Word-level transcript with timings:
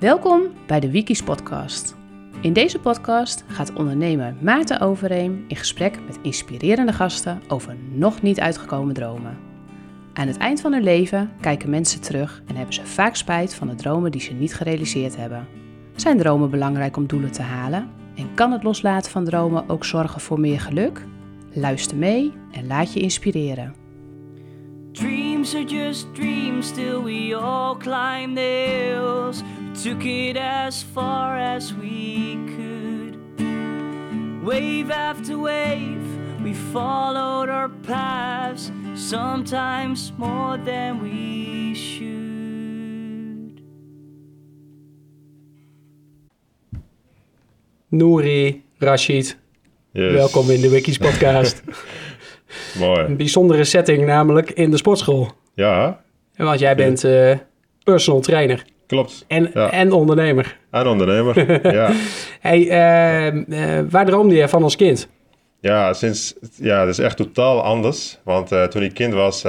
Welkom 0.00 0.42
bij 0.66 0.80
de 0.80 0.90
Wikis 0.90 1.22
podcast. 1.22 1.96
In 2.40 2.52
deze 2.52 2.78
podcast 2.78 3.44
gaat 3.46 3.72
ondernemer 3.72 4.34
Maarten 4.40 4.80
Overeem 4.80 5.44
in 5.48 5.56
gesprek 5.56 5.98
met 6.06 6.18
inspirerende 6.22 6.92
gasten 6.92 7.42
over 7.48 7.76
nog 7.90 8.22
niet 8.22 8.40
uitgekomen 8.40 8.94
dromen. 8.94 9.38
Aan 10.12 10.26
het 10.26 10.36
eind 10.36 10.60
van 10.60 10.72
hun 10.72 10.82
leven 10.82 11.30
kijken 11.40 11.70
mensen 11.70 12.00
terug 12.00 12.42
en 12.46 12.56
hebben 12.56 12.74
ze 12.74 12.86
vaak 12.86 13.16
spijt 13.16 13.54
van 13.54 13.68
de 13.68 13.74
dromen 13.74 14.10
die 14.10 14.20
ze 14.20 14.32
niet 14.32 14.54
gerealiseerd 14.54 15.16
hebben. 15.16 15.46
Zijn 15.96 16.18
dromen 16.18 16.50
belangrijk 16.50 16.96
om 16.96 17.06
doelen 17.06 17.32
te 17.32 17.42
halen? 17.42 17.88
En 18.14 18.34
kan 18.34 18.52
het 18.52 18.62
loslaten 18.62 19.10
van 19.10 19.24
dromen 19.24 19.68
ook 19.68 19.84
zorgen 19.84 20.20
voor 20.20 20.40
meer 20.40 20.60
geluk? 20.60 21.06
Luister 21.52 21.96
mee 21.96 22.32
en 22.52 22.66
laat 22.66 22.92
je 22.92 23.00
inspireren. 23.00 23.79
Dreams 25.00 25.54
are 25.54 25.64
just 25.64 26.12
dreams, 26.12 26.68
still 26.68 27.00
we 27.00 27.32
all 27.32 27.74
climb 27.74 28.34
the 28.34 28.42
hills. 28.42 29.42
We 29.42 29.74
took 29.82 30.04
it 30.04 30.36
as 30.36 30.82
far 30.82 31.38
as 31.38 31.72
we 31.72 32.34
could. 32.54 33.16
Wave 34.44 34.90
after 34.90 35.38
wave, 35.38 36.04
we 36.42 36.52
followed 36.52 37.48
our 37.48 37.70
paths, 37.70 38.70
sometimes 38.94 40.12
more 40.18 40.58
than 40.58 41.00
we 41.02 41.74
should. 41.74 43.62
Nouri, 47.92 48.62
Rashid, 48.78 49.36
Yes. 49.92 50.12
welkom 50.14 50.50
in 50.50 50.60
de 50.60 50.68
Wikis 50.68 50.98
podcast. 51.06 51.62
Mooi. 52.78 53.00
Een 53.00 53.16
bijzondere 53.16 53.64
setting, 53.64 54.06
namelijk 54.06 54.50
in 54.50 54.70
de 54.70 54.76
sportschool. 54.76 55.28
Ja, 55.54 56.00
Want 56.36 56.60
jij 56.60 56.74
bent 56.76 57.04
eh, 57.04 57.36
personal 57.84 58.20
trainer 58.20 58.64
klopt. 58.86 59.24
en, 59.28 59.50
Ja. 59.54 59.70
en 59.70 59.92
ondernemer. 59.92 60.58
En 60.70 60.86
ondernemer. 60.86 61.60
ja. 61.74 61.90
Hey, 62.40 62.62
eh, 62.68 63.80
waar 63.90 64.06
droomde 64.06 64.34
je 64.34 64.48
van 64.48 64.62
als 64.62 64.76
kind? 64.76 65.08
ja, 65.60 65.92
sinds, 65.92 66.34
ja, 66.56 66.78
dat 66.80 66.88
is 66.88 66.98
echt 66.98 67.16
totaal 67.16 67.62
anders. 67.62 68.18
Want 68.24 68.52
eh, 68.52 68.64
toen 68.64 68.82
ik 68.82 68.94
kind 68.94 69.14
was, 69.14 69.42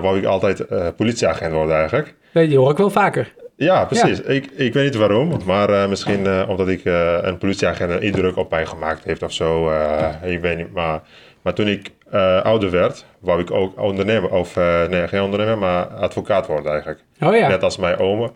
wou 0.00 0.18
ik 0.18 0.24
altijd 0.24 0.64
politieagent 0.96 1.52
worden 1.52 1.76
eigenlijk. 1.76 2.14
Nee, 2.32 2.48
die 2.48 2.58
hoor 2.58 2.70
ik 2.70 2.76
wel 2.76 2.90
vaker. 2.90 3.34
Ja, 3.56 3.84
precies. 3.84 4.20
Ik, 4.20 4.46
ik 4.56 4.72
weet 4.72 4.84
niet 4.84 4.94
waarom, 4.94 5.32
maar 5.46 5.88
misschien 5.88 6.48
omdat 6.48 6.68
ik 6.68 6.80
een 7.22 7.38
politieagent 7.38 7.90
een 7.90 8.02
indruk 8.02 8.36
op 8.36 8.50
mij 8.50 8.66
gemaakt 8.66 9.04
heeft 9.04 9.22
of 9.22 9.32
zo. 9.32 9.70
ik 10.22 10.40
weet 10.40 10.56
niet, 10.56 10.72
maar, 10.72 11.00
maar 11.48 11.56
toen 11.56 11.68
ik 11.68 11.90
eh, 12.10 12.42
ouder 12.42 12.70
werd, 12.70 13.04
wou 13.20 13.40
ik 13.40 13.50
ook 13.50 13.80
ondernemer, 13.80 14.30
of 14.30 14.56
eh, 14.56 14.86
nee, 14.86 15.08
geen 15.08 15.22
ondernemer, 15.22 15.58
maar 15.58 15.86
advocaat 15.86 16.46
worden 16.46 16.70
eigenlijk. 16.70 17.00
Oh 17.20 17.36
ja, 17.36 17.48
Net 17.48 17.62
als 17.62 17.76
mijn 17.76 17.98
oma. 17.98 18.30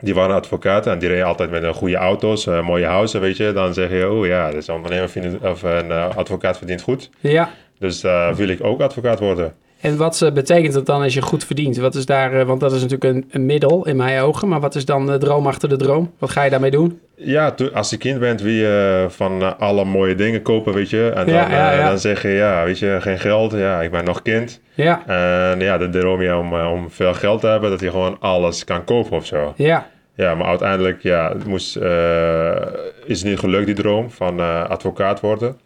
Die 0.00 0.14
waren 0.14 0.34
advocaten 0.34 0.92
en 0.92 0.98
die 0.98 1.08
reden 1.08 1.26
altijd 1.26 1.50
met 1.50 1.62
een 1.62 1.74
goede 1.74 1.96
auto's, 1.96 2.46
eh, 2.46 2.66
mooie 2.66 2.86
huizen, 2.86 3.20
weet 3.20 3.36
je. 3.36 3.52
Dan 3.52 3.74
zeg 3.74 3.90
je, 3.90 4.10
oh 4.10 4.26
ja, 4.26 4.50
dus 4.50 4.68
een 4.68 4.74
ondernemer 4.74 5.08
verdient, 5.08 5.42
of 5.42 5.62
een 5.62 5.90
eh, 5.90 6.16
advocaat 6.16 6.58
verdient 6.58 6.82
goed. 6.82 7.10
ja. 7.20 7.50
Dus 7.78 8.02
eh, 8.02 8.34
wil 8.34 8.48
ik 8.48 8.64
ook 8.64 8.80
advocaat 8.80 9.18
worden. 9.18 9.54
En 9.82 9.96
wat 9.96 10.22
eh, 10.22 10.32
betekent 10.32 10.74
het 10.74 10.86
dan 10.86 11.02
als 11.02 11.14
je 11.14 11.22
goed 11.22 11.44
verdient? 11.44 11.76
Wat 11.76 11.94
is 11.94 12.06
daar, 12.06 12.32
eh, 12.32 12.46
want 12.46 12.60
dat 12.60 12.72
is 12.72 12.82
natuurlijk 12.82 13.14
een, 13.14 13.24
een 13.30 13.46
middel 13.46 13.86
in 13.86 13.96
mijn 13.96 14.20
ogen, 14.20 14.48
maar 14.48 14.60
wat 14.60 14.74
is 14.74 14.84
dan 14.84 15.06
de 15.06 15.18
droom 15.18 15.46
achter 15.46 15.68
de 15.68 15.76
droom? 15.76 16.12
Wat 16.18 16.30
ga 16.30 16.42
je 16.42 16.50
daarmee 16.50 16.70
doen? 16.70 17.00
Ja, 17.24 17.54
als 17.72 17.90
je 17.90 17.96
kind 17.96 18.18
bent, 18.20 18.40
wil 18.40 18.52
je 18.52 19.06
van 19.08 19.42
eh, 19.42 19.52
alle 19.58 19.84
mooie 19.84 20.14
dingen 20.14 20.42
kopen, 20.42 20.74
weet 20.74 20.90
je. 20.90 21.08
En 21.14 21.26
dan, 21.26 21.34
Ja, 21.34 21.50
ja, 21.50 21.72
eh, 21.72 21.78
ja. 21.78 21.88
dan 21.88 21.98
zeg 21.98 22.22
je, 22.22 22.28
ja, 22.28 22.64
weet 22.64 22.78
je, 22.78 22.96
geen 23.00 23.18
geld. 23.18 23.52
Ja, 23.52 23.82
ik 23.82 23.90
ben 23.90 24.04
nog 24.04 24.22
kind. 24.22 24.60
Ja, 24.74 25.02
En 25.06 25.60
ja, 25.60 25.78
dan 25.78 25.90
droom 25.90 26.22
je 26.22 26.36
om, 26.36 26.54
eh, 26.58 26.70
om 26.72 26.90
veel 26.90 27.14
geld 27.14 27.40
te 27.40 27.46
hebben, 27.46 27.70
dat 27.70 27.80
je 27.80 27.90
gewoon 27.90 28.16
alles 28.20 28.64
kan 28.64 28.84
kopen 28.84 29.16
of 29.16 29.26
zo. 29.26 29.54
ja, 29.56 29.86
Ja, 30.14 30.34
maar 30.34 30.46
uiteindelijk 30.46 31.02
ja, 31.02 31.32
het 31.32 31.46
moest, 31.46 31.76
eh, 31.76 32.56
is 33.04 33.18
het 33.20 33.28
niet 33.28 33.38
gelukt, 33.38 33.66
die 33.66 33.74
droom 33.74 34.10
van 34.10 34.40
eh, 34.40 34.68
advocaat 34.68 35.20
worden. 35.20 35.58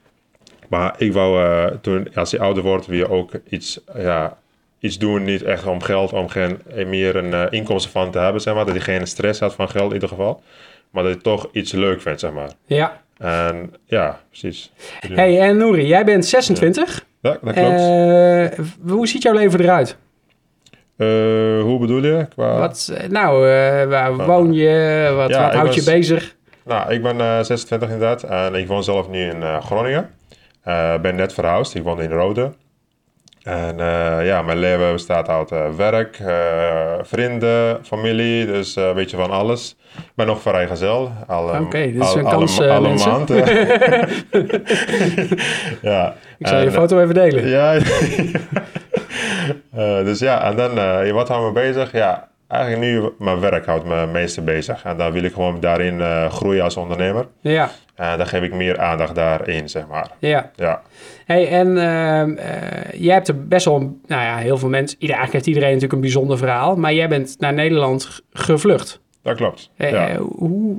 Maar 0.69 0.95
ik 0.99 1.13
wou, 1.13 1.43
eh, 1.45 1.65
toen, 1.81 2.09
als 2.15 2.31
je 2.31 2.39
ouder 2.41 2.63
wordt, 2.63 2.87
wil 2.87 2.97
je 2.99 3.11
ook 3.11 3.31
iets, 3.49 3.81
ja, 3.99 4.37
iets 4.81 4.99
doen. 4.99 5.25
Niet 5.25 5.43
echt 5.43 5.67
om 5.67 5.83
geld, 5.83 6.13
om 6.13 6.29
geen, 6.29 6.59
meer 6.87 7.17
een 7.17 7.35
eh, 7.35 7.43
inkomsten 7.51 7.91
van 7.93 8.11
te 8.11 8.19
hebben, 8.19 8.41
zeg 8.41 8.55
maar. 8.55 8.65
Dat 8.67 8.75
je 8.75 8.81
geen 8.81 9.07
stress 9.07 9.41
had 9.41 9.55
van 9.55 9.69
geld 9.69 9.89
in 9.89 9.95
ieder 9.95 10.09
geval. 10.09 10.43
Maar 10.91 11.03
dat 11.03 11.13
je 11.13 11.21
toch 11.21 11.49
iets 11.53 11.73
leuk 11.73 12.01
vindt, 12.01 12.21
zeg 12.21 12.33
maar. 12.33 12.51
ja. 12.67 13.05
En 13.19 13.75
ja, 13.85 14.21
precies. 14.29 14.73
Hey, 15.13 15.41
en 15.41 15.57
Nouri, 15.57 15.87
jij 15.87 16.05
bent 16.05 16.27
26. 16.27 17.05
Ja, 17.21 17.39
dat 17.43 17.55
klopt. 17.55 17.57
Eh, 17.59 18.91
hoe 18.93 19.09
ziet 19.09 19.23
jouw 19.23 19.35
leven 19.35 19.61
eruit? 19.61 19.97
Eh, 20.97 21.07
hoe 21.63 21.79
bedoel 21.79 22.03
je? 22.05 22.27
Qua... 22.29 22.59
Wat, 22.59 22.93
eh, 22.95 23.09
nou, 23.09 23.39
waar 23.89 24.17
woon 24.17 24.53
je? 24.53 25.13
Wat, 25.17 25.29
Ja, 25.29 25.43
wat 25.43 25.55
houdt 25.55 25.75
je 25.75 25.83
bezig? 25.85 26.35
Nou, 26.65 26.93
ik 26.93 27.03
ben 27.03 27.21
eh, 27.21 27.43
26 27.43 27.89
inderdaad 27.89 28.23
en 28.23 28.55
ik 28.55 28.67
woon 28.67 28.85
zelf 28.85 29.09
nu 29.09 29.31
in 29.31 29.63
Groningen. 29.63 30.11
Ben 31.03 31.15
net 31.15 31.33
verhuisd, 31.35 31.75
ik 31.75 31.83
woon 31.83 32.01
in 32.03 32.11
Rode. 32.11 32.53
En 33.47 33.81
eh, 33.81 34.27
ja, 34.27 34.43
mijn 34.43 34.59
leven 34.59 34.93
bestaat 34.93 35.29
uit 35.29 35.51
eh, 35.53 35.69
werk, 35.77 36.19
eh, 36.19 36.93
vrienden, 37.03 37.79
familie, 37.85 38.47
dus 38.47 38.77
een 38.77 38.95
beetje 38.95 39.17
van 39.17 39.31
alles. 39.31 39.77
Ik 39.97 40.13
ben 40.15 40.27
nog 40.27 40.41
vrijgezel. 40.41 41.11
Al, 41.27 41.49
Oké, 41.61 41.79
dit 41.93 41.95
is 42.03 42.09
al- 42.09 42.19
een 42.19 42.25
kans, 42.25 42.61
alle 42.61 42.89
mensen. 42.89 43.11
maand. 43.11 43.29
ja. 45.83 46.15
Ik 46.39 46.47
zal 46.47 46.61
je 46.61 46.71
foto 46.71 47.01
even 47.01 47.15
delen. 47.15 47.47
Ja. 47.49 47.79
Dus 50.05 50.19
ja, 50.19 50.45
en 50.45 50.57
dan, 50.57 50.75
wat 51.13 51.29
houdt 51.29 51.47
me 51.47 51.53
bezig? 51.53 51.93
Ja, 51.93 52.29
eigenlijk 52.49 52.83
nu 52.83 53.11
mijn 53.19 53.41
werk 53.41 53.67
houdt 53.67 53.85
me 53.85 53.95
het 53.95 54.13
meeste 54.13 54.43
bezig. 54.43 54.85
En 54.85 54.97
dan 54.97 55.13
wil 55.13 55.23
ik 55.23 55.33
gewoon 55.33 55.61
daarin 55.61 56.01
groeien 56.31 56.65
als 56.65 56.77
ondernemer. 56.77 57.27
Ja, 57.41 57.71
En 57.97 58.19
dan 58.19 58.27
geef 58.27 58.43
ik 58.43 58.53
meer 58.55 58.79
aandacht 58.79 59.15
daarin, 59.15 59.69
zeg 59.69 59.87
maar. 59.87 60.11
ja. 60.19 60.51
Ja, 60.55 60.83
Hey, 61.25 61.49
en 61.49 61.79
eh, 61.79 63.01
jij 63.01 63.15
hebt 63.15 63.29
er 63.29 63.47
best 63.47 63.65
wel, 63.65 63.79
nou 64.07 64.23
ja, 64.23 64.37
heel 64.37 64.59
veel 64.59 64.69
mensen, 64.69 64.97
ieder, 65.01 65.17
eigenlijk 65.17 65.33
heeft 65.33 65.47
iedereen 65.47 65.69
natuurlijk 65.69 65.93
een 65.93 66.01
bijzonder 66.01 66.39
verhaal, 66.39 66.77
maar 66.77 66.95
jij 66.95 67.09
bent 67.09 67.37
naar 67.39 67.53
Nederland 67.53 68.21
gevlucht. 68.33 69.01
dat 69.23 69.37
klopt. 69.37 69.71
Eh, 69.77 69.91
ja. 69.91 70.17
hoe, 70.17 70.79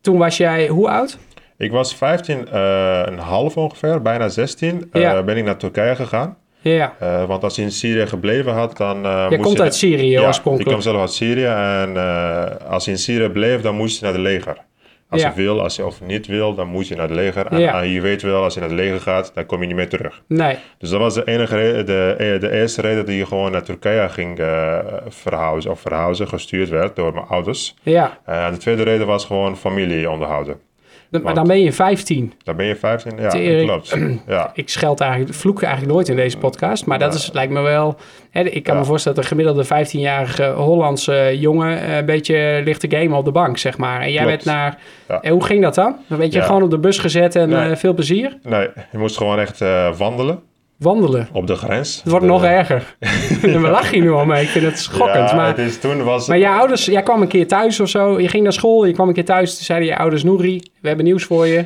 toen 0.00 0.18
was 0.18 0.36
jij, 0.36 0.68
hoe 0.68 0.88
oud? 0.88 1.18
Ik 1.56 1.70
was 1.70 1.94
15, 1.94 2.48
eh, 2.48 3.02
een 3.04 3.18
half 3.18 3.56
ongeveer, 3.56 4.02
bijna 4.02 4.28
16. 4.28 4.88
eh, 4.92 5.02
Ja. 5.02 5.22
Ben 5.22 5.36
ik 5.36 5.44
naar 5.44 5.56
Turkije 5.56 5.94
gegaan. 5.96 6.36
Ja, 6.60 6.94
want 7.26 7.42
als 7.44 7.56
je 7.56 7.62
in 7.62 7.70
Syrië 7.72 8.06
gebleven 8.06 8.52
had, 8.52 8.76
dan 8.76 9.00
jij 9.02 9.28
moest 9.28 9.40
komt 9.42 9.56
je... 9.56 9.62
uit 9.62 9.74
Syrië 9.74 10.10
Ja, 10.10 10.20
ik 10.20 10.26
oorspronkelijk. 10.26 10.70
kom 10.72 10.80
zelf 10.80 11.00
uit 11.00 11.12
Syrië. 11.12 11.44
En 11.44 11.96
als 12.68 12.84
je 12.84 12.90
in 12.90 12.98
Syrië 12.98 13.28
bleef, 13.28 13.60
dan 13.60 13.74
moest 13.74 13.98
je 13.98 14.04
naar 14.04 14.14
de 14.14 14.18
leger. 14.20 14.56
Als 15.10 15.20
Ja. 15.22 15.28
je 15.28 15.34
wil, 15.34 15.62
als 15.62 15.76
je 15.76 15.86
of 15.86 16.00
niet 16.00 16.26
wil, 16.26 16.54
dan 16.54 16.66
moet 16.68 16.88
je 16.88 16.94
naar 16.96 17.08
de 17.08 17.14
leger. 17.14 17.46
En, 17.46 17.58
Ja. 17.60 17.82
en 17.82 17.88
je 17.88 18.00
weet 18.00 18.22
wel, 18.22 18.42
als 18.42 18.54
je 18.54 18.60
naar 18.60 18.68
de 18.68 18.74
leger 18.74 19.00
gaat, 19.00 19.30
dan 19.34 19.46
kom 19.46 19.60
je 19.60 19.66
niet 19.66 19.76
meer 19.76 19.88
terug. 19.88 20.22
Nee, 20.26 20.56
Dus 20.78 20.90
dat 20.90 21.00
was 21.00 21.14
de 21.14 21.24
enige 21.24 21.56
reden, 21.56 21.86
de, 21.86 22.14
eh, 22.18 22.40
de 22.40 22.50
eerste 22.50 22.80
reden 22.80 23.06
dat 23.06 23.14
je 23.14 23.26
gewoon 23.26 23.52
naar 23.52 23.62
Turkije 23.62 24.08
ging 24.08 24.38
eh, 24.38 24.78
verhuizen, 25.08 25.70
of 25.70 25.80
verhuizen, 25.80 26.28
gestuurd 26.28 26.68
werd 26.68 26.96
door 26.96 27.12
mijn 27.14 27.26
ouders. 27.26 27.74
ja. 27.82 28.18
En 28.24 28.52
de 28.52 28.58
tweede 28.58 28.82
reden 28.82 29.06
was 29.06 29.24
gewoon 29.24 29.56
familie 29.56 30.10
onderhouden. 30.10 30.60
Maar 31.10 31.34
dan 31.34 31.46
ben 31.46 31.60
je 31.62 31.72
15. 31.72 32.32
Dan 32.44 32.56
ben 32.56 32.66
je 32.66 32.76
15, 32.76 33.12
ja, 33.18 33.28
Tering. 33.28 33.68
klopt. 33.70 33.96
Ja, 34.26 34.50
Ik 34.54 34.68
scheld 34.68 35.00
eigenlijk, 35.00 35.34
vloek 35.34 35.62
eigenlijk 35.62 35.92
nooit 35.94 36.08
in 36.08 36.16
deze 36.16 36.38
podcast, 36.38 36.86
maar 36.86 36.98
dat 36.98 37.14
is, 37.14 37.30
lijkt 37.32 37.52
me 37.52 37.60
wel... 37.60 37.96
Hè, 38.30 38.40
ik 38.42 38.62
kan 38.62 38.74
Ja. 38.74 38.80
me 38.80 38.86
voorstellen 38.86 39.16
dat 39.20 39.30
een 39.30 39.36
gemiddelde 39.36 39.64
15-jarige 39.86 40.44
Hollandse 40.56 41.36
jongen 41.38 41.80
eh, 41.80 41.96
een 41.96 42.06
beetje 42.06 42.60
ligt 42.64 42.80
te 42.80 42.96
gamen 42.96 43.18
op 43.18 43.24
de 43.24 43.30
bank, 43.32 43.58
zeg 43.58 43.78
maar. 43.78 44.00
En 44.00 44.12
jij 44.12 44.22
Klopt. 44.24 44.44
bent 44.44 44.44
naar... 44.56 44.78
Ja. 45.08 45.20
En 45.20 45.32
hoe 45.32 45.44
ging 45.44 45.62
dat 45.62 45.74
dan? 45.74 45.96
Dan 46.08 46.18
werd 46.18 46.32
je 46.32 46.42
gewoon 46.42 46.62
op 46.62 46.70
de 46.70 46.78
bus 46.78 46.98
gezet 46.98 47.36
en 47.36 47.48
Nee. 47.48 47.70
eh, 47.70 47.76
veel 47.76 47.94
plezier? 47.94 48.38
nee, 48.42 48.68
je 48.92 48.98
moest 48.98 49.16
gewoon 49.16 49.38
echt 49.38 49.60
eh, 49.60 49.96
wandelen 49.96 50.40
Wandelen. 50.78 51.28
op 51.32 51.46
de 51.46 51.54
grens. 51.54 51.96
Het 52.02 52.10
wordt 52.10 52.24
De- 52.26 52.30
nog 52.32 52.44
erger. 52.44 52.96
en 53.42 53.62
we 53.62 53.68
lachen 53.68 53.94
hier 53.94 54.02
nu 54.02 54.10
al 54.10 54.24
mee. 54.24 54.42
Ik 54.42 54.48
vind 54.48 54.64
het 54.64 54.78
schokkend. 54.78 55.30
Ja, 55.30 55.36
maar, 55.36 55.46
het 55.46 55.58
is, 55.58 55.78
toen 55.80 56.04
was 56.04 56.26
maar 56.28 56.38
je 56.38 56.48
ouders, 56.48 56.84
jij 56.84 57.02
kwam 57.02 57.22
een 57.22 57.28
keer 57.28 57.46
thuis 57.46 57.80
of 57.80 57.88
zo. 57.88 58.20
Je 58.20 58.28
ging 58.28 58.42
naar 58.42 58.52
school, 58.52 58.84
je 58.84 58.92
kwam 58.92 59.08
een 59.08 59.14
keer 59.14 59.24
thuis. 59.24 59.54
Toen 59.56 59.64
zeiden 59.64 59.88
je 59.88 59.96
ouders, 59.96 60.22
Nouri, 60.24 60.62
we 60.80 60.88
hebben 60.88 61.06
nieuws 61.06 61.24
voor 61.24 61.46
je. 61.46 61.64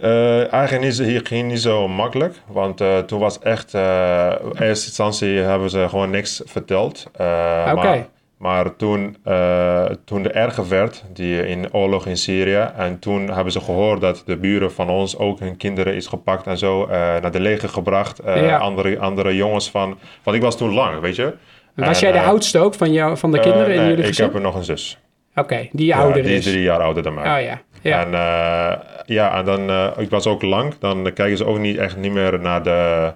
Eh, 0.00 0.52
eigenlijk 0.52 0.94
hier 0.94 1.20
ging 1.24 1.48
niet 1.50 1.60
zo 1.60 1.88
makkelijk. 1.88 2.34
Want 2.46 2.80
eh, 2.80 2.98
toen 2.98 3.18
was 3.20 3.38
echt... 3.38 3.74
eh, 3.74 4.32
in 4.42 4.62
eerste 4.66 4.86
instantie 4.86 5.28
hebben 5.38 5.70
ze 5.70 5.86
gewoon 5.88 6.10
niks 6.10 6.42
verteld. 6.44 7.06
Eh, 7.16 7.72
Oké. 7.76 8.06
Maar 8.44 8.76
toen, 8.76 9.16
eh, 9.24 9.84
toen 10.04 10.22
de 10.22 10.30
erger 10.30 10.68
werd, 10.68 11.04
die 11.12 11.46
in 11.46 11.72
oorlog 11.74 12.06
in 12.06 12.16
Syrië... 12.16 12.68
en 12.76 12.98
toen 12.98 13.30
hebben 13.30 13.52
ze 13.52 13.60
gehoord 13.60 14.00
dat 14.00 14.22
de 14.26 14.36
buren 14.36 14.72
van 14.72 14.88
ons 14.90 15.18
ook 15.18 15.38
hun 15.40 15.56
kinderen 15.56 15.94
is 15.94 16.06
gepakt... 16.06 16.46
en 16.46 16.58
zo 16.58 16.82
eh, 16.84 16.90
naar 16.98 17.30
de 17.30 17.40
leger 17.40 17.68
gebracht. 17.68 18.18
Eh, 18.18 18.46
Ja. 18.46 18.56
andere, 18.56 18.98
andere 18.98 19.36
jongens 19.36 19.70
van... 19.70 19.98
Want 20.22 20.36
ik 20.36 20.42
was 20.42 20.56
toen 20.56 20.72
lang, 20.74 21.00
weet 21.00 21.16
je. 21.16 21.34
Was 21.74 21.86
En, 21.96 22.00
jij 22.08 22.12
de 22.12 22.18
eh, 22.18 22.28
oudste 22.28 22.58
ook 22.58 22.74
van, 22.74 22.92
jou, 22.92 23.16
van 23.16 23.30
de 23.32 23.40
kinderen 23.40 23.66
eh, 23.68 23.74
in 23.74 23.78
nee, 23.80 23.88
jullie 23.88 24.02
ik 24.02 24.08
gezin? 24.08 24.24
heb 24.24 24.34
er 24.34 24.40
nog 24.40 24.54
een 24.54 24.64
zus. 24.64 24.98
Oké, 25.36 25.68
die 25.72 25.86
Ja, 25.86 25.98
ouder 25.98 26.22
die 26.22 26.32
is 26.32 26.46
is. 26.46 26.52
drie 26.52 26.62
jaar 26.62 26.80
ouder 26.80 27.02
dan 27.02 27.14
mij. 27.14 27.22
Oh 27.38 27.44
ja, 27.44 27.60
ja. 27.82 28.00
En 28.04 28.14
eh, 28.14 28.78
ja, 29.06 29.36
en 29.38 29.44
dan, 29.44 29.70
eh, 29.70 29.86
ik 29.96 30.10
was 30.10 30.26
ook 30.26 30.42
lang, 30.42 30.74
dan 30.78 31.02
kijken 31.02 31.36
ze 31.36 31.44
ook 31.46 31.58
niet 31.58 31.76
echt 31.76 31.96
niet 31.96 32.12
meer 32.12 32.40
naar 32.40 32.62
de, 32.62 33.12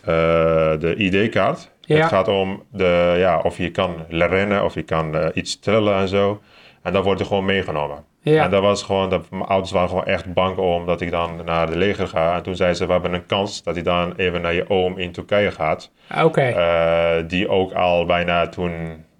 eh, 0.00 0.80
de 0.80 0.94
ID-kaart. 0.96 1.70
Ja. 1.86 1.96
Het 1.96 2.06
gaat 2.08 2.28
om 2.28 2.62
de, 2.72 3.14
ja, 3.18 3.38
of 3.40 3.56
je 3.58 3.70
kan 3.70 3.94
rennen 4.08 4.64
of 4.64 4.74
je 4.74 4.82
kan 4.82 5.16
eh, 5.16 5.26
iets 5.34 5.58
tellen 5.58 5.94
en 5.96 6.08
zo. 6.08 6.40
En 6.82 6.92
dan 6.92 7.02
wordt 7.02 7.20
je 7.20 7.26
gewoon 7.26 7.44
meegenomen. 7.44 8.04
Ja. 8.20 8.44
En 8.44 8.50
dat 8.50 8.62
was 8.62 8.82
gewoon, 8.82 9.10
dat, 9.10 9.30
mijn 9.30 9.42
ouders 9.42 9.72
waren 9.72 9.88
gewoon 9.88 10.04
echt 10.04 10.32
bang 10.32 10.56
om 10.56 10.86
dat 10.86 11.00
ik 11.00 11.10
dan 11.10 11.30
naar 11.44 11.66
de 11.70 11.76
leger 11.76 12.06
ga. 12.08 12.36
En 12.36 12.42
toen 12.42 12.56
zeiden 12.56 12.78
ze, 12.78 12.86
we 12.86 12.92
hebben 12.92 13.12
een 13.14 13.26
kans 13.26 13.62
dat 13.62 13.74
hij 13.74 13.82
dan 13.84 14.12
even 14.16 14.40
naar 14.40 14.54
je 14.54 14.70
oom 14.70 14.98
in 14.98 15.12
Turkije 15.12 15.50
gaat. 15.50 15.90
Oké. 16.24 16.40
Eh, 16.40 17.28
die 17.28 17.48
ook 17.48 17.72
al 17.72 18.04
bijna 18.06 18.48
toen 18.48 18.72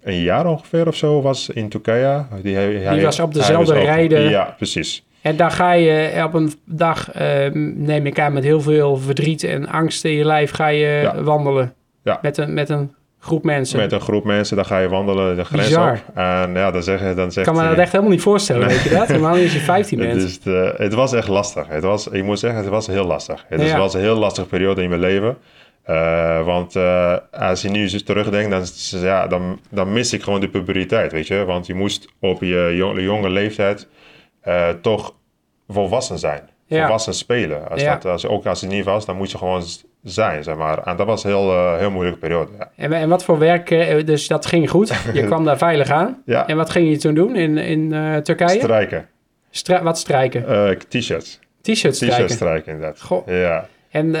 een 0.03 0.21
jaar 0.21 0.45
ongeveer 0.45 0.87
of 0.87 0.95
zo 0.95 1.21
was 1.21 1.49
in 1.49 1.69
Turkije. 1.69 2.25
Die, 2.41 2.55
hij- 2.55 3.01
was 3.03 3.19
op 3.19 3.33
dezelfde 3.33 3.73
was 3.73 3.83
rijden. 3.83 4.29
Ja, 4.29 4.53
precies. 4.57 5.05
En 5.21 5.35
dan 5.35 5.51
ga 5.51 5.71
je 5.71 6.23
op 6.25 6.33
een 6.33 6.51
dag, 6.65 7.11
eh, 7.11 7.51
neem 7.75 8.05
ik 8.05 8.19
aan, 8.19 8.33
met 8.33 8.43
heel 8.43 8.61
veel 8.61 8.97
verdriet 8.97 9.43
en 9.43 9.67
angst 9.67 10.05
in 10.05 10.11
je 10.11 10.25
lijf, 10.25 10.51
ga 10.51 10.67
je 10.67 10.99
Ja. 11.01 11.23
wandelen. 11.23 11.73
Ja. 12.07 12.19
Met, 12.21 12.37
een, 12.37 12.53
met 12.53 12.69
een 12.69 12.93
groep 13.19 13.43
mensen. 13.43 13.79
Met 13.79 13.91
een 13.91 14.01
groep 14.01 14.23
mensen, 14.23 14.55
dan 14.55 14.65
ga 14.65 14.77
je 14.79 14.89
wandelen 14.89 15.35
de 15.35 15.43
grens 15.43 15.65
Bizar. 15.67 15.91
op. 16.07 16.17
En 16.17 16.53
ja, 16.53 16.71
dan 16.71 16.83
zeg 16.83 16.99
je... 17.07 17.13
Dan 17.13 17.25
ik 17.25 17.31
zegt 17.31 17.47
kan 17.47 17.55
me 17.55 17.69
dat 17.69 17.77
echt 17.77 17.91
helemaal 17.91 18.11
niet 18.13 18.21
voorstellen, 18.21 18.67
weet 18.67 18.81
je 18.81 18.89
dat? 18.89 19.07
Niet 19.09 19.23
als 19.23 19.53
je 19.53 19.59
15 19.59 19.99
Het, 19.99 20.07
bent. 20.09 20.21
is 20.21 20.39
de- 20.39 20.73
het 20.77 20.93
was 20.93 21.13
echt 21.13 21.27
lastig. 21.27 21.67
Het 21.67 21.83
was, 21.83 22.07
ik 22.07 22.23
moet 22.23 22.39
zeggen, 22.39 22.59
het 22.59 22.69
was 22.69 22.87
heel 22.87 23.05
lastig. 23.05 23.45
Het 23.47 23.61
is- 23.61 23.69
Ja. 23.69 23.77
was 23.77 23.93
een 23.93 23.99
heel 24.01 24.15
lastige 24.17 24.47
periode 24.47 24.81
in 24.83 24.89
mijn 24.89 25.01
leven. 25.01 25.37
Eh, 25.83 26.45
want 26.45 26.75
eh, 26.75 27.15
als 27.31 27.61
je 27.61 27.69
nu 27.69 27.81
eens 27.81 28.03
terugdenkt, 28.03 28.51
dan, 28.51 28.61
is- 28.61 28.95
ja, 29.01 29.27
dan, 29.27 29.59
dan 29.69 29.93
mis 29.93 30.13
ik 30.13 30.23
gewoon 30.23 30.39
de 30.39 30.49
puberteit, 30.49 31.11
weet 31.11 31.27
je. 31.27 31.45
Want 31.45 31.65
je 31.65 31.73
moest 31.73 32.07
op 32.19 32.41
je 32.41 32.73
jonge, 32.75 33.01
jonge 33.01 33.29
leeftijd 33.29 33.87
eh, 34.41 34.69
toch 34.81 35.13
volwassen 35.67 36.19
zijn. 36.19 36.49
Ja. 36.65 36.81
Volwassen 36.81 37.13
spelen. 37.13 37.69
Als 37.69 37.81
Ja. 37.81 37.93
dat, 37.93 38.05
als, 38.05 38.25
ook 38.25 38.45
als 38.45 38.61
het 38.61 38.69
niet 38.69 38.85
was, 38.85 39.05
dan 39.05 39.15
moet 39.15 39.31
je 39.31 39.37
gewoon 39.37 39.63
zijn, 40.09 40.43
zeg 40.43 40.55
maar. 40.55 40.83
En 40.83 40.95
dat 40.95 41.05
was 41.07 41.23
een 41.23 41.29
heel, 41.29 41.51
eh, 41.51 41.77
heel 41.77 41.91
moeilijke 41.91 42.19
periode, 42.19 42.51
ja. 42.59 42.69
En, 42.75 42.93
en 42.93 43.09
wat 43.09 43.23
voor 43.23 43.39
werk, 43.39 43.71
eh, 43.71 44.05
dus 44.05 44.27
dat 44.27 44.45
ging 44.45 44.69
goed. 44.69 44.93
Je 45.13 45.23
kwam 45.31 45.45
daar 45.45 45.57
veilig 45.57 45.89
aan. 45.89 46.21
Ja, 46.25 46.47
En 46.47 46.57
wat 46.57 46.69
ging 46.69 46.89
je 46.89 46.97
toen 46.97 47.13
doen 47.13 47.35
in, 47.35 47.57
in 47.57 47.93
eh, 47.93 48.15
Turkije? 48.15 48.59
strijken. 48.59 49.07
Stra- 49.51 49.83
wat 49.83 49.97
strijken? 49.97 50.41
T-shirts. 50.89 51.39
T-shirts 51.61 51.79
T-shirts 51.81 51.97
strijken. 51.97 52.29
strijken, 52.29 52.71
inderdaad. 52.73 53.01
Goh. 53.01 53.27
Ja. 53.27 53.65
En 53.91 54.11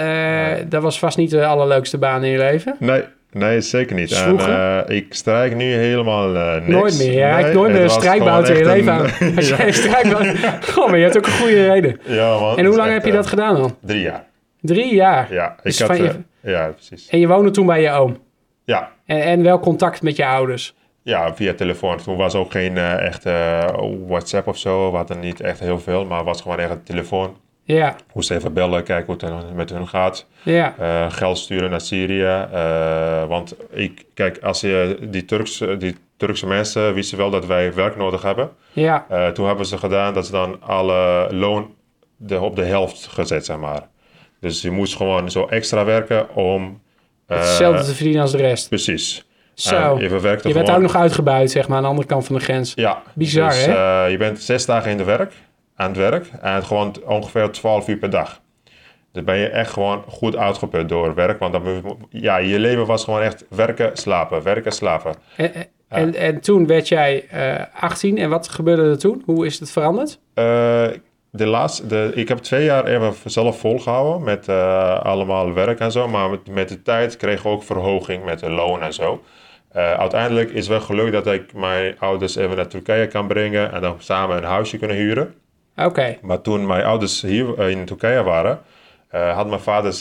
dat 0.69 0.81
was 0.81 0.99
vast 0.99 1.17
niet 1.17 1.29
de 1.29 1.45
allerleukste 1.45 1.97
baan 1.97 2.23
in 2.23 2.31
je 2.31 2.37
leven. 2.37 2.75
Nee, 2.79 3.03
nee, 3.31 3.61
zeker 3.61 3.95
niet. 3.95 4.11
En, 4.11 4.85
ik 4.87 5.05
strijk 5.09 5.55
nu 5.55 5.73
helemaal 5.73 6.35
eh, 6.35 6.53
niks. 6.53 6.67
Nooit 6.67 6.97
meer. 6.97 7.07
Nee, 7.07 7.17
rijdt 7.19 7.53
nooit 7.53 7.71
meer 7.71 7.81
een 7.83 7.89
strijkbout 7.89 8.49
in 8.49 8.57
je 8.57 8.65
leven 8.65 8.91
aan. 8.93 9.05
een- 9.19 9.35
Als 9.37 9.49
jij 9.49 9.67
een 9.67 9.73
strijkbout... 9.73 10.27
Goh, 10.73 10.87
maar 10.89 10.97
je 10.97 11.03
hebt 11.03 11.17
ook 11.17 11.25
een 11.25 11.31
goede 11.31 11.67
reden. 11.67 11.99
ja, 12.03 12.39
man. 12.39 12.57
En 12.57 12.65
hoe 12.65 12.75
lang 12.75 12.91
heb 12.91 13.05
je 13.05 13.11
dat 13.11 13.27
gedaan 13.27 13.55
dan? 13.55 13.75
Drie 13.81 14.01
jaar. 14.01 14.23
Drie 14.61 14.93
jaar. 14.95 15.33
Ja, 15.33 15.51
ik 15.51 15.63
Dus 15.63 15.79
had... 15.79 15.87
van 15.87 15.97
je- 16.05 16.23
eh, 16.41 16.51
ja, 16.51 16.67
precies. 16.67 17.07
En 17.09 17.19
je 17.19 17.27
woonde 17.27 17.51
toen 17.51 17.65
bij 17.65 17.81
je 17.81 17.89
oom. 17.91 18.17
Ja. 18.63 18.91
En, 19.05 19.21
en 19.21 19.43
wel 19.43 19.59
contact 19.59 20.01
met 20.01 20.15
je 20.15 20.25
ouders. 20.25 20.75
ja, 21.03 21.35
via 21.35 21.53
telefoon. 21.53 21.97
Toen 21.97 22.17
was 22.17 22.35
ook 22.35 22.51
geen 22.51 22.77
eh, 22.77 23.05
echte 23.05 23.29
eh, 23.31 23.89
WhatsApp 24.07 24.47
of 24.47 24.57
zo. 24.57 24.91
We 24.91 24.97
hadden 24.97 25.19
niet 25.19 25.41
echt 25.41 25.59
heel 25.59 25.79
veel, 25.79 26.05
maar 26.05 26.17
het 26.17 26.25
was 26.27 26.41
gewoon 26.41 26.59
echt 26.59 26.69
een 26.71 26.83
telefoon. 26.83 27.37
Ja, 27.63 27.95
Moest 28.13 28.31
even 28.31 28.53
bellen, 28.53 28.83
kijken 28.83 29.13
hoe 29.13 29.31
het 29.37 29.53
met 29.55 29.69
hun 29.69 29.87
gaat. 29.87 30.27
ja, 30.43 30.75
Eh, 30.79 31.11
geld 31.11 31.37
sturen 31.37 31.69
naar 31.69 31.81
Syrië. 31.81 32.47
Want 33.27 33.55
ik, 33.71 34.05
kijk, 34.13 34.37
als 34.43 34.61
je 34.61 34.97
die 35.09 35.25
Turkse, 35.25 35.77
die 35.77 35.95
Turkse 36.17 36.47
mensen 36.47 36.93
wisten 36.93 37.17
wel 37.17 37.29
dat 37.29 37.45
wij 37.45 37.73
werk 37.73 37.95
nodig 37.97 38.21
hebben. 38.21 38.49
ja. 38.73 39.05
Toen 39.33 39.47
hebben 39.47 39.65
ze 39.65 39.77
gedaan 39.77 40.13
dat 40.13 40.25
ze 40.25 40.31
dan 40.31 40.61
alle 40.61 41.27
loon 41.31 41.75
de, 42.17 42.39
op 42.39 42.55
de 42.55 42.63
helft 42.65 43.07
gezet, 43.07 43.45
zeg 43.45 43.57
maar. 43.57 43.87
Dus 44.39 44.61
je 44.61 44.71
moest 44.71 44.95
gewoon 44.95 45.31
zo 45.31 45.45
extra 45.45 45.85
werken 45.85 46.35
om... 46.35 46.81
eh, 47.27 47.37
Hetzelfde 47.37 47.83
te 47.85 47.93
verdienen 47.95 48.21
als 48.21 48.31
de 48.31 48.37
rest. 48.37 48.69
Precies. 48.69 49.25
Zo. 49.53 49.75
En 49.75 49.97
je 49.97 50.03
Je 50.03 50.19
werd 50.19 50.41
gewoon... 50.43 50.69
ook 50.75 50.81
nog 50.81 50.95
uitgebuit, 50.95 51.51
zeg 51.51 51.67
maar, 51.67 51.77
aan 51.77 51.83
de 51.83 51.89
andere 51.89 52.07
kant 52.07 52.25
van 52.25 52.35
de 52.35 52.41
grens. 52.41 52.73
Ja. 52.75 53.01
Bizar, 53.15 53.49
dus, 53.49 53.65
hè? 53.65 54.03
eh, 54.05 54.11
je 54.11 54.17
bent 54.17 54.41
zes 54.41 54.65
dagen 54.65 54.91
in 54.91 54.97
de 54.97 55.03
werk, 55.03 55.33
aan 55.75 55.87
het 55.87 55.97
werk 55.97 56.25
en 56.41 56.63
gewoon 56.63 56.95
ongeveer 57.05 57.51
12 57.51 57.87
uur 57.87 57.97
per 57.97 58.09
dag. 58.09 58.41
Dus 59.11 59.23
ben 59.23 59.37
je 59.37 59.47
echt 59.49 59.71
gewoon 59.71 60.03
goed 60.07 60.35
uitgeput 60.35 60.89
door 60.89 61.13
werk. 61.15 61.39
Want 61.39 61.53
dan, 61.53 61.97
ja, 62.09 62.37
je 62.37 62.59
leven 62.59 62.85
was 62.85 63.03
gewoon 63.03 63.21
echt 63.21 63.45
werken, 63.49 63.91
slapen, 63.97 64.43
werken, 64.43 64.71
slapen. 64.71 65.13
En, 65.35 65.53
en- 65.53 65.65
en, 65.87 66.15
en 66.15 66.39
toen 66.41 66.67
werd 66.67 66.87
jij 66.87 67.25
eh 67.29 67.63
18. 67.83 68.17
En 68.17 68.29
wat 68.29 68.47
gebeurde 68.47 68.81
er 68.83 68.97
toen? 68.99 69.21
Hoe 69.25 69.45
is 69.45 69.59
het 69.59 69.71
veranderd? 69.71 70.19
Eh, 70.33 70.83
de 71.31 71.45
laatste, 71.45 71.87
de, 71.87 72.11
ik 72.15 72.27
heb 72.27 72.37
twee 72.37 72.63
jaar 72.63 72.85
even 72.85 73.31
zelf 73.31 73.59
volgehouden 73.59 74.23
met 74.23 74.47
eh, 74.47 74.99
allemaal 74.99 75.53
werk 75.53 75.79
en 75.79 75.91
zo. 75.91 76.07
Maar 76.07 76.29
met, 76.29 76.49
met 76.49 76.69
de 76.69 76.81
tijd 76.81 77.17
kregen 77.17 77.43
we 77.43 77.49
ook 77.49 77.63
verhoging 77.63 78.23
met 78.23 78.39
de 78.39 78.49
loon 78.49 78.81
en 78.81 78.93
zo. 78.93 79.23
Eh, 79.71 79.93
uiteindelijk 79.93 80.51
is 80.51 80.67
wel 80.67 80.81
gelukt 80.81 81.11
dat 81.11 81.27
ik 81.27 81.53
mijn 81.53 81.95
ouders 81.99 82.35
even 82.35 82.55
naar 82.55 82.67
Turkije 82.67 83.07
kan 83.07 83.27
brengen 83.27 83.71
en 83.71 83.81
dan 83.81 83.95
samen 83.97 84.37
een 84.37 84.43
huisje 84.43 84.77
kunnen 84.77 84.97
huren. 84.97 85.33
Oké, 85.75 86.17
Maar 86.21 86.41
toen 86.41 86.65
mijn 86.65 86.85
ouders 86.85 87.21
hier 87.21 87.59
eh, 87.59 87.69
in 87.69 87.85
Turkije 87.85 88.23
waren, 88.23 88.59
had 89.09 89.47
mijn 89.47 89.59
vader 89.59 89.99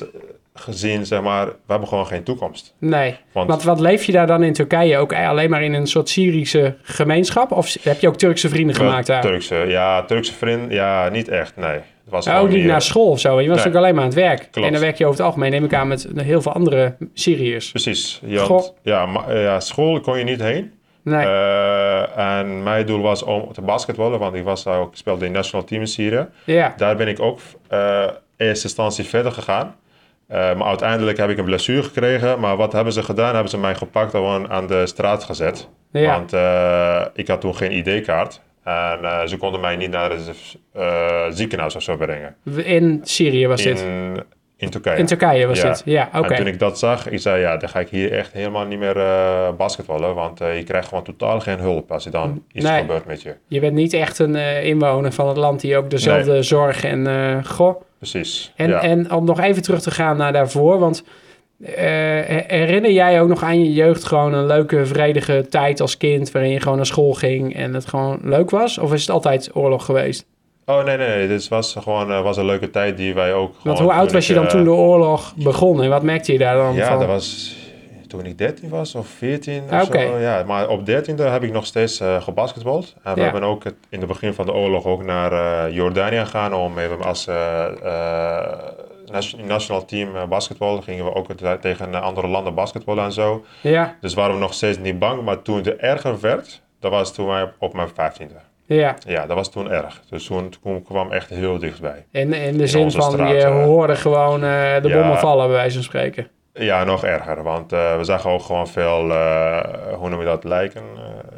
gezien, 0.61 1.06
zeg 1.06 1.23
maar, 1.23 1.47
we 1.47 1.53
hebben 1.67 1.88
gewoon 1.88 2.06
geen 2.06 2.23
toekomst. 2.23 2.75
nee. 2.79 3.17
Want- 3.32 3.49
Want 3.49 3.62
wat 3.62 3.81
leef 3.81 4.05
je 4.05 4.12
daar 4.12 4.26
dan 4.26 4.43
in 4.43 4.53
Turkije? 4.53 4.99
Ook 4.99 5.14
alleen 5.14 5.50
maar 5.50 5.62
in 5.62 5.75
een 5.75 5.87
soort 5.87 6.08
Syrische 6.08 6.76
gemeenschap? 6.82 7.53
Of 7.53 7.76
heb 7.82 8.00
je 8.00 8.08
ook 8.08 8.17
Turkse 8.17 8.49
vrienden 8.49 8.76
gemaakt 8.76 9.06
daar? 9.06 9.20
Turkse, 9.23 9.55
ja, 9.55 10.03
Turkse 10.05 10.32
vriend, 10.32 10.73
ja, 10.73 11.08
niet 11.08 11.29
echt, 11.29 11.56
nee. 11.56 11.70
Het 12.05 12.14
was 12.14 12.26
gewoon 12.26 12.41
ook 12.41 12.49
niet 12.50 12.64
naar 12.64 12.82
school 12.82 13.11
of 13.11 13.20
zo. 13.20 13.41
Je 13.41 13.49
was 13.49 13.58
Nee. 13.58 13.67
ook 13.69 13.75
alleen 13.75 13.94
maar 13.94 14.03
aan 14.03 14.08
het 14.11 14.19
werk. 14.19 14.49
Klopt. 14.50 14.67
En 14.67 14.73
dan 14.73 14.81
werk 14.82 14.99
je 14.99 15.05
over 15.06 15.17
het 15.17 15.26
algemeen, 15.26 15.50
neem 15.50 15.64
ik 15.64 15.75
aan, 15.75 15.88
met 15.88 16.06
heel 16.17 16.43
veel 16.43 16.53
andere 16.53 16.97
Syriërs. 17.14 17.70
Precies. 17.70 18.20
Ja, 18.25 18.38
Goh. 18.41 18.49
want- 18.49 18.75
ja, 18.82 19.06
ma- 19.06 19.26
eh, 19.29 19.43
ja, 19.43 19.61
school 19.61 20.00
kon 20.00 20.19
je 20.19 20.25
niet 20.25 20.43
heen. 20.43 20.73
Nee. 21.03 21.26
Eh, 21.26 22.38
en 22.38 22.62
mijn 22.62 22.87
doel 22.87 23.00
was 23.00 23.23
om 23.23 23.53
te 23.53 23.61
basketballen, 23.61 24.19
want 24.19 24.35
ik 24.35 24.44
was 24.44 24.64
daar 24.64 24.79
ook, 24.81 24.97
speelde 24.97 25.20
in 25.20 25.26
het 25.26 25.37
national 25.37 25.67
team 25.67 25.81
in 25.81 25.87
Syrië. 25.87 26.26
ja. 26.44 26.75
Daar 26.76 26.97
ben 26.97 27.08
ik 27.08 27.20
ook 27.20 27.38
eh 27.69 28.05
in 28.38 28.47
eerste 28.47 28.64
instantie 28.67 29.05
verder 29.05 29.32
gegaan. 29.32 29.75
Eh, 30.28 30.55
maar 30.55 30.67
uiteindelijk 30.67 31.19
heb 31.19 31.28
ik 31.31 31.38
een 31.38 31.44
blessure 31.44 31.82
gekregen. 31.82 32.40
Maar 32.40 32.56
wat 32.56 32.73
hebben 32.73 32.93
ze 32.93 33.02
gedaan? 33.02 33.32
Hebben 33.32 33.50
ze 33.50 33.58
mij 33.58 33.75
gepakt 33.75 34.12
en 34.14 34.19
gewoon 34.19 34.50
aan 34.50 34.67
de 34.67 34.87
straat 34.87 35.25
gezet. 35.25 35.69
Ja. 35.93 36.12
Want 36.12 36.32
eh, 36.32 37.02
ik 37.14 37.28
had 37.28 37.40
toen 37.40 37.55
geen 37.56 37.73
ID-kaart. 37.73 38.40
En 38.64 38.99
eh, 39.02 39.26
ze 39.26 39.37
konden 39.37 39.61
mij 39.61 39.76
niet 39.76 39.90
naar 39.90 40.11
het 40.11 40.56
ziekenhuis 41.37 41.76
of 41.76 41.82
zo 41.82 41.96
brengen. 41.96 42.34
In 42.55 43.00
Syrië 43.02 43.46
was 43.46 43.62
dit. 43.62 43.87
In, 44.58 44.70
Turkije. 44.70 44.96
In 44.96 45.06
Turkije 45.06 45.46
was 45.46 45.61
Ja. 45.61 45.69
dit. 45.69 45.82
Ja, 45.84 46.08
oké. 46.14 46.29
En 46.29 46.37
toen 46.37 46.46
ik 46.46 46.58
dat 46.58 46.79
zag, 46.79 47.08
ik 47.08 47.20
zei 47.20 47.40
ja, 47.40 47.56
dan 47.56 47.69
ga 47.69 47.81
ik 47.81 47.88
hier 47.88 48.12
echt 48.12 48.32
helemaal 48.32 48.64
niet 48.67 48.79
meer 48.79 48.94
basketballen. 49.56 50.14
Want 50.14 50.38
je 50.38 50.62
krijgt 50.64 50.88
gewoon 50.88 51.05
totaal 51.05 51.41
geen 51.41 51.58
hulp 51.58 51.93
als 51.93 52.05
er 52.05 52.10
dan 52.10 52.43
iets 52.53 52.65
Nee. 52.65 52.81
gebeurt 52.81 53.06
met 53.06 53.22
je. 53.22 53.34
Je 53.48 53.60
bent 53.60 53.74
niet 53.74 53.93
echt 53.93 54.19
een 54.19 54.34
inwoner 54.65 55.12
van 55.12 55.29
het 55.29 55.36
land 55.36 55.60
die 55.60 55.77
ook 55.77 55.91
dezelfde 55.91 56.43
zorg 56.43 56.84
en 56.84 57.44
goh. 57.44 57.81
Precies. 57.98 58.53
En, 58.56 58.69
ja. 58.69 58.81
en 58.82 59.12
om 59.12 59.24
nog 59.24 59.41
even 59.41 59.62
terug 59.62 59.81
te 59.81 59.91
gaan 59.91 60.17
naar 60.17 60.32
daarvoor, 60.32 60.79
want 60.79 61.05
eh, 61.65 61.74
herinner 62.46 62.91
jij 62.91 63.20
ook 63.20 63.29
nog 63.29 63.43
aan 63.43 63.65
je 63.65 63.72
jeugd 63.72 64.05
gewoon 64.05 64.34
een 64.34 64.46
leuke, 64.46 64.86
vredige 64.86 65.46
tijd 65.50 65.81
als 65.81 65.96
kind 65.96 66.31
waarin 66.31 66.50
je 66.50 66.60
gewoon 66.60 66.76
naar 66.76 66.86
school 66.86 67.12
ging 67.12 67.55
en 67.55 67.74
het 67.74 67.86
gewoon 67.86 68.19
leuk 68.22 68.50
was? 68.50 68.79
Of 68.79 68.93
is 68.93 69.00
het 69.00 69.10
altijd 69.10 69.50
oorlog 69.55 69.84
geweest? 69.84 70.26
Oh 70.67 70.84
nee, 70.84 70.96
nee, 70.96 71.08
nee. 71.08 71.29
Dit 71.29 71.48
was 71.48 71.76
gewoon 71.79 72.12
eh, 72.12 72.22
was 72.22 72.36
een 72.36 72.44
leuke 72.44 72.70
tijd 72.70 72.96
die 72.96 73.15
wij 73.15 73.34
ook. 73.34 73.55
Want 73.62 73.79
hoe 73.79 73.93
oud 73.93 74.12
was 74.12 74.26
je 74.26 74.34
dan 74.34 74.44
eh, 74.44 74.50
toen 74.50 74.65
de 74.65 74.70
oorlog 74.70 75.34
begon 75.36 75.82
en 75.82 75.88
wat 75.88 76.03
merkte 76.03 76.32
je 76.32 76.38
daar 76.38 76.56
dan 76.56 76.74
Ja, 76.74 76.88
van? 76.88 76.98
dat 76.98 77.08
was 77.08 77.56
toen 78.06 78.25
ik 78.27 78.39
13 78.39 78.69
was 78.69 78.94
of 78.94 79.06
14 79.08 79.63
Ah, 79.70 79.81
of 79.81 79.86
oké. 79.89 80.01
zo. 80.06 80.19
Ja, 80.19 80.43
maar 80.46 80.69
op 80.69 80.86
13e 80.86 81.15
heb 81.31 81.43
ik 81.43 81.53
nog 81.53 81.67
steeds 81.67 82.01
gebasketbald. 82.20 82.94
En 83.03 83.15
we 83.15 83.19
Ja. 83.20 83.25
hebben 83.25 83.43
ook 83.48 83.65
het, 83.65 83.75
in 83.89 83.98
het 83.98 84.08
begin 84.08 84.34
van 84.34 84.46
de 84.46 84.53
oorlog 84.53 84.84
ook 84.84 85.03
naar 85.05 85.32
eh, 85.32 85.75
Jordanië 85.75 86.17
gegaan 86.19 86.55
om 86.55 86.79
even 86.79 87.03
als 87.03 87.27
eh, 87.27 87.67
nation- 89.06 89.46
national 89.46 89.84
team 89.84 90.29
basketbal 90.29 90.81
gingen 90.81 91.05
we 91.05 91.15
ook 91.15 91.27
tegen 91.60 92.03
andere 92.03 92.27
landen 92.27 92.55
basketballen 92.55 93.05
en 93.05 93.13
zo. 93.13 93.44
Ja, 93.60 93.96
Dus 94.01 94.15
waren 94.15 94.34
we 94.34 94.41
nog 94.41 94.55
steeds 94.55 94.79
niet 94.79 94.98
bang. 94.98 95.22
Maar 95.22 95.43
toen 95.43 95.56
het 95.56 95.77
erger 95.77 96.20
werd, 96.20 96.63
dat 96.81 96.91
was 96.91 97.15
toen 97.15 97.27
wij 97.27 97.53
op 97.58 97.75
mijn 97.75 97.89
15e. 97.89 98.34
ja. 98.67 98.94
Ja, 99.06 99.27
dat 99.27 99.36
was 99.36 99.51
toen 99.51 99.70
erg. 99.70 100.03
Dus 100.10 100.27
toen, 100.27 100.53
toen 100.63 100.82
kwam 100.82 101.13
echt 101.13 101.29
heel 101.31 101.58
dichtbij. 101.58 102.05
In, 102.10 102.32
in 102.32 102.58
de 102.58 102.67
zin 102.67 102.91
van 102.91 103.13
straat, 103.13 103.31
je 103.31 103.46
hoorde 103.46 103.96
gewoon 103.96 104.41
de 104.41 104.81
Ja. 104.82 104.98
bommen 104.98 105.19
vallen, 105.19 105.46
bij 105.46 105.56
wijze 105.56 105.75
van 105.75 105.84
spreken. 105.84 106.29
Ja, 106.58 106.84
nog 106.84 107.05
erger. 107.05 107.43
Want 107.43 107.72
eh, 107.72 107.96
we 107.96 108.05
zagen 108.05 108.31
ook 108.31 108.43
gewoon 108.43 108.69
veel, 108.69 109.10
eh, 109.10 109.60
hoe 109.94 110.08
noem 110.08 110.19
je 110.20 110.25
dat, 110.27 110.44
lijken. 110.44 110.82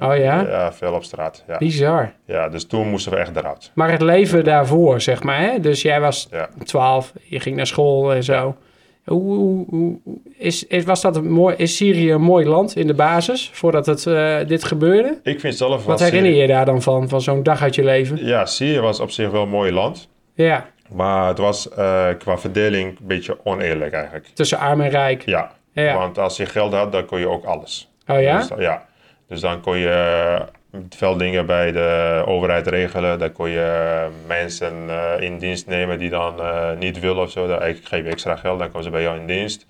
Oh 0.01 0.17
ja? 0.17 0.41
Ja, 0.49 0.73
veel 0.73 0.93
op 0.93 1.05
straat. 1.05 1.45
Ja. 1.49 1.59
Bizar. 1.59 2.13
ja, 2.25 2.49
dus 2.49 2.67
toen 2.67 2.89
moesten 2.89 3.13
we 3.13 3.19
echt 3.19 3.37
eruit. 3.37 3.71
Maar 3.75 3.91
het 3.91 4.03
leven 4.03 4.45
daarvoor, 4.45 5.01
zeg 5.01 5.23
maar. 5.23 5.41
Hè? 5.41 5.61
Dus 5.61 5.83
jij 5.83 6.01
was 6.01 6.29
Ja. 6.31 6.49
12, 6.65 7.13
je 7.23 7.41
ging 7.41 7.57
naar 7.57 7.67
school 7.67 8.13
en 8.13 8.25
zo. 8.25 8.57
Hoe, 9.05 9.35
hoe, 9.37 9.67
hoe- 9.71 9.99
is, 10.37 10.67
is, 10.67 10.85
was 10.85 11.01
dat 11.01 11.17
een 11.17 11.31
mooi, 11.31 11.55
is 11.57 11.77
Syrië 11.77 12.13
een 12.13 12.21
mooi 12.23 12.47
land 12.47 12.77
in 12.77 12.87
de 12.87 12.95
basis 12.95 13.51
voordat 13.53 13.87
het, 13.87 14.03
dit 14.49 14.65
gebeurde? 14.65 15.19
Ik 15.23 15.41
vind 15.41 15.55
zelf... 15.57 15.77
Wat 15.85 15.85
was 15.85 16.01
herinner 16.01 16.31
Syrië- 16.31 16.41
je 16.43 16.49
daar 16.49 16.65
dan 16.65 16.83
van, 16.83 17.09
van 17.09 17.21
zo'n 17.21 17.43
dag 17.43 17.63
uit 17.63 17.75
je 17.75 17.85
leven? 17.85 18.25
Ja, 18.27 18.45
Syrië 18.47 18.81
was 18.81 19.01
op 19.01 19.11
zich 19.11 19.31
wel 19.31 19.43
een 19.43 19.49
mooi 19.49 19.73
land. 19.73 20.09
Ja, 20.35 20.67
Maar 20.91 21.29
het 21.29 21.39
was 21.39 21.69
eh, 21.69 22.09
qua 22.19 22.39
verdeling 22.39 22.99
een 23.01 23.07
beetje 23.07 23.39
oneerlijk 23.45 23.93
eigenlijk. 23.93 24.27
tussen 24.27 24.59
arm 24.59 24.81
en 24.81 24.91
rijk. 24.91 25.23
Ja. 25.25 25.57
Ja. 25.73 25.95
want 25.95 26.19
als 26.19 26.37
je 26.37 26.47
geld 26.47 26.73
had, 26.73 26.93
dan 26.93 27.05
kon 27.05 27.19
je 27.19 27.29
ook 27.29 27.45
alles. 27.45 27.91
Oh 28.07 28.21
ja? 28.21 28.39
Dus, 28.39 28.49
ja. 28.59 28.87
Dus 29.29 29.41
dan 29.41 29.61
kon 29.61 29.77
je 29.77 30.47
veel 30.89 31.17
dingen 31.17 31.47
bij 31.47 31.73
de 31.73 32.23
overheid 32.27 32.67
regelen. 32.67 33.19
Dan 33.19 33.33
kon 33.33 33.49
je 33.49 34.07
mensen 34.27 34.75
eh, 34.89 35.21
in 35.21 35.39
dienst 35.39 35.67
nemen 35.67 35.99
die 35.99 36.11
dan 36.11 36.41
eh, 36.41 36.77
niet 36.79 37.01
willen 37.01 37.23
of 37.23 37.31
zo. 37.31 37.47
Dan, 37.47 37.65
ik 37.65 37.81
geef 37.85 38.05
je 38.05 38.11
extra 38.11 38.37
geld, 38.37 38.59
dan 38.59 38.69
komen 38.69 38.83
ze 38.85 38.91
bij 38.91 39.03
jou 39.03 39.21
in 39.21 39.27
dienst. 39.27 39.67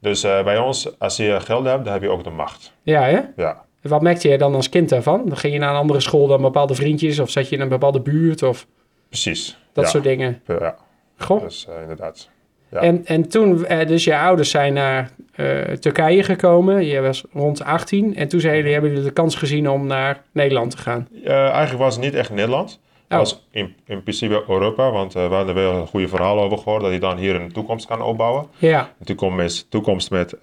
Dus 0.00 0.22
eh, 0.22 0.44
bij 0.44 0.58
ons, 0.58 0.98
als 0.98 1.16
je 1.16 1.40
geld 1.40 1.66
hebt, 1.66 1.84
dan 1.84 1.92
heb 1.92 2.02
je 2.02 2.08
ook 2.08 2.24
de 2.24 2.30
macht. 2.30 2.72
Ja, 2.82 3.02
hè? 3.02 3.20
Ja, 3.36 3.64
En 3.82 3.90
Wat 3.90 4.02
merkte 4.02 4.28
je 4.28 4.38
dan 4.38 4.54
als 4.54 4.68
kind 4.68 4.88
daarvan? 4.88 5.22
Dan 5.26 5.36
ging 5.36 5.52
je 5.52 5.58
naar 5.58 5.70
een 5.70 5.80
andere 5.80 6.00
school 6.00 6.26
dan 6.26 6.42
bepaalde 6.42 6.74
vriendjes? 6.74 7.18
Of 7.18 7.30
zat 7.30 7.48
je 7.48 7.54
in 7.56 7.62
een 7.62 7.68
bepaalde 7.68 8.00
buurt? 8.00 8.42
Of 8.42 8.66
precies. 9.12 9.58
dat 9.72 9.84
ja. 9.84 9.90
soort 9.90 10.04
dingen? 10.04 10.42
Ja, 10.46 10.76
Goh. 11.16 11.42
dus 11.42 11.66
eh, 11.68 11.80
inderdaad. 11.80 12.28
Ja. 12.70 12.80
En, 12.80 13.06
en 13.06 13.28
toen, 13.28 13.66
eh, 13.66 13.86
dus 13.86 14.04
je 14.04 14.16
ouders 14.18 14.50
zijn 14.50 14.72
naar 14.72 15.10
eh, 15.34 15.60
Turkije 15.60 16.22
gekomen. 16.22 16.84
Je 16.84 17.00
was 17.00 17.24
rond 17.32 17.64
18. 17.64 18.16
En 18.16 18.28
toen 18.28 18.40
zeiden 18.40 18.60
jullie, 18.60 18.72
hebben 18.72 18.90
jullie 18.90 19.06
de 19.06 19.12
kans 19.12 19.34
gezien 19.34 19.70
om 19.70 19.86
naar 19.86 20.22
Nederland 20.32 20.70
te 20.70 20.76
gaan? 20.78 21.08
Eigenlijk 21.24 21.78
was 21.78 21.94
het 21.94 22.04
niet 22.04 22.14
echt 22.14 22.30
Nederland. 22.30 22.70
Het 22.70 22.80
Oh. 23.12 23.18
was 23.18 23.46
in, 23.50 23.74
in 23.86 24.02
principe 24.02 24.44
Europa, 24.48 24.90
want 24.90 25.12
we 25.12 25.20
hadden 25.20 25.54
wel 25.54 25.72
een 25.74 25.86
goede 25.86 26.08
verhaal 26.08 26.40
over 26.40 26.58
gehoord 26.58 26.80
dat 26.80 26.90
hij 26.90 26.98
dan 26.98 27.16
hier 27.16 27.34
een 27.34 27.52
toekomst 27.52 27.86
kan 27.86 28.02
opbouwen. 28.02 28.46
Ja, 28.58 28.90
Een 28.98 29.06
toekomst, 29.06 29.70
toekomst 29.70 30.10
met, 30.10 30.36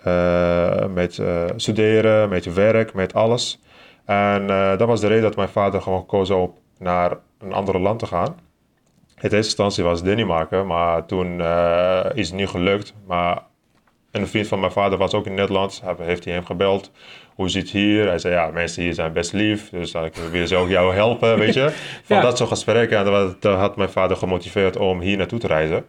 met 0.93 1.21
studeren, 1.55 2.29
met 2.29 2.53
werk, 2.53 2.93
met 2.93 3.13
alles. 3.13 3.59
En 4.05 4.47
dat 4.77 4.87
was 4.87 5.01
de 5.01 5.07
reden 5.07 5.23
dat 5.23 5.35
mijn 5.35 5.49
vader 5.49 5.81
gewoon 5.81 6.05
koos 6.05 6.29
op 6.29 6.57
naar 6.77 7.17
een 7.39 7.53
ander 7.53 7.79
land 7.79 7.99
te 7.99 8.05
gaan. 8.05 8.35
In 9.21 9.23
eerste 9.23 9.37
instantie 9.37 9.83
was 9.83 10.03
Denemarken, 10.03 10.67
maar 10.67 11.05
toen 11.05 11.41
eh, 11.41 12.05
is 12.13 12.27
het 12.27 12.37
niet 12.37 12.47
gelukt. 12.49 12.93
Maar 13.07 13.41
een 14.11 14.27
vriend 14.27 14.47
van 14.47 14.59
mijn 14.59 14.71
vader 14.71 14.97
was 14.97 15.13
ook 15.13 15.25
in 15.25 15.33
Nederland, 15.33 15.81
Hij- 15.83 15.95
heeft 16.05 16.25
hij 16.25 16.33
hem 16.33 16.45
gebeld. 16.45 16.91
Hoe 17.35 17.49
zit 17.49 17.61
het 17.61 17.71
hier? 17.71 18.07
Hij 18.07 18.19
zei, 18.19 18.33
ja, 18.33 18.47
mensen 18.51 18.83
hier 18.83 18.93
zijn 18.93 19.13
best 19.13 19.33
lief, 19.33 19.69
dus 19.69 19.91
dan 19.91 20.09
willen 20.31 20.47
ze 20.47 20.55
ook 20.55 20.69
jou 20.69 20.93
helpen, 20.93 21.37
weet 21.37 21.53
je. 21.53 21.69
Van 22.03 22.15
Ja. 22.17 22.21
dat 22.21 22.37
soort 22.37 22.49
gesprekken. 22.49 22.97
En 22.97 23.05
dat, 23.05 23.41
dat 23.41 23.57
had 23.57 23.75
mijn 23.75 23.89
vader 23.89 24.17
gemotiveerd 24.17 24.77
om 24.77 24.99
hier 25.01 25.17
naartoe 25.17 25.39
te 25.39 25.47
reizen. 25.47 25.85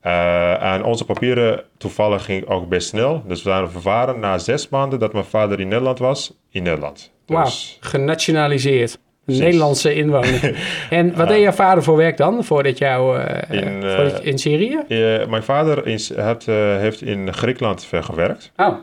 Eh, 0.00 0.62
en 0.72 0.84
onze 0.84 1.04
papieren 1.04 1.64
toevallig 1.78 2.24
ging 2.24 2.46
ook 2.48 2.68
best 2.68 2.88
snel. 2.88 3.22
Dus 3.26 3.42
we 3.42 3.50
waren- 3.50 3.72
we 3.72 3.80
waren 3.82 4.18
na 4.20 4.38
zes 4.38 4.68
maanden 4.68 4.98
dat 4.98 5.12
mijn 5.12 5.24
vader 5.24 5.60
in 5.60 5.68
Nederland 5.68 5.98
was, 5.98 6.32
in 6.50 6.62
Nederland. 6.62 7.12
wauw. 7.26 7.44
Dus 7.44 7.78
Genationaliseerd. 7.80 8.98
Nederlandse 9.26 9.94
inwoner. 9.94 10.54
en 10.90 11.16
wat 11.16 11.28
deed 11.28 11.40
jouw 11.42 11.52
vader 11.52 11.82
voor 11.82 11.96
werk 11.96 12.16
dan? 12.16 12.44
Voordat 12.44 12.78
jou, 12.78 13.18
eh, 13.20 13.60
In, 13.62 13.82
eh, 13.84 13.94
voordat 13.94 14.16
je- 14.22 14.30
in 14.30 14.38
Syrië? 14.38 14.78
eh, 14.88 15.26
mijn 15.28 15.42
vader 15.42 15.86
is, 15.86 16.14
heeft, 16.16 16.48
eh, 16.48 16.54
heeft 16.76 17.02
in 17.02 17.32
Griekenland 17.34 17.88
gewerkt. 17.92 18.52
Oh, 18.56 18.74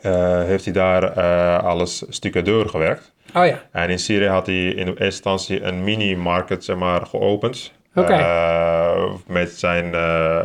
Eh, 0.00 0.42
heeft 0.44 0.64
hij 0.64 0.72
daar 0.74 1.02
eh, 1.16 1.64
alles 1.64 2.04
stucadeur 2.08 2.68
gewerkt. 2.68 3.12
oh 3.34 3.46
ja. 3.46 3.62
En 3.72 3.88
in 3.90 3.98
Syrië 3.98 4.26
had 4.26 4.46
hij 4.46 4.64
in 4.64 4.86
eerste 4.86 5.04
instantie 5.04 5.62
een 5.62 5.84
mini-market 5.84 6.64
zeg 6.64 6.76
maar, 6.76 7.06
geopend. 7.06 7.72
Eh, 7.94 9.04
met 9.26 9.50
zijn 9.50 9.94
eh, 9.94 10.38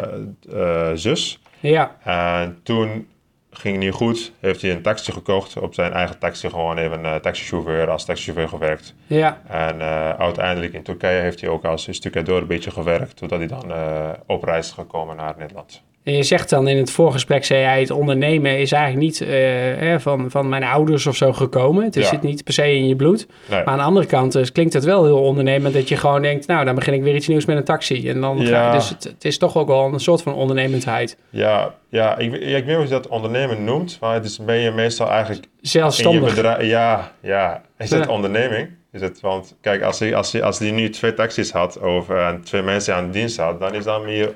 eh, 0.54 0.90
zus. 0.94 1.40
Ja, 1.60 1.96
En 2.04 2.60
toen 2.64 3.08
ging 3.58 3.78
niet 3.78 3.94
goed. 3.94 4.32
Heeft 4.40 4.62
hij 4.62 4.72
een 4.72 4.82
taxi 4.82 5.12
gekocht. 5.12 5.58
Op 5.58 5.74
zijn 5.74 5.94
eigen 5.94 6.20
taxi 6.20 6.50
gewoon 6.50 6.78
even 6.78 7.06
een 7.06 7.22
taxichauffeur 7.22 7.90
als 7.90 8.06
taxichauffeur 8.06 8.48
gewerkt. 8.50 8.94
ja. 9.08 9.42
En 9.48 9.82
eh, 9.82 10.10
uiteindelijk 10.10 10.74
in 10.74 10.84
Turkije 10.84 11.22
heeft 11.22 11.42
hij 11.42 11.50
ook 11.50 11.66
als 11.66 11.88
stucadeur 11.92 12.38
een 12.38 12.48
beetje 12.48 12.72
gewerkt. 12.72 13.16
Totdat 13.16 13.40
hij 13.40 13.48
dan 13.48 13.72
eh, 13.72 14.10
op 14.26 14.44
reis 14.44 14.68
is 14.68 14.74
gekomen 14.74 15.16
naar 15.16 15.36
Nederland. 15.38 15.82
En 16.08 16.14
je 16.14 16.24
zegt 16.24 16.50
dan 16.50 16.68
in 16.68 16.78
het 16.78 16.92
voorgesprek, 16.92 17.46
zei 17.46 17.60
jij, 17.62 17.80
het 17.80 17.92
ondernemen 17.92 18.60
is 18.60 18.72
eigenlijk 18.72 19.04
niet 19.06 19.22
eh, 19.22 19.96
van, 19.98 20.32
van 20.32 20.50
mijn 20.50 20.64
ouders 20.64 21.06
of 21.08 21.16
zo 21.16 21.34
gekomen. 21.34 21.84
Het 21.84 21.96
Ja. 21.96 22.02
zit 22.04 22.22
niet 22.22 22.44
per 22.44 22.54
se 22.54 22.76
in 22.76 22.88
je 22.88 22.96
bloed. 22.96 23.28
Nee. 23.50 23.60
Maar 23.64 23.68
aan 23.74 23.78
de 23.78 23.84
andere 23.84 24.06
kant 24.06 24.32
dus, 24.32 24.52
klinkt 24.52 24.74
het 24.74 24.84
wel 24.84 25.06
heel 25.06 25.22
ondernemend 25.22 25.74
dat 25.74 25.90
je 25.90 25.98
gewoon 25.98 26.22
denkt, 26.22 26.48
nou, 26.48 26.66
dan 26.66 26.76
begin 26.76 26.94
ik 26.94 27.04
weer 27.04 27.16
iets 27.16 27.28
nieuws 27.28 27.46
met 27.46 27.58
een 27.58 27.64
taxi. 27.64 28.10
En 28.10 28.22
dan 28.22 28.38
ga 28.38 28.50
Ja. 28.50 28.68
je, 28.72 28.78
dus 28.78 28.90
het, 28.90 29.04
het 29.04 29.26
is 29.26 29.38
toch 29.38 29.58
ook 29.58 29.68
wel 29.68 29.94
een 29.94 30.00
soort 30.00 30.22
van 30.22 30.34
ondernemendheid. 30.34 31.18
Ja, 31.30 31.74
ja 31.90 32.18
ik, 32.18 32.34
ik 32.34 32.40
weet 32.42 32.66
niet 32.66 32.76
hoe 32.76 32.84
je 32.84 32.90
dat 32.90 33.08
ondernemen 33.08 33.64
noemt. 33.64 33.98
Maar 34.02 34.14
het 34.14 34.26
is, 34.26 34.40
ben 34.46 34.58
je 34.58 34.72
meestal 34.72 35.10
eigenlijk 35.10 35.46
Zelfstandig. 35.62 36.36
bedrijf. 36.36 36.64
Ja, 36.66 37.12
ja. 37.22 37.62
Is 37.78 37.90
het 37.90 38.06
Ja. 38.06 38.12
onderneming? 38.12 38.70
Is 38.92 39.02
het, 39.02 39.20
want 39.22 39.56
kijk, 39.62 39.82
als 39.82 40.00
hij, 40.00 40.16
als, 40.16 40.32
hij, 40.32 40.44
als 40.44 40.60
hij 40.60 40.72
nu 40.72 40.90
twee 40.90 41.14
taxis 41.14 41.52
had 41.52 41.80
of, 41.80 42.10
en 42.10 42.42
twee 42.44 42.62
mensen 42.62 42.96
aan 42.96 43.06
de 43.06 43.12
dienst 43.12 43.38
had, 43.38 43.60
dan 43.60 43.74
is 43.74 43.84
dat 43.84 44.04
meer 44.04 44.34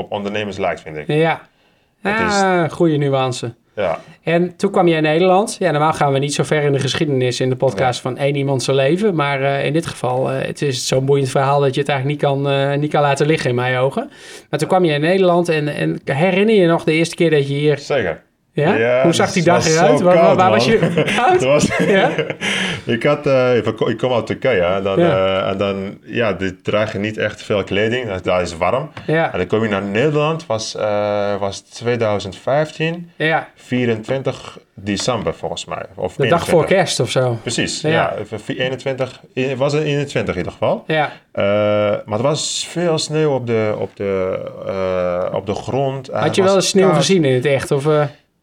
op 0.00 0.12
ondernemers 0.12 0.56
lijkt, 0.58 0.80
vind 0.80 0.96
ik. 0.96 1.06
Ja, 1.06 1.40
is- 2.02 2.10
ah, 2.42 2.70
goede 2.70 2.96
nuance. 2.96 3.54
Ja, 3.76 3.98
En 4.22 4.56
toen 4.56 4.70
kwam 4.70 4.88
jij 4.88 4.96
in 4.96 5.02
Nederland. 5.02 5.56
Ja, 5.58 5.70
normaal 5.70 5.92
gaan 5.92 6.12
we 6.12 6.18
niet 6.18 6.34
zo 6.34 6.42
ver 6.42 6.62
in 6.62 6.72
de 6.72 6.78
geschiedenis 6.78 7.40
in 7.40 7.48
de 7.48 7.56
podcast 7.56 8.00
van 8.00 8.16
één 8.16 8.36
iemand 8.36 8.62
zijn 8.62 8.76
leven. 8.76 9.14
Maar 9.14 9.42
eh, 9.42 9.64
in 9.64 9.72
dit 9.72 9.86
geval, 9.86 10.30
eh, 10.30 10.46
het 10.46 10.62
is 10.62 10.86
zo'n 10.86 11.04
boeiend 11.04 11.28
verhaal 11.28 11.60
dat 11.60 11.74
je 11.74 11.80
het 11.80 11.88
eigenlijk 11.88 12.20
niet 12.22 12.30
kan, 12.30 12.48
eh, 12.50 12.74
niet 12.78 12.90
kan 12.90 13.02
laten 13.02 13.26
liggen 13.26 13.50
in 13.50 13.56
mijn 13.56 13.76
ogen. 13.76 14.10
Maar 14.50 14.58
toen 14.58 14.68
kwam 14.68 14.84
je 14.84 14.92
in 14.92 15.00
Nederland 15.00 15.48
en, 15.48 15.68
en 15.68 16.00
herinner 16.04 16.54
je 16.54 16.66
nog 16.66 16.84
de 16.84 16.92
eerste 16.92 17.14
keer 17.14 17.30
dat 17.30 17.48
je 17.48 17.54
hier... 17.54 17.78
zeker. 17.78 18.22
Ja? 18.60 18.74
Ja, 18.74 19.02
Hoe 19.02 19.12
zag 19.12 19.24
het 19.26 19.34
die 19.34 19.42
dag 19.44 19.66
eruit? 19.68 20.00
Waar, 20.00 20.14
waar, 20.14 20.24
koud, 20.24 20.36
waar 20.36 20.50
was 20.50 20.64
je 20.64 20.78
koud? 21.16 21.32
Het 21.32 21.42
was, 21.44 21.68
Ja? 21.78 22.10
ik, 22.94 23.02
had, 23.02 23.26
eh, 23.26 23.56
ik 23.56 23.96
kom- 23.98 24.12
uit 24.12 24.26
Turkije 24.26 24.62
en 24.62 24.82
dan, 24.82 24.98
Ja. 25.00 25.40
eh, 25.42 25.48
en 25.50 25.58
dan 25.58 25.98
ja, 26.04 26.32
die 26.32 26.60
draag 26.62 26.92
je 26.92 26.98
niet 26.98 27.16
echt 27.18 27.42
veel 27.42 27.64
kleding, 27.64 28.08
dat- 28.08 28.24
daar 28.24 28.42
is 28.42 28.56
warm. 28.56 28.90
Ja, 29.06 29.32
En 29.32 29.38
dan 29.38 29.46
kom 29.46 29.62
je 29.62 29.68
naar 29.68 29.82
Nederland, 29.82 30.46
was, 30.46 30.76
eh, 30.76 31.36
was 31.38 31.60
2015, 31.60 33.10
ja. 33.16 33.48
24 33.54 34.58
december 34.74 35.34
volgens 35.34 35.64
mij. 35.64 35.82
Of 35.94 36.14
de 36.16 36.26
dag 36.28 36.40
voor 36.48 36.64
21. 36.64 36.76
kerst 36.76 37.00
of 37.00 37.10
zo. 37.10 37.38
Precies, 37.42 37.80
Ja. 37.80 37.88
ja. 37.90 38.14
even 38.16 38.56
21, 38.58 39.20
het 39.34 39.56
was 39.58 39.72
het 39.72 39.82
21 39.82 40.32
in 40.34 40.38
ieder 40.40 40.52
geval. 40.52 40.84
Ja, 40.86 41.12
maar 42.04 42.18
er 42.18 42.22
was 42.22 42.66
veel 42.70 42.98
sneeuw 42.98 43.34
op 43.34 43.46
de, 43.46 43.74
op 43.78 43.96
de, 43.96 44.38
op 45.32 45.46
de 45.46 45.54
grond. 45.54 46.08
Had 46.12 46.22
het 46.24 46.34
je 46.34 46.42
wel 46.42 46.60
sneeuw 46.60 46.84
koud. 46.86 46.96
gezien 46.96 47.24
in 47.24 47.34
het 47.34 47.44
echt? 47.46 47.70
Of, 47.70 47.84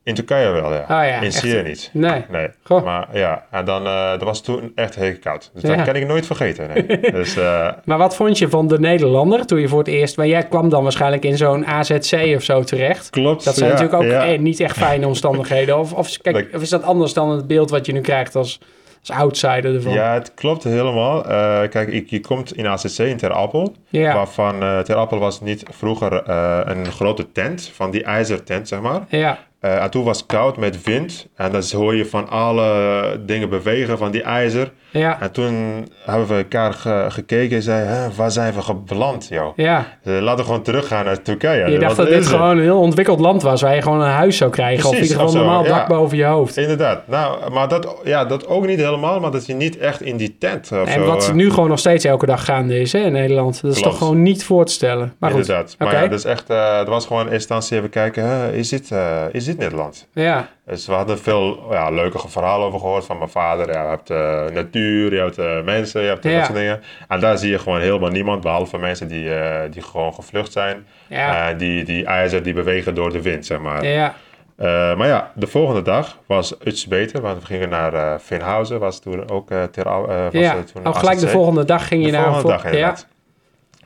In 0.07 0.13
Turkije 0.13 0.51
wel, 0.51 0.73
ja. 0.73 1.03
ja, 1.03 1.21
in. 1.21 1.31
Syrië 1.31 1.61
niet. 1.67 1.89
nee. 1.93 2.25
Nee, 2.29 2.47
Goh. 2.63 2.83
maar 2.83 3.07
ja, 3.13 3.45
en 3.51 3.65
dan, 3.65 3.85
eh 3.85 4.09
dat 4.09 4.21
was 4.23 4.41
toen 4.41 4.71
echt 4.75 4.95
heel 4.95 5.13
koud. 5.19 5.49
Dus 5.53 5.61
Ja. 5.61 5.75
dat 5.75 5.85
kan 5.85 5.95
ik 5.95 6.07
nooit 6.07 6.25
vergeten. 6.25 6.67
Nee. 6.73 6.99
dus 7.11 7.35
eh, 7.37 7.67
Maar 7.85 7.97
wat 7.97 8.15
vond 8.15 8.37
je 8.37 8.49
van 8.49 8.67
de 8.67 8.79
Nederlander 8.79 9.45
toen 9.45 9.59
je 9.59 9.67
voor 9.67 9.79
het 9.79 9.87
eerst... 9.87 10.17
Maar 10.17 10.27
jij 10.27 10.43
kwam 10.43 10.69
dan 10.69 10.83
waarschijnlijk 10.83 11.23
in 11.25 11.37
zo'n 11.37 11.65
AZC 11.65 12.33
of 12.35 12.43
zo 12.43 12.63
terecht. 12.63 13.09
klopt. 13.09 13.43
Dat 13.43 13.55
zijn 13.55 13.69
ja, 13.69 13.75
natuurlijk 13.75 14.03
ook 14.03 14.09
eh, 14.23 14.39
niet 14.39 14.59
echt 14.59 14.77
fijne 14.77 15.07
omstandigheden. 15.13 15.77
Of, 15.79 15.93
of, 15.93 16.17
kijk, 16.21 16.35
Dat- 16.35 16.55
of 16.55 16.61
is 16.61 16.69
dat 16.69 16.83
anders 16.83 17.13
dan 17.13 17.29
het 17.29 17.47
beeld 17.47 17.69
wat 17.69 17.85
je 17.85 17.91
nu 17.93 18.01
krijgt 18.01 18.35
als, 18.35 18.59
als 18.99 19.17
outsider 19.17 19.75
ervan? 19.75 19.93
Ja, 19.93 20.13
het 20.13 20.33
klopt 20.33 20.63
helemaal. 20.63 21.21
Kijk, 21.69 21.87
ik, 21.89 22.09
je 22.09 22.19
komt 22.19 22.55
in 22.55 22.67
ACC 22.67 22.97
in 22.97 23.17
Ter 23.17 23.31
Apel. 23.33 23.75
Waarvan 23.91 24.61
eh, 24.61 24.79
Ter 24.79 24.95
Apel 24.95 25.19
was 25.19 25.41
niet 25.41 25.63
vroeger 25.69 26.29
een 26.69 26.85
grote 26.85 27.31
tent, 27.31 27.71
van 27.73 27.91
die 27.91 28.03
ijzertent, 28.03 28.67
zeg 28.67 28.79
maar. 28.81 29.01
Ja, 29.09 29.37
Eh, 29.59 29.83
en 29.83 29.89
toen 29.89 30.03
was 30.03 30.17
het 30.17 30.27
koud 30.27 30.57
met 30.57 30.83
wind. 30.83 31.27
En 31.35 31.51
dan 31.51 31.63
hoor 31.71 31.95
je 31.95 32.05
van 32.05 32.29
alle 32.29 33.21
dingen 33.25 33.49
bewegen 33.49 33.97
van 33.97 34.11
die 34.11 34.23
ijzer. 34.23 34.71
Ja, 34.97 35.21
En 35.21 35.31
toen 35.31 35.87
hebben 36.05 36.27
we 36.27 36.33
elkaar 36.35 36.73
ge- 36.73 37.05
gekeken 37.09 37.55
en 37.55 37.61
zei, 37.63 37.85
"Hè, 37.85 38.07
waar 38.15 38.31
zijn 38.31 38.53
we 38.53 38.61
gebeland, 38.61 39.27
joh? 39.29 39.53
ja. 39.55 39.85
Eh, 40.03 40.13
laten 40.19 40.37
we 40.37 40.43
gewoon 40.43 40.61
teruggaan 40.61 41.05
naar 41.05 41.21
Turkije. 41.21 41.71
Je 41.71 41.79
dacht 41.79 41.95
Wat 41.95 42.05
dat 42.05 42.07
dit 42.07 42.23
is 42.23 42.25
het? 42.29 42.35
gewoon 42.35 42.57
een 42.57 42.63
heel 42.63 42.79
ontwikkeld 42.79 43.19
land 43.19 43.41
was... 43.41 43.61
waar 43.61 43.75
je 43.75 43.81
gewoon 43.81 44.01
een 44.01 44.09
huis 44.11 44.37
zou 44.37 44.51
krijgen. 44.51 44.85
of 44.85 44.91
in 44.91 44.97
Precies, 44.97 45.09
ieder 45.11 45.25
geval 45.27 45.41
of 45.41 45.47
een 45.47 45.53
normaal 45.55 45.71
ja. 45.73 45.77
dak 45.79 45.87
boven 45.87 46.17
je 46.17 46.23
hoofd. 46.25 46.57
Inderdaad. 46.57 47.07
Nou, 47.07 47.51
maar 47.51 47.67
dat, 47.67 47.95
ja, 48.03 48.25
dat 48.25 48.47
ook 48.47 48.65
niet 48.65 48.79
helemaal, 48.79 49.19
maar 49.19 49.31
dat 49.31 49.45
je 49.45 49.53
niet 49.53 49.77
echt 49.77 50.01
in 50.01 50.17
die 50.17 50.35
tent 50.39 50.71
of 50.71 50.87
En 50.87 50.93
zo, 50.93 51.05
wat 51.05 51.27
eh, 51.27 51.33
nu 51.33 51.49
gewoon 51.49 51.69
nog 51.69 51.79
steeds 51.79 52.05
elke 52.05 52.25
dag 52.25 52.45
gaande 52.45 52.79
is 52.79 52.91
hè, 52.93 52.99
in 52.99 53.11
Nederland. 53.11 53.61
Dat 53.61 53.71
is 53.71 53.77
Klopt. 53.81 53.89
toch 53.97 54.07
gewoon 54.07 54.21
niet 54.21 54.43
voor 54.43 54.65
te 54.65 54.71
stellen. 54.71 55.13
Maar 55.19 55.31
goed, 55.31 55.39
Inderdaad. 55.39 55.75
Maar 55.79 55.93
ja, 56.01 56.07
dus 56.07 56.25
echt, 56.25 56.49
eh 56.49 56.77
het 56.79 56.87
was 56.87 57.05
gewoon 57.05 57.27
in 57.27 57.33
instantie 57.33 57.77
even 57.77 57.89
kijken, 57.89 58.53
is, 58.53 58.69
dit, 58.69 58.91
eh, 58.91 59.21
is 59.31 59.45
dit 59.45 59.57
Nederland? 59.57 60.07
ja. 60.13 60.47
Dus 60.69 60.87
we 60.87 60.93
hadden 60.93 61.19
veel 61.19 61.67
ja, 61.71 61.89
leuke 61.89 62.19
verhalen 62.29 62.67
over 62.67 62.79
gehoord 62.79 63.05
van 63.05 63.17
mijn 63.17 63.29
vader. 63.29 63.71
Ja, 63.73 63.81
je 63.83 63.87
hebt 63.89 64.09
eh, 64.09 64.45
natuur, 64.55 65.13
je 65.13 65.19
hebt 65.19 65.37
eh, 65.37 65.61
mensen, 65.63 66.01
je 66.01 66.07
hebt 66.07 66.23
Ja. 66.23 66.31
dat 66.37 66.45
soort 66.45 66.57
dingen. 66.57 66.81
En 67.07 67.19
daar 67.19 67.37
zie 67.37 67.51
je 67.51 67.59
gewoon 67.59 67.79
helemaal 67.79 68.09
niemand, 68.09 68.41
behalve 68.41 68.77
mensen 68.77 69.07
die, 69.07 69.33
eh, 69.33 69.71
die 69.71 69.81
gewoon 69.81 70.13
gevlucht 70.13 70.51
zijn. 70.51 70.85
Ja. 71.07 71.49
Eh, 71.51 71.57
die, 71.57 71.83
die 71.83 72.05
ijzer 72.05 72.43
die 72.43 72.53
bewegen 72.53 72.95
door 72.95 73.11
de 73.11 73.21
wind, 73.21 73.45
zeg 73.45 73.59
maar. 73.59 73.85
Ja, 73.85 74.13
Eh, 74.57 74.95
maar 74.95 75.07
ja, 75.07 75.31
de 75.35 75.47
volgende 75.47 75.81
dag 75.81 76.17
was 76.25 76.57
iets 76.63 76.87
beter, 76.87 77.21
want 77.21 77.39
we 77.39 77.45
gingen 77.45 77.69
naar 77.69 77.93
eh 77.93 78.13
Vinhausen, 78.19 78.79
was 78.79 78.99
toen 79.01 79.29
ook 79.29 79.51
eh, 79.51 79.63
ter 79.63 79.85
eh, 79.85 79.97
was 80.07 80.31
ja. 80.31 80.55
eh, 80.55 80.59
toen 80.73 80.87
Oh, 80.87 80.95
gelijk 80.95 81.19
de 81.19 81.27
volgende 81.27 81.65
dag 81.65 81.87
ging 81.87 82.05
je 82.05 82.11
De 82.11 82.17
naar... 82.17 82.23
volgende 82.25 82.51
een 82.51 82.57
dag 82.57 82.65
inderdaad. 82.65 83.07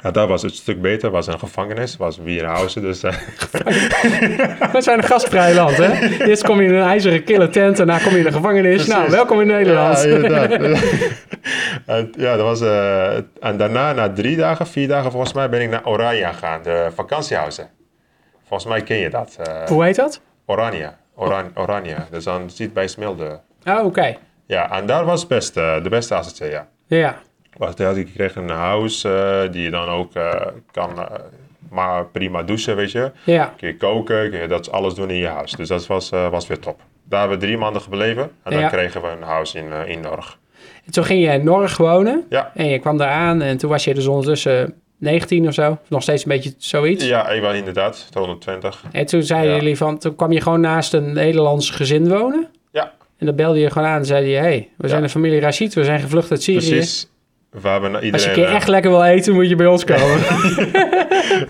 Ja, 0.03 0.11
daar 0.11 0.27
was 0.27 0.41
het 0.41 0.53
stuk 0.55 0.81
beter, 0.81 1.09
was 1.11 1.27
een 1.27 1.39
gevangenis, 1.39 1.97
was 1.97 2.17
Wierhausen. 2.17 2.81
Dus 2.81 3.03
eh, 3.03 3.13
We 4.73 4.81
zijn 4.81 4.97
een 4.97 5.03
gastvrij 5.03 5.53
land, 5.55 5.77
hè? 5.77 6.07
Eerst 6.25 6.43
kom 6.43 6.61
je 6.61 6.67
in 6.67 6.73
een 6.73 6.83
ijzeren 6.87 7.23
kille 7.23 7.49
tent 7.49 7.79
en 7.79 7.87
daarna 7.87 8.03
kom 8.03 8.11
je 8.11 8.17
in 8.17 8.23
de 8.23 8.31
gevangenis. 8.31 8.87
Nou, 8.87 9.09
welkom 9.09 9.41
in 9.41 9.47
Nederland. 9.47 9.99
Ja, 11.87 12.05
ja, 12.17 12.35
dat 12.35 12.41
was, 12.45 12.61
eh, 12.61 13.15
en 13.39 13.57
daarna, 13.57 13.93
na 13.93 14.13
drie 14.13 14.37
dagen, 14.37 14.67
vier 14.67 14.87
dagen 14.87 15.11
volgens 15.11 15.33
mij, 15.33 15.49
ben 15.49 15.61
ik 15.61 15.69
naar 15.69 15.85
Oranje 15.85 16.25
gegaan, 16.25 16.59
de 16.63 16.87
vakantiehuizen. 16.95 17.69
Volgens 18.47 18.69
mij 18.69 18.81
ken 18.81 18.97
je 18.97 19.09
dat. 19.09 19.37
eh, 19.43 19.67
Hoe 19.67 19.83
heet 19.83 19.95
dat? 19.95 20.21
Oranje. 20.45 20.91
Oran, 21.15 21.51
Oranje. 21.55 21.95
Dus 22.11 22.23
dan 22.23 22.49
zit 22.49 22.73
bij 22.73 22.87
Smilde. 22.87 23.39
Oh, 23.65 23.85
oké. 23.85 24.15
ja, 24.45 24.71
en 24.71 24.85
daar 24.85 25.05
was 25.05 25.27
best, 25.27 25.53
de 25.53 25.87
beste 25.89 26.15
AZC, 26.15 26.37
ja. 26.51 26.67
Ja. 26.87 27.15
Was, 27.61 27.75
had 27.77 27.97
ik 27.97 28.09
kreeg 28.13 28.35
een 28.35 28.49
house 28.49 29.09
eh, 29.09 29.51
die 29.51 29.61
je 29.63 29.69
dan 29.69 29.87
ook 29.87 30.13
eh, 30.15 30.41
kan 30.71 30.99
eh, 30.99 31.05
maar 31.69 32.05
prima 32.05 32.43
douchen, 32.43 32.75
weet 32.75 32.91
je. 32.91 33.11
Ja. 33.25 33.53
Kun 33.57 33.67
je 33.67 33.77
koken, 33.77 34.29
kun 34.29 34.39
je 34.39 34.47
dat 34.47 34.71
alles 34.71 34.93
doen 34.93 35.09
in 35.09 35.15
je 35.15 35.27
huis. 35.27 35.51
Dus 35.51 35.67
dat 35.67 35.87
was, 35.87 36.11
eh, 36.11 36.29
was 36.29 36.47
weer 36.47 36.59
top. 36.59 36.79
Daar 37.03 37.19
hebben 37.19 37.39
we 37.39 37.45
drie 37.45 37.57
maanden 37.57 37.81
gebleven 37.81 38.31
en 38.43 38.59
dan 38.59 38.69
kregen 38.69 39.01
we 39.01 39.07
een 39.07 39.21
house 39.23 39.57
in, 39.57 39.71
in 39.87 39.99
Norg. 40.01 40.39
En 40.85 40.91
toen 40.91 41.03
ging 41.03 41.23
je 41.23 41.31
in 41.31 41.43
Norg 41.43 41.77
wonen. 41.77 42.25
Ja. 42.29 42.51
En 42.55 42.65
je 42.65 42.79
kwam 42.79 42.97
daar 42.97 43.09
aan 43.09 43.41
en 43.41 43.57
toen 43.57 43.69
was 43.69 43.83
je 43.83 43.93
dus 43.93 44.07
ondertussen 44.07 44.73
19 44.97 45.47
of 45.47 45.53
zo. 45.53 45.77
Nog 45.87 46.01
steeds 46.01 46.23
een 46.25 46.31
beetje 46.31 46.53
zoiets. 46.57 47.05
Ja, 47.07 47.29
ik 47.29 47.41
was 47.41 47.55
inderdaad, 47.55 48.07
220. 48.11 48.83
En 48.91 49.05
toen 49.05 49.23
zeiden 49.23 49.51
Ja. 49.51 49.57
jullie 49.57 49.77
van, 49.77 49.97
toen 49.97 50.15
kwam 50.15 50.31
je 50.31 50.41
gewoon 50.41 50.61
naast 50.61 50.93
een 50.93 51.13
Nederlands 51.13 51.69
gezin 51.69 52.09
wonen. 52.09 52.47
Ja, 52.71 52.91
En 53.17 53.25
dan 53.25 53.35
belde 53.35 53.59
je 53.59 53.69
gewoon 53.69 53.87
aan 53.87 53.97
en 53.99 54.05
zei 54.05 54.25
je, 54.27 54.37
hey, 54.37 54.69
we 54.77 54.87
zijn 54.87 55.01
de 55.01 55.09
familie 55.09 55.39
Rashid, 55.39 55.73
we 55.73 55.83
zijn 55.83 55.99
gevlucht 55.99 56.31
uit 56.31 56.43
Syrië. 56.43 56.57
precies. 56.69 57.09
We 57.51 57.59
iedereen, 57.59 58.13
Als 58.13 58.23
je 58.23 58.29
een 58.29 58.35
keer 58.35 58.47
eh, 58.47 58.55
echt 58.55 58.67
lekker 58.67 58.91
wil 58.91 59.03
eten, 59.03 59.33
moet 59.33 59.49
je 59.49 59.55
bij 59.55 59.65
ons 59.65 59.83
komen. 59.83 60.19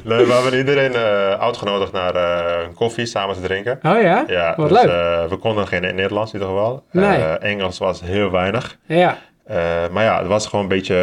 nee, 0.03 0.25
we 0.25 0.31
hebben 0.41 0.57
iedereen 0.59 0.93
eh, 0.93 1.39
uitgenodigd 1.39 1.91
naar 1.91 2.15
eh, 2.15 2.63
een 2.67 2.73
koffie 2.73 3.05
samen 3.05 3.35
te 3.35 3.41
drinken. 3.41 3.79
oh 3.83 4.01
ja? 4.01 4.23
Ja, 4.27 4.53
Wat 4.57 4.69
dus, 4.69 4.81
leuk. 4.81 4.91
eh, 4.91 5.25
we 5.29 5.35
konden 5.37 5.67
geen 5.67 5.81
Nederlands 5.81 6.33
in 6.33 6.39
ieder 6.39 6.53
geval. 6.55 6.83
Nee. 6.91 7.17
Eh, 7.17 7.49
Engels 7.51 7.77
was 7.77 8.01
heel 8.01 8.31
weinig. 8.31 8.77
ja, 8.85 9.17
Eh, 9.45 9.57
maar 9.91 10.03
ja, 10.03 10.17
het 10.19 10.27
was 10.27 10.45
gewoon 10.47 10.61
een 10.61 10.69
beetje... 10.69 10.95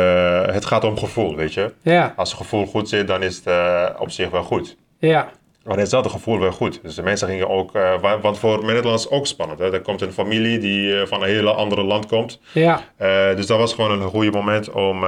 eh, 0.46 0.54
het 0.54 0.64
gaat 0.64 0.84
om 0.84 0.98
gevoel, 0.98 1.36
weet 1.36 1.54
je. 1.54 1.72
ja, 1.82 2.12
Als 2.16 2.28
het 2.30 2.38
gevoel 2.38 2.66
goed 2.66 2.88
zit, 2.88 3.06
dan 3.06 3.22
is 3.22 3.36
het 3.36 3.46
eh, 3.46 3.84
op 3.98 4.10
zich 4.10 4.30
wel 4.30 4.42
goed. 4.42 4.76
ja, 4.98 5.28
Maar 5.68 5.78
het 5.78 5.88
zat 5.88 6.04
het 6.04 6.12
gevoel 6.12 6.38
wel 6.40 6.52
goed. 6.52 6.80
Dus 6.82 6.94
de 6.94 7.02
mensen 7.02 7.28
gingen 7.28 7.48
ook... 7.48 7.74
eh, 7.74 8.00
wa- 8.00 8.20
want 8.20 8.38
voor 8.38 8.64
Nederlands 8.64 9.10
ook 9.10 9.26
spannend. 9.26 9.58
Hè? 9.58 9.72
Er 9.72 9.80
komt 9.80 10.00
een 10.00 10.12
familie 10.12 10.58
die 10.58 11.00
eh, 11.00 11.06
van 11.06 11.22
een 11.22 11.28
hele 11.28 11.50
andere 11.52 11.82
land 11.82 12.06
komt. 12.06 12.40
ja, 12.52 12.82
Eh, 12.96 13.36
dus 13.36 13.46
dat 13.46 13.58
was 13.58 13.74
gewoon 13.74 14.02
een 14.02 14.08
goede 14.08 14.30
moment 14.30 14.70
om, 14.70 15.04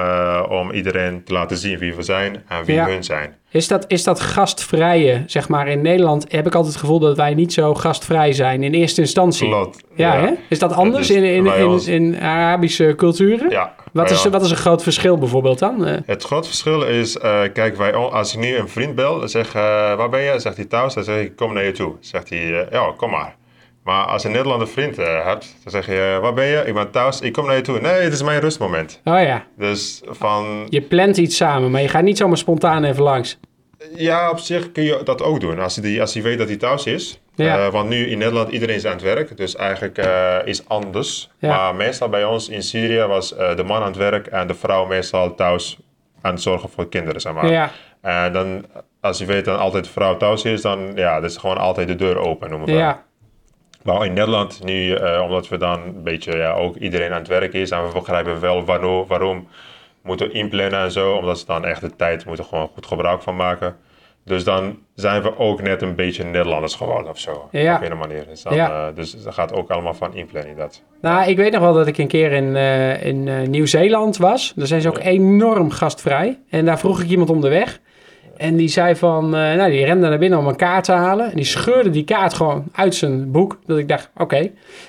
om 0.49 0.71
iedereen 0.71 1.25
te 1.25 1.33
laten 1.33 1.57
zien 1.57 1.79
wie 1.79 1.95
we 1.95 2.02
zijn 2.02 2.43
en 2.49 2.64
wie 2.64 2.75
Ja. 2.75 2.87
hun 2.87 3.05
zijn. 3.05 3.35
Is 3.52 3.69
dat, 3.69 3.85
is 3.88 4.04
dat 4.04 4.21
gastvrije, 4.21 5.23
zeg 5.26 5.49
maar, 5.49 5.69
in 5.69 5.83
Nederland 5.83 6.26
heb 6.33 6.47
ik 6.47 6.54
altijd 6.54 6.73
het 6.73 6.83
gevoel 6.83 6.99
dat 6.99 7.16
wij 7.16 7.35
niet 7.35 7.52
zo 7.52 7.75
gastvrij 7.75 8.33
zijn 8.33 8.62
in 8.62 8.73
eerste 8.75 9.00
instantie. 9.00 9.49
Ja, 9.95 10.16
Hè? 10.21 10.30
Is 10.49 10.59
dat 10.59 10.73
anders 10.73 11.11
in, 11.11 11.25
in, 11.25 11.47
in, 11.47 11.66
ons- 11.66 11.87
in 11.87 12.21
Arabische 12.21 12.95
culturen? 12.97 13.50
Ja. 13.50 13.75
Wat, 13.92 14.11
is, 14.11 14.25
wat 14.25 14.42
is 14.42 14.50
een 14.50 14.57
groot 14.57 14.83
verschil 14.83 15.19
bijvoorbeeld 15.19 15.59
dan? 15.59 15.87
Eh, 15.87 15.97
Het 16.07 16.23
grote 16.23 16.49
verschil 16.49 16.83
is, 16.83 17.19
eh, 17.19 17.40
kijk, 17.52 17.76
wij, 17.76 17.95
als 17.95 18.35
ik 18.35 18.40
nu 18.40 18.57
een 18.57 18.69
vriend 18.69 18.95
bel, 18.95 19.28
zeg 19.28 19.47
eh, 19.54 19.62
waar 19.97 20.09
ben 20.09 20.21
je? 20.21 20.38
Zegt 20.38 20.57
hij 20.57 20.64
thuis, 20.64 20.95
dan 20.95 21.04
zeg 21.04 21.21
ik, 21.21 21.37
kom 21.37 21.52
naar 21.54 21.64
je 21.64 21.73
toe. 21.73 21.92
Zegt 22.00 22.28
hij, 22.28 22.66
ja, 22.71 22.92
kom 22.97 23.11
maar. 23.11 23.35
Maar 23.84 24.04
als 24.04 24.22
je 24.22 24.28
een 24.28 24.34
Nederlander 24.34 24.68
vriend 24.68 24.99
eh, 24.99 25.25
hebt, 25.25 25.56
dan 25.62 25.70
zeg 25.72 25.87
je, 25.87 26.18
waar 26.22 26.34
ben 26.34 26.46
je? 26.46 26.62
Ik 26.66 26.75
ben 26.75 26.90
thuis, 26.90 27.20
ik 27.20 27.32
kom 27.32 27.46
naar 27.46 27.56
je 27.56 27.62
toe. 27.62 27.80
Nee, 27.80 27.92
het 27.92 28.12
is 28.12 28.22
mijn 28.22 28.40
rustmoment. 28.40 29.00
oh 29.04 29.22
ja, 29.22 29.44
Dus 29.56 30.00
van, 30.06 30.66
je 30.68 30.80
plant 30.82 31.16
iets 31.16 31.37
samen, 31.37 31.70
maar 31.70 31.80
je 31.82 31.88
gaat 31.88 32.02
niet 32.02 32.18
zomaar 32.18 32.37
spontaan 32.38 32.84
even 32.84 33.02
langs. 33.02 33.38
ja, 33.94 34.30
op 34.30 34.38
zich 34.38 34.72
kun 34.72 34.82
je 34.82 35.00
dat 35.04 35.22
ook 35.22 35.40
doen. 35.40 35.58
Als 35.58 35.76
hij, 35.76 36.00
als 36.00 36.14
hij 36.14 36.22
weet 36.22 36.38
dat 36.38 36.49
hij 36.49 36.56
thuis 36.56 36.84
is. 36.87 37.20
Ja. 37.34 37.58
Eh, 37.66 37.72
want 37.72 37.88
nu 37.88 38.06
in 38.06 38.18
Nederland, 38.18 38.50
iedereen 38.50 38.75
is 38.75 38.87
aan 38.87 38.92
het 38.92 39.02
werk. 39.02 39.37
Dus 39.37 39.56
eigenlijk 39.56 39.99
eh, 39.99 40.37
is 40.44 40.68
anders. 40.68 41.30
Ja. 41.38 41.56
Maar 41.56 41.75
meestal 41.75 42.08
bij 42.08 42.25
ons 42.25 42.49
in 42.49 42.62
Syrië 42.62 43.00
was 43.06 43.34
eh, 43.34 43.56
de 43.56 43.64
man 43.64 43.80
aan 43.80 43.87
het 43.87 43.96
werk 43.96 44.26
en 44.26 44.46
de 44.46 44.54
vrouw 44.54 44.87
meestal 44.87 45.34
thuis 45.34 45.78
aan 46.20 46.32
het 46.32 46.42
zorgen 46.42 46.68
voor 46.68 46.88
kinderen, 46.88 47.20
zeg 47.20 47.32
maar. 47.32 47.50
Ja, 47.50 47.70
En 48.00 48.32
dan, 48.32 48.64
als 49.00 49.18
je 49.18 49.25
weet 49.25 49.44
dat 49.44 49.58
altijd 49.58 49.84
de 49.84 49.90
vrouw 49.90 50.16
thuis 50.16 50.44
is, 50.44 50.62
dan 50.62 50.92
ja, 50.94 51.20
dat 51.20 51.30
is 51.30 51.37
gewoon 51.37 51.56
altijd 51.58 51.88
de 51.88 51.96
deur 51.96 52.18
open, 52.18 52.50
noemen 52.50 52.68
we. 52.68 52.75
ja, 52.75 53.04
Maar 53.82 54.04
in 54.06 54.12
Nederland 54.12 54.64
nu, 54.64 54.92
eh, 54.94 55.22
omdat 55.22 55.49
we 55.49 55.56
dan 55.56 55.80
een 55.82 56.02
beetje, 56.02 56.37
ja, 56.37 56.52
ook 56.52 56.76
iedereen 56.76 57.12
aan 57.12 57.18
het 57.18 57.28
werk 57.28 57.52
is 57.52 57.70
en 57.70 57.87
we 57.87 57.92
begrijpen 57.92 58.40
wel 58.40 58.64
waarom, 58.64 59.06
waarom 59.06 59.49
moeten 60.02 60.33
inplannen 60.33 60.81
en 60.81 60.90
zo, 60.92 61.12
omdat 61.14 61.38
ze 61.38 61.46
dan 61.46 61.64
echt 61.64 61.81
de 61.81 61.96
tijd 61.96 62.24
moeten 62.24 62.44
gewoon 62.44 62.68
goed 62.74 62.87
gebruik 62.87 63.22
van 63.22 63.37
maken. 63.37 63.76
Dus 64.24 64.44
dan 64.44 64.78
zijn 64.94 65.22
we 65.22 65.38
ook 65.38 65.62
net 65.62 65.83
een 65.83 65.94
beetje 65.94 66.24
Nederlanders 66.24 66.74
geworden 66.74 67.11
of 67.11 67.18
zo. 67.18 67.48
Ja. 67.50 67.76
Op 67.76 67.90
een 67.90 67.98
manier. 67.98 68.24
Dus, 68.28 68.42
dan, 68.42 68.55
Ja. 68.55 68.88
eh, 68.88 68.94
dus 68.94 69.22
dat 69.22 69.35
gaat 69.35 69.52
ook 69.52 69.70
allemaal 69.70 69.94
van 69.94 70.14
inplanning 70.14 70.57
dat. 70.57 70.83
Nou, 71.00 71.28
ik 71.28 71.37
weet 71.37 71.52
nog 71.52 71.61
wel 71.61 71.74
dat 71.74 71.87
ik 71.87 71.98
een 71.98 72.09
keer 72.09 72.33
in, 72.33 72.57
eh, 72.57 73.05
in 73.05 73.50
Nieuw-Zeeland 73.50 74.16
was. 74.16 74.52
Daar 74.57 74.66
zijn 74.66 74.81
ze 74.81 74.88
ook 74.88 74.98
enorm 74.98 75.70
gastvrij. 75.70 76.38
En 76.50 76.64
daar 76.64 76.78
vroeg 76.78 77.00
ik 77.02 77.09
iemand 77.09 77.31
om 77.31 77.40
de 77.40 77.48
weg. 77.48 77.81
En 78.40 78.57
die 78.57 78.68
zei 78.68 78.96
van, 78.96 79.24
eh, 79.24 79.31
nou, 79.55 79.70
die 79.70 79.85
rende 79.85 80.09
naar 80.09 80.18
binnen 80.18 80.38
om 80.38 80.46
een 80.46 80.57
kaart 80.57 80.85
te 80.85 80.92
halen. 80.92 81.31
En 81.31 81.37
die 81.37 81.44
scheurde 81.44 81.90
die 81.90 82.05
kaart 82.05 82.35
gewoon 82.35 82.64
uit 82.72 82.94
zijn 82.94 83.31
boek. 83.31 83.59
Dat 83.66 83.79
ik 83.79 83.88
dacht, 83.88 84.11
oké. 84.16 84.37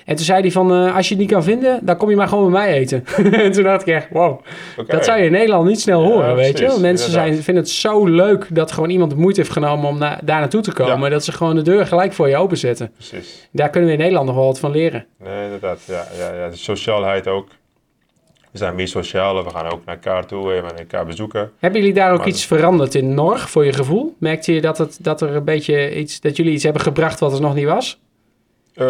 En 0.05 0.15
toen 0.15 0.25
zei 0.25 0.41
hij 0.41 0.51
van, 0.51 0.73
eh, 0.73 0.95
als 0.95 1.07
je 1.07 1.13
het 1.13 1.23
niet 1.23 1.31
kan 1.31 1.43
vinden, 1.43 1.79
dan 1.85 1.97
kom 1.97 2.09
je 2.09 2.15
maar 2.15 2.27
gewoon 2.27 2.51
bij 2.51 2.61
mij 2.61 2.73
eten. 2.73 3.03
en 3.31 3.51
toen 3.51 3.63
dacht 3.63 3.81
ik 3.81 3.87
echt, 3.93 4.07
wow. 4.11 4.39
Dat 4.87 5.05
zou 5.05 5.19
je 5.19 5.25
in 5.25 5.31
Nederland 5.31 5.67
niet 5.67 5.79
snel 5.81 6.03
horen, 6.03 6.29
Ja, 6.29 6.35
weet 6.35 6.57
je. 6.57 6.63
precies, 6.63 6.81
mensen 6.81 7.11
zijn, 7.11 7.33
vinden 7.43 7.63
het 7.63 7.71
zo 7.71 8.05
leuk 8.05 8.47
dat 8.49 8.71
gewoon 8.71 8.89
iemand 8.89 9.11
de 9.11 9.17
moeite 9.17 9.39
heeft 9.39 9.51
genomen 9.53 9.89
om 9.89 9.97
na- 9.97 10.19
daar 10.23 10.39
naartoe 10.39 10.61
te 10.61 10.73
komen. 10.73 11.03
Ja. 11.03 11.09
Dat 11.09 11.23
ze 11.23 11.31
gewoon 11.31 11.55
de 11.55 11.61
deur 11.61 11.85
gelijk 11.87 12.13
voor 12.13 12.29
je 12.29 12.37
openzetten. 12.37 12.91
Precies. 12.93 13.47
Daar 13.51 13.69
kunnen 13.69 13.89
we 13.89 13.95
in 13.95 14.01
Nederland 14.01 14.27
nog 14.27 14.35
wel 14.35 14.45
wat 14.45 14.59
van 14.59 14.71
leren. 14.71 15.05
Nee, 15.23 15.43
inderdaad. 15.43 15.79
Ja, 15.87 16.05
ja, 16.17 16.35
ja. 16.35 16.49
De 16.49 16.57
sociaalheid 16.57 17.27
ook. 17.27 17.47
We 18.51 18.57
zijn 18.57 18.75
meer 18.75 18.87
sociaal. 18.87 19.43
We 19.43 19.49
gaan 19.49 19.65
ook 19.71 19.85
naar 19.85 19.95
elkaar 19.95 20.25
toe. 20.25 20.53
Even 20.53 20.77
elkaar 20.77 21.05
bezoeken. 21.05 21.51
Hebben 21.59 21.79
jullie 21.79 21.95
daar 21.95 22.11
ook 22.11 22.17
Maar- 22.17 22.27
iets 22.27 22.45
veranderd 22.45 22.95
in 22.95 23.13
Norg 23.13 23.49
voor 23.49 23.65
je 23.65 23.73
gevoel? 23.73 24.15
Merkte 24.19 24.53
je 24.53 24.61
dat, 24.61 24.77
het, 24.77 24.97
dat 25.01 25.21
er 25.21 25.35
een 25.35 25.43
beetje 25.43 25.95
iets, 25.99 26.19
dat 26.19 26.35
jullie 26.37 26.53
iets 26.53 26.63
hebben 26.63 26.81
gebracht 26.81 27.19
wat 27.19 27.33
er 27.33 27.41
nog 27.41 27.55
niet 27.55 27.65
was? 27.65 27.99
Eh, 28.75 28.87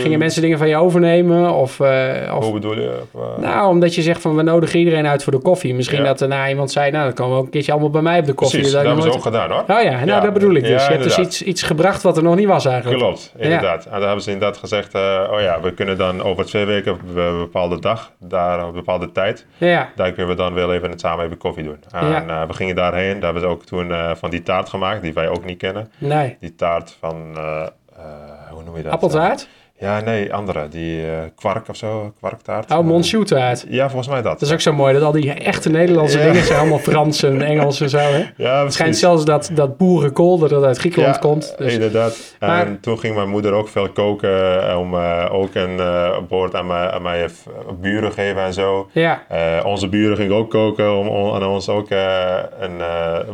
Gingen 0.00 0.18
mensen 0.18 0.42
dingen 0.42 0.58
van 0.58 0.68
je 0.68 0.76
overnemen? 0.76 1.54
Of, 1.54 1.80
eh, 1.80 2.34
of 2.36 2.44
Hoe 2.44 2.52
bedoel 2.52 2.74
je? 2.74 3.00
Eh, 3.14 3.20
nou, 3.38 3.68
omdat 3.68 3.94
je 3.94 4.02
zegt 4.02 4.20
van 4.20 4.36
we 4.36 4.42
nodigen 4.42 4.78
iedereen 4.78 5.06
uit 5.06 5.22
voor 5.22 5.32
de 5.32 5.38
koffie. 5.38 5.74
Misschien 5.74 5.98
Ja. 5.98 6.04
dat 6.04 6.20
er 6.20 6.28
nou 6.28 6.48
iemand 6.48 6.70
zei, 6.70 6.90
nou 6.90 7.04
dan 7.04 7.14
komen 7.14 7.32
we 7.32 7.38
ook 7.38 7.44
een 7.44 7.50
keertje 7.50 7.72
allemaal 7.72 7.90
bij 7.90 8.02
mij 8.02 8.18
op 8.18 8.24
de 8.26 8.32
koffie. 8.32 8.58
Precies, 8.58 8.74
dat 8.74 8.82
ik 8.82 8.88
hebben 8.92 9.06
ze 9.12 9.16
ook 9.18 9.22
gedaan 9.24 9.50
hoor. 9.50 9.60
Oh 9.60 9.82
ja, 9.82 9.90
nou 9.90 10.06
Ja, 10.06 10.20
dat 10.20 10.32
bedoel 10.32 10.54
ik 10.54 10.62
dus. 10.62 10.70
ja, 10.70 10.86
je 10.86 10.92
hebt 10.92 11.02
dus 11.04 11.18
iets, 11.18 11.42
iets 11.42 11.62
gebracht 11.62 12.02
wat 12.02 12.16
er 12.16 12.22
nog 12.22 12.36
niet 12.36 12.46
was 12.46 12.64
eigenlijk. 12.66 12.98
Klopt, 13.02 13.32
inderdaad. 13.36 13.84
En 13.84 13.90
dan 13.92 14.02
hebben 14.02 14.22
ze 14.22 14.30
inderdaad 14.30 14.56
gezegd, 14.58 14.94
eh, 14.94 15.28
oh 15.32 15.40
ja, 15.40 15.60
we 15.60 15.72
kunnen 15.72 15.98
dan 15.98 16.22
over 16.22 16.44
twee 16.44 16.64
weken 16.64 16.92
op 16.92 17.00
een 17.14 17.38
bepaalde 17.38 17.78
dag, 17.80 18.12
daar 18.20 18.60
op 18.62 18.68
een 18.68 18.74
bepaalde 18.74 19.12
tijd, 19.12 19.46
Ja, 19.58 19.88
daar 19.96 20.12
kunnen 20.12 20.36
we 20.36 20.42
dan 20.42 20.54
wel 20.54 20.72
even 20.74 20.90
het 20.90 21.00
samen 21.00 21.24
even 21.24 21.36
koffie 21.38 21.64
doen. 21.64 21.78
En 21.92 22.46
we 22.46 22.54
gingen 22.54 22.74
daarheen, 22.74 23.14
daar 23.14 23.24
hebben 23.24 23.42
ze 23.42 23.48
ook 23.48 23.64
toen 23.64 23.92
van 24.16 24.30
die 24.30 24.42
taart 24.42 24.68
gemaakt, 24.68 25.02
die 25.02 25.12
wij 25.12 25.28
ook 25.28 25.44
niet 25.44 25.58
kennen. 25.58 25.90
nee. 25.98 26.36
Die 26.40 26.54
taart 26.54 26.96
van, 27.00 27.16
noem 28.64 28.76
je 28.76 28.82
dat? 28.82 28.92
Appeltaart? 28.92 29.48
Ja, 29.78 30.00
nee, 30.00 30.34
andere. 30.34 30.68
Die 30.68 31.06
eh, 31.06 31.16
kwark 31.36 31.68
of 31.68 31.76
zo, 31.76 32.12
kwarktaart. 32.18 32.70
Oh, 32.70 32.78
Eh, 32.78 32.84
Monchou-taart. 32.84 33.64
Ja, 33.68 33.86
volgens 33.88 34.08
mij 34.08 34.22
dat. 34.22 34.32
Dat 34.32 34.48
is 34.48 34.52
ook 34.52 34.60
zo 34.60 34.72
mooi, 34.72 34.92
dat 34.94 35.02
al 35.02 35.12
die 35.12 35.32
echte 35.32 35.70
Nederlandse 35.70 36.18
Ja. 36.18 36.24
dingen 36.24 36.42
zijn 36.44 36.58
allemaal 36.58 36.78
Frans 36.78 37.22
en 37.22 37.42
Engels 37.42 37.80
en 37.80 37.88
zo. 37.90 37.98
Hè? 37.98 38.24
ja, 38.44 38.62
Het 38.64 38.72
schijnt 38.72 38.96
zelfs 38.96 39.24
dat, 39.24 39.50
dat 39.52 39.76
boerenkool, 39.76 40.38
dat 40.38 40.50
dat 40.50 40.64
uit 40.64 40.78
Griekenland 40.78 41.14
Ja, 41.14 41.20
komt. 41.20 41.54
Dus, 41.58 41.72
inderdaad. 41.72 42.36
En 42.38 42.48
Maar- 42.48 42.80
toen 42.80 42.98
ging 42.98 43.14
mijn 43.14 43.28
moeder 43.28 43.52
ook 43.52 43.68
veel 43.68 43.88
koken 43.88 44.68
eh, 44.68 44.78
om 44.78 44.94
ook 45.30 45.54
een 45.54 45.78
eh, 45.80 46.18
bord 46.28 46.54
aan 46.54 46.66
mijn, 46.66 46.90
aan 46.90 47.02
mijn 47.02 47.30
buren 47.80 48.12
geven 48.12 48.42
en 48.42 48.52
zo. 48.52 48.88
ja, 48.92 49.22
onze 49.64 49.88
buren 49.88 50.16
gingen 50.16 50.36
ook 50.36 50.50
koken 50.50 50.96
om, 50.98 51.08
om 51.08 51.34
aan 51.34 51.46
ons 51.46 51.68
ook 51.68 51.90
een 51.90 52.80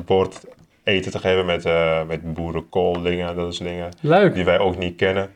bord 0.05 0.41
eten 0.85 1.11
te 1.13 1.19
geven 1.19 1.47
met, 1.47 1.65
eh 1.65 2.01
met 2.07 2.35
boerenkool 2.35 3.03
dingen 3.03 3.29
en 3.29 3.35
dat 3.37 3.55
soort 3.55 3.69
dingen. 3.69 3.89
leuk. 4.01 4.35
Die 4.35 4.45
wij 4.45 4.59
ook 4.59 4.79
niet 4.79 4.97
kennen. 4.97 5.31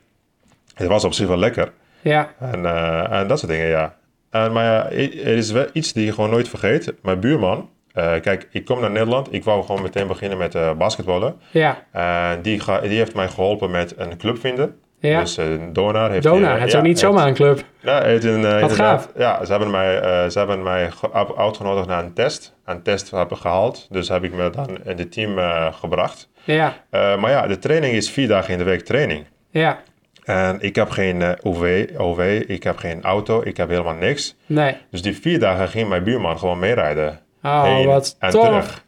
Het 0.75 0.89
was 0.89 1.05
op 1.05 1.13
zich 1.13 1.27
wel 1.29 1.37
lekker. 1.39 1.73
Ja, 2.01 2.35
En, 2.39 2.67
eh, 2.67 3.13
en 3.19 3.27
dat 3.29 3.39
soort 3.39 3.51
dingen, 3.53 3.67
ja. 3.67 3.97
En, 4.31 4.53
maar 4.53 4.65
ja, 4.65 4.85
er 4.91 5.37
is 5.37 5.51
wel 5.51 5.67
iets 5.73 5.93
die 5.93 6.05
je 6.05 6.13
gewoon 6.13 6.31
nooit 6.31 6.49
vergeet. 6.49 6.95
Mijn 7.03 7.21
buurman, 7.21 7.71
eh, 7.93 8.21
kijk, 8.21 8.49
ik 8.51 8.65
kom 8.65 8.81
naar 8.81 8.91
Nederland. 8.91 9.33
Ik 9.33 9.45
wou 9.45 9.65
gewoon 9.65 9.83
meteen 9.83 10.07
beginnen 10.07 10.39
met 10.39 10.55
eh 10.55 10.73
basketballen. 10.73 11.37
ja, 11.51 11.85
En 11.93 12.43
die, 12.43 12.61
ga, 12.61 12.81
die 12.81 12.99
heeft 12.99 13.15
mij 13.15 13.29
geholpen 13.29 13.71
met 13.71 13.95
een 13.97 14.17
club 14.17 14.39
vinden. 14.39 14.79
Ja. 15.11 15.21
Dus 15.21 15.37
eh 15.37 15.47
Donar 15.73 16.11
heeft... 16.11 16.23
Dona, 16.23 16.51
die, 16.53 16.59
het 16.61 16.69
is 16.69 16.75
ook 16.77 16.83
niet 16.83 16.99
zomaar 16.99 17.27
een 17.29 17.35
club. 17.35 17.63
Ja, 17.81 18.03
heeft 18.03 18.25
een, 18.25 18.31
eh, 18.31 18.37
inderdaad- 18.37 18.73
gaaf. 18.73 19.09
Ja, 19.17 19.45
ze 19.45 19.51
hebben 19.51 19.71
mij, 19.71 20.01
eh, 20.01 20.29
ze 20.31 20.39
hebben 20.39 20.63
mij 20.63 20.91
ge- 20.91 21.13
uit- 21.13 21.37
uitgenodigd 21.37 21.87
naar 21.87 22.05
een 22.05 22.13
test. 22.13 22.55
Een 22.65 22.83
test 22.83 23.11
heb 23.11 23.31
ik 23.31 23.37
gehaald. 23.37 23.87
Dus 23.91 24.09
heb 24.09 24.25
ik 24.25 24.33
me 24.35 24.51
dan 24.51 24.69
in 24.85 24.99
het 24.99 25.13
team 25.13 25.39
gebracht. 25.73 26.29
Ja, 26.45 26.75
maar 26.91 27.31
ja, 27.31 27.47
de 27.47 27.59
training 27.59 27.95
is 27.95 28.11
vier 28.11 28.29
dagen 28.29 28.53
in 28.53 28.59
de 28.59 28.65
week 28.65 28.81
training. 28.85 29.27
ja, 29.51 29.79
En 30.25 30.57
ik 30.61 30.75
heb 30.75 30.91
geen 30.91 31.23
OV, 31.43 31.89
OV, 31.97 32.43
ik 32.47 32.63
heb 32.63 32.77
geen 32.77 33.03
auto, 33.03 33.41
ik 33.45 33.57
heb 33.57 33.69
helemaal 33.69 33.95
niks. 33.95 34.37
nee. 34.47 34.77
Dus 34.91 35.03
die 35.03 35.17
vier 35.17 35.39
dagen 35.39 35.69
ging 35.69 35.89
mijn 35.89 36.05
buurman 36.05 36.39
gewoon 36.39 36.59
meerijden. 36.59 37.21
Oh, 37.43 37.63
heen 37.63 37.87
wat 37.87 38.17
en 38.19 38.31
tof. 38.31 38.45
terug. 38.47 38.84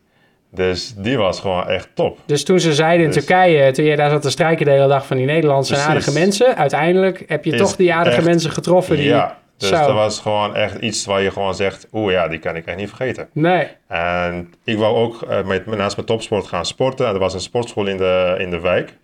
Dus 0.57 0.95
die 0.97 1.17
was 1.19 1.41
gewoon 1.41 1.69
echt 1.69 1.89
top. 1.95 2.19
Dus 2.27 2.45
toen 2.45 2.61
ze 2.61 2.75
zeiden 2.75 3.07
in 3.07 3.13
Dus- 3.13 3.25
Turkije, 3.27 3.73
toen 3.73 3.85
je 3.85 3.97
daar 3.97 4.11
zat 4.11 4.23
te 4.23 4.31
strijken 4.31 4.65
de 4.67 4.71
hele 4.73 4.89
dag 4.89 5.07
van 5.07 5.17
die 5.17 5.27
Nederlandse 5.27 5.73
Precies. 5.73 5.89
aardige 5.91 6.13
mensen, 6.13 6.57
uiteindelijk 6.57 7.25
heb 7.27 7.45
je 7.45 7.53
Is 7.53 7.59
toch 7.61 7.77
die 7.77 7.95
aardige 7.95 8.17
echt- 8.17 8.25
mensen 8.27 8.51
getroffen 8.51 8.97
die... 8.97 9.07
Ja, 9.07 9.39
dus 9.59 9.69
Zo. 9.69 9.77
dat 9.77 9.93
was 9.93 10.21
gewoon 10.21 10.55
echt 10.57 10.75
iets 10.81 11.05
waar 11.07 11.23
je 11.23 11.31
gewoon 11.31 11.55
zegt, 11.55 11.87
oeh 11.93 12.13
ja, 12.13 12.29
die 12.29 12.39
kan 12.39 12.57
ik 12.57 12.67
echt 12.67 12.77
niet 12.77 12.89
vergeten. 12.89 13.29
Nee, 13.33 13.67
En 13.89 14.55
ik 14.65 14.77
wou 14.79 14.97
ook 14.97 15.23
eh, 15.23 15.43
met, 15.45 15.67
naast 15.67 15.97
mijn 15.97 16.09
topsport 16.09 16.47
gaan 16.47 16.67
sporten. 16.67 17.07
En 17.07 17.13
er 17.15 17.19
was 17.19 17.35
een 17.35 17.41
sportschool 17.41 17.87
in 17.87 17.97
de, 17.97 18.35
in 18.39 18.51
de 18.51 18.61
wijk. 18.61 18.97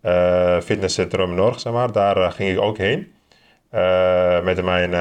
eh 0.00 0.60
fitnesscentrum 0.60 1.34
Norg, 1.34 1.60
zeg 1.60 1.72
maar. 1.72 1.92
Daar 1.92 2.16
eh, 2.16 2.30
ging 2.30 2.50
ik 2.50 2.60
ook 2.60 2.78
heen. 2.78 3.12
met 4.44 4.62
mijn 4.64 4.94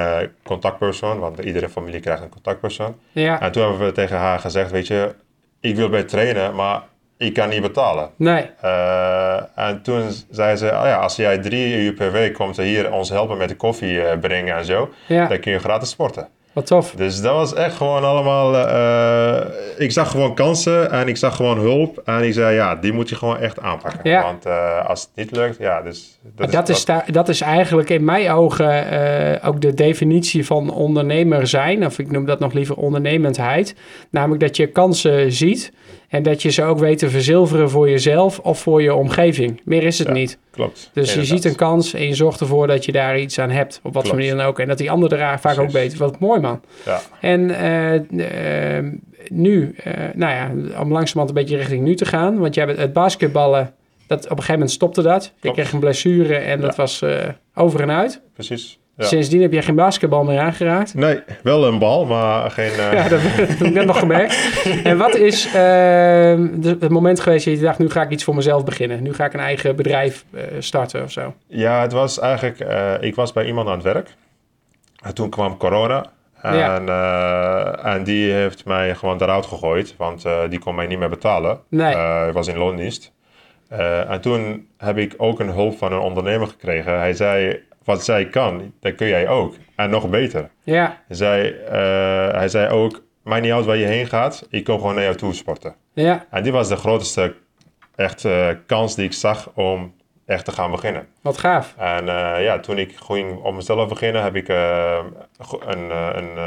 contactpersoon, 0.44 1.20
want 1.20 1.40
iedere 1.40 1.70
familie 1.70 2.00
krijgt 2.00 2.22
een 2.24 2.30
contactpersoon. 2.30 2.96
Ja, 3.12 3.42
En 3.42 3.52
toen 3.52 3.64
hebben 3.68 3.86
we 3.86 3.92
tegen 3.92 4.18
haar 4.18 4.40
gezegd, 4.40 4.72
weet 4.72 4.88
je, 4.88 5.16
ik 5.60 5.76
wil 5.76 5.90
bij 5.90 6.04
trainen, 6.04 6.56
maar 6.56 6.82
ik 7.18 7.34
kan 7.34 7.50
niet 7.50 7.62
betalen. 7.62 8.10
nee. 8.16 8.50
Eh, 8.62 9.42
en 9.56 9.82
toen 9.82 10.10
zei 10.30 10.56
ze, 10.56 10.66
oh 10.66 10.72
ja, 10.86 10.96
als 10.96 11.16
jij 11.16 11.38
drie 11.38 11.76
uur 11.76 11.94
per 11.94 12.12
week 12.12 12.34
komt 12.34 12.58
hier 12.58 12.92
ons 12.92 13.10
helpen 13.10 13.38
met 13.38 13.50
de 13.50 13.56
koffie 13.56 14.02
eh, 14.02 14.20
brengen 14.20 14.56
en 14.56 14.66
zo, 14.66 14.90
Ja, 15.08 15.28
dan 15.28 15.40
kun 15.40 15.52
je 15.52 15.60
gratis 15.60 15.90
sporten. 15.90 16.28
Wat 16.54 16.66
tof. 16.66 16.94
Dus 16.98 17.22
dat 17.22 17.34
was 17.34 17.54
echt 17.54 17.76
gewoon 17.76 18.04
allemaal, 18.04 18.56
eh, 18.68 19.46
ik 19.78 19.92
zag 19.92 20.12
gewoon 20.12 20.36
kansen 20.36 20.92
en 20.92 21.08
ik 21.08 21.18
zag 21.18 21.36
gewoon 21.36 21.58
hulp. 21.58 22.02
En 22.06 22.24
ik 22.24 22.34
zei, 22.34 22.56
ja, 22.56 22.76
die 22.76 22.94
moet 22.94 23.10
je 23.10 23.16
gewoon 23.16 23.38
echt 23.38 23.60
aanpakken. 23.62 24.10
Ja. 24.10 24.24
Want 24.24 24.46
eh, 24.46 24.86
als 24.86 25.02
het 25.02 25.10
niet 25.16 25.36
lukt, 25.36 25.58
ja, 25.60 25.82
dus... 25.82 26.20
Dat, 26.36 26.52
dat, 26.52 26.70
is, 26.70 26.86
daar- 26.86 27.12
dat 27.12 27.30
is 27.30 27.42
eigenlijk 27.42 27.90
in 27.90 28.04
mijn 28.04 28.32
ogen 28.32 28.90
eh, 29.42 29.48
ook 29.48 29.62
de 29.62 29.74
definitie 29.74 30.46
van 30.46 30.72
ondernemer 30.74 31.48
zijn. 31.48 31.86
Of 31.86 32.00
ik 32.00 32.12
noem 32.12 32.26
dat 32.26 32.40
nog 32.40 32.54
liever 32.54 32.76
ondernemendheid. 32.76 33.76
Namelijk 34.12 34.42
dat 34.42 34.58
je 34.58 34.68
kansen 34.68 35.32
ziet 35.32 35.72
en 36.10 36.24
dat 36.24 36.42
je 36.42 36.50
ze 36.50 36.64
ook 36.64 36.80
weet 36.80 36.98
te 36.98 37.10
verzilveren 37.10 37.70
voor 37.70 37.90
jezelf 37.90 38.40
of 38.40 38.60
voor 38.60 38.82
je 38.82 38.94
omgeving. 38.94 39.62
Meer 39.66 39.84
is 39.84 39.98
het 40.00 40.08
Ja, 40.08 40.14
niet. 40.14 40.38
Klopt. 40.52 40.90
Dus 40.94 41.14
je 41.14 41.26
ziet 41.26 41.46
een 41.46 41.56
kans 41.56 41.94
en 41.94 42.08
je 42.08 42.14
zorgt 42.16 42.40
ervoor 42.40 42.68
dat 42.68 42.86
je 42.86 42.92
daar 42.92 43.20
iets 43.20 43.40
aan 43.40 43.50
hebt. 43.50 43.80
Op 43.84 43.94
wat 43.94 44.08
voor 44.08 44.16
manier 44.16 44.36
dan 44.36 44.46
ook. 44.46 44.60
En 44.60 44.68
dat 44.68 44.78
die 44.78 44.92
andere 44.92 45.18
daar 45.18 45.40
vaak 45.40 45.60
ook 45.60 45.72
beter. 45.72 45.98
Wat 45.98 46.20
mooi 46.20 46.40
man. 46.40 46.62
Ja, 46.86 47.02
En 47.22 47.50
eh, 47.50 48.78
eh, 48.78 48.86
nu, 49.28 49.74
eh, 49.84 49.94
nou 50.14 50.34
ja, 50.34 50.52
om 50.82 50.92
langzamerhand 50.92 51.30
een 51.30 51.34
beetje 51.34 51.58
richting 51.58 51.84
nu 51.84 51.96
te 51.96 52.06
gaan. 52.06 52.38
Want 52.38 52.56
jij 52.56 52.66
bent 52.66 52.78
het 52.78 52.94
basketballen, 52.94 53.74
dat, 54.08 54.24
op 54.24 54.30
een 54.30 54.36
gegeven 54.36 54.54
moment 54.54 54.72
stopte 54.72 55.02
dat. 55.02 55.24
Je 55.24 55.32
Klopt. 55.40 55.58
kreeg 55.58 55.72
een 55.72 55.80
blessure 55.80 56.36
en 56.36 56.62
dat 56.62 56.76
was 56.76 57.04
over 57.56 57.82
en 57.82 57.92
uit. 57.92 58.22
precies. 58.34 58.80
Ja. 59.00 59.06
Sindsdien 59.06 59.42
heb 59.42 59.52
jij 59.52 59.62
geen 59.62 59.76
basketbal 59.76 60.24
meer 60.24 60.40
aangeraakt. 60.40 60.94
Nee, 60.94 61.20
wel 61.44 61.68
een 61.68 61.80
bal, 61.80 62.06
maar 62.06 62.52
geen... 62.52 62.72
eh, 62.80 62.94
Ja, 62.94 63.08
dat 63.10 63.20
heb 63.22 63.50
ik 63.50 63.74
net 63.74 63.86
nog 63.86 64.00
gemerkt. 64.00 64.62
En 64.84 64.98
wat 64.98 65.16
is 65.16 65.46
eh, 65.46 65.52
de- 65.54 66.78
het 66.80 66.90
moment 66.90 67.20
geweest 67.20 67.46
dat 67.46 67.54
je 67.54 67.60
dacht, 67.62 67.80
nu 67.80 67.90
ga 67.90 68.02
ik 68.02 68.10
iets 68.10 68.24
voor 68.24 68.36
mezelf 68.36 68.64
beginnen. 68.64 69.04
Nu 69.04 69.14
ga 69.14 69.26
ik 69.26 69.34
een 69.34 69.40
eigen 69.40 69.76
bedrijf 69.76 70.26
eh, 70.34 70.42
starten 70.60 71.04
of 71.04 71.12
zo. 71.12 71.34
Ja, 71.48 71.82
het 71.82 71.92
was 71.92 72.20
eigenlijk... 72.20 72.60
eh, 72.60 72.94
ik 73.00 73.16
was 73.16 73.34
bij 73.34 73.46
iemand 73.46 73.68
aan 73.68 73.74
het 73.74 73.84
werk. 73.84 74.16
En 75.04 75.14
toen 75.14 75.30
kwam 75.30 75.58
corona. 75.58 76.06
En, 76.42 76.56
Ja. 76.58 77.76
en 77.84 78.04
die 78.04 78.32
heeft 78.32 78.66
mij 78.66 78.96
gewoon 78.96 79.22
eruit 79.22 79.46
gegooid. 79.46 79.94
Want 79.98 80.26
die 80.50 80.60
kon 80.60 80.76
mij 80.76 80.88
niet 80.88 81.00
meer 81.00 81.10
betalen. 81.10 81.60
Nee. 81.70 81.96
Ik 82.28 82.34
was 82.34 82.48
in 82.48 82.58
loondienst. 82.58 83.12
En 84.10 84.22
toen 84.22 84.68
heb 84.78 84.98
ik 84.98 85.14
ook 85.18 85.40
een 85.40 85.50
hulp 85.50 85.78
van 85.78 85.92
een 85.94 86.00
ondernemer 86.00 86.48
gekregen. 86.48 86.98
Hij 87.00 87.14
zei, 87.14 87.60
wat 87.90 88.04
zij 88.04 88.26
kan, 88.26 88.74
dat 88.80 88.96
kun 88.96 89.08
jij 89.08 89.28
ook. 89.28 89.56
En 89.76 89.90
nog 89.90 90.10
beter. 90.10 90.50
Ja, 90.64 91.02
Hij 91.08 91.16
zei, 91.16 91.50
eh, 91.50 92.38
hij 92.38 92.48
zei 92.48 92.70
ook, 92.70 93.02
maakt 93.24 93.42
niet 93.42 93.52
uit 93.52 93.66
waar 93.66 93.78
je 93.78 93.86
heen 93.86 94.08
gaat. 94.08 94.48
Ik 94.50 94.64
kom 94.64 94.78
gewoon 94.80 94.94
naar 94.96 95.04
jou 95.04 95.16
toe 95.16 95.34
sporten. 95.34 95.76
ja, 95.94 96.26
En 96.32 96.44
die 96.44 96.52
was 96.52 96.68
de 96.68 96.76
grootste 96.76 97.36
echt, 97.96 98.26
eh, 98.26 98.48
kans 98.66 98.96
die 98.96 99.06
ik 99.06 99.14
zag 99.14 99.50
om 99.54 99.94
echt 100.26 100.46
te 100.46 100.52
gaan 100.52 100.72
beginnen. 100.72 101.08
wat 101.22 101.38
gaaf. 101.38 101.74
En 101.78 102.10
eh, 102.10 102.44
ja, 102.44 102.60
toen 102.60 102.78
ik 102.78 102.96
ging 103.04 103.38
om 103.44 103.56
mezelf 103.56 103.88
beginnen, 103.90 104.24
heb 104.24 104.36
ik 104.36 104.48
een, 104.48 105.90
een 106.18 106.38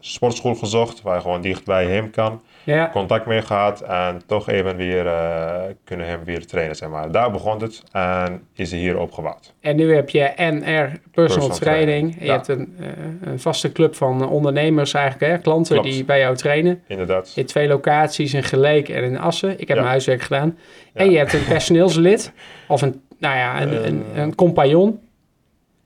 sportschool 0.00 0.54
gezocht 0.54 1.02
waar 1.02 1.20
gewoon 1.20 1.40
dicht 1.40 1.64
bij 1.64 1.86
hem 1.86 2.10
kan. 2.10 2.42
Ja, 2.64 2.88
Contact 2.92 3.26
mee 3.26 3.42
gehad 3.42 3.80
en 3.80 4.20
toch 4.26 4.48
even 4.48 4.76
weer 4.76 5.06
eh, 5.06 5.62
kunnen 5.84 6.06
hem 6.06 6.20
weer 6.24 6.46
trainen, 6.46 6.76
zeg 6.76 6.88
maar. 6.88 7.10
Daar 7.10 7.30
begon 7.30 7.62
het 7.62 7.82
en 7.92 8.42
is 8.54 8.70
hij 8.70 8.80
hier 8.80 8.98
opgebouwd. 8.98 9.54
en 9.60 9.76
nu 9.76 9.94
heb 9.94 10.10
je 10.10 10.32
NR 10.36 10.52
Personal, 10.62 10.98
Personal 11.12 11.48
Training. 11.48 11.58
training, 11.58 12.16
Je 12.18 12.24
ja. 12.24 12.32
hebt 12.32 12.48
een, 12.48 12.76
eh, 12.80 12.86
een 13.32 13.40
vaste 13.40 13.72
club 13.72 13.94
van 13.94 14.28
ondernemers 14.28 14.94
eigenlijk, 14.94 15.32
hè? 15.32 15.38
klanten 15.38 15.74
Klopt. 15.74 15.90
die 15.92 16.04
bij 16.04 16.18
jou 16.18 16.36
trainen. 16.36 16.82
Inderdaad. 16.88 17.32
In 17.36 17.46
twee 17.46 17.68
locaties, 17.68 18.34
in 18.34 18.42
Geleek 18.42 18.88
en 18.88 19.02
in 19.04 19.18
Assen. 19.18 19.50
Ik 19.50 19.58
heb 19.58 19.68
Ja. 19.68 19.74
mijn 19.74 19.86
huiswerk 19.86 20.22
gedaan. 20.22 20.58
En 20.92 21.10
je 21.10 21.16
hebt 21.18 21.32
een 21.32 21.44
personeelslid 21.54 22.32
of 22.68 22.82
een, 22.82 23.02
nou 23.18 23.36
ja, 23.36 23.62
een, 23.62 23.86
een, 23.86 24.04
Eh. 24.14 24.22
een 24.22 24.34
compagnon. 24.34 25.00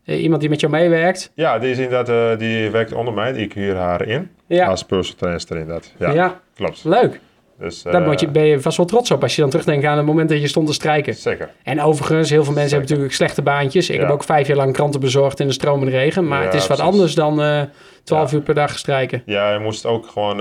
Eh, 0.09 0.23
iemand 0.23 0.41
die 0.41 0.51
met 0.51 0.61
jou 0.61 0.73
meewerkt. 0.73 1.31
Ja, 1.35 1.59
die 1.59 1.71
is 1.71 1.79
inderdaad, 1.79 2.09
eh, 2.33 2.39
die 2.39 2.71
werkt 2.71 2.93
onder 2.93 3.15
mij. 3.15 3.33
Ik 3.33 3.53
huur 3.53 3.77
haar 3.77 4.07
in 4.07 4.31
Ja, 4.47 4.67
als 4.67 4.83
personal 4.85 5.39
trainer 5.39 5.51
inderdaad. 5.51 5.93
ja. 5.99 6.13
Ja, 6.13 6.41
klopt. 6.55 6.85
leuk. 6.85 7.21
Dus, 7.59 7.83
Daar 7.83 8.09
eh, 8.11 8.29
ben 8.33 8.45
je 8.45 8.61
vast 8.61 8.77
wel 8.77 8.87
trots 8.87 9.11
op 9.11 9.23
als 9.23 9.35
je 9.35 9.41
dan 9.41 9.51
terugdenkt 9.51 9.85
aan 9.87 9.97
het 9.97 10.07
moment 10.07 10.29
dat 10.29 10.41
je 10.41 10.47
stond 10.49 10.67
te 10.67 10.73
strijken. 10.73 11.15
Zeker. 11.15 11.51
En 11.63 11.83
overigens, 11.83 12.31
heel 12.31 12.45
veel 12.45 12.53
mensen 12.53 12.63
Zeker. 12.63 12.71
hebben 12.71 12.89
natuurlijk 12.89 13.15
slechte 13.15 13.43
baantjes. 13.43 13.91
Ik 13.91 13.95
Ja. 13.97 14.03
heb 14.03 14.11
ook 14.11 14.25
vijf 14.25 14.47
jaar 14.47 14.57
lang 14.57 14.73
kranten 14.73 15.01
bezorgd 15.01 15.41
in 15.41 15.47
de 15.47 15.53
stromende 15.53 15.93
regen. 15.93 16.29
Maar 16.29 16.39
Ja, 16.41 16.45
het 16.45 16.55
is 16.55 16.67
wat 16.67 16.77
precies. 16.77 16.93
anders 16.93 17.15
dan 17.15 17.69
12 18.05 18.31
Ja. 18.31 18.37
uur 18.37 18.43
per 18.43 18.55
dag 18.55 18.79
strijken. 18.79 19.23
Ja, 19.27 19.53
je 19.53 19.59
moest 19.59 19.87
ook 19.87 20.07
gewoon 20.07 20.41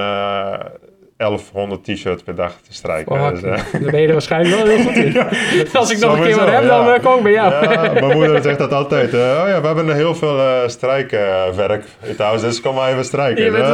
1100 1.17 1.83
t-shirts 1.83 2.23
per 2.23 2.35
dag 2.35 2.51
te 2.67 2.73
strijken. 2.73 3.11
Oh, 3.11 3.29
Dus, 3.29 3.41
eh, 3.41 3.57
Dan 3.71 3.91
ben 3.91 4.01
je 4.01 4.07
er 4.07 4.11
waarschijnlijk 4.13 4.55
wel 4.55 4.65
heel 4.75 4.85
goed 4.85 4.95
in. 4.95 5.17
Als 5.79 5.91
ik 5.91 5.99
nog 5.99 6.17
een 6.17 6.23
keer 6.23 6.35
wat 6.35 6.49
heb, 6.49 6.67
dan 6.67 6.85
ja. 6.85 6.93
eh, 6.95 7.03
kom 7.03 7.15
ik 7.17 7.23
bij 7.23 7.31
jou. 7.31 7.51
Ja, 7.73 7.91
mijn 7.93 8.11
moeder 8.17 8.41
zegt 8.41 8.57
dat 8.57 8.73
altijd. 8.73 9.13
oh 9.13 9.19
ja, 9.19 9.61
we 9.61 9.67
hebben 9.67 9.95
heel 9.95 10.15
veel 10.15 10.39
eh 10.39 10.67
strijkwerk 10.67 11.83
in 12.01 12.09
het 12.09 12.17
huis, 12.17 12.41
dus 12.41 12.61
kom 12.61 12.75
maar 12.75 12.91
even 12.91 13.05
strijken. 13.05 13.43
Je, 13.43 13.51
bent, 13.51 13.65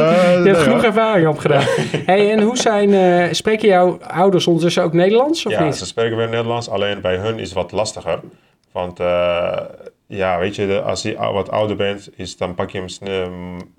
je 0.44 0.50
hebt 0.50 0.62
genoeg 0.62 0.84
ervaring 0.84 1.28
opgedaan. 1.28 1.64
hey, 2.06 2.30
en 2.32 2.40
hoe 2.42 2.56
zijn, 2.56 3.34
spreken 3.34 3.68
jouw 3.68 3.98
ouders 4.06 4.46
ondertussen 4.46 4.82
ook 4.82 4.92
Nederlands 4.92 5.46
of 5.46 5.52
Ja, 5.52 5.64
niet? 5.64 5.76
ze 5.76 5.86
spreken 5.86 6.16
weer 6.16 6.28
Nederlands, 6.28 6.70
alleen 6.70 7.00
bij 7.00 7.16
hun 7.16 7.38
is 7.38 7.48
het 7.48 7.58
wat 7.58 7.72
lastiger. 7.72 8.20
Want 8.72 8.98
ja, 10.16 10.38
weet 10.38 10.56
je, 10.56 10.80
als 10.80 11.02
je 11.02 11.16
wat 11.16 11.50
ouder 11.50 11.76
bent, 11.76 12.10
is, 12.16 12.36
dan 12.36 12.54
pak 12.54 12.70
je 12.70 12.78
hem 12.78 12.88
snel, 12.88 13.28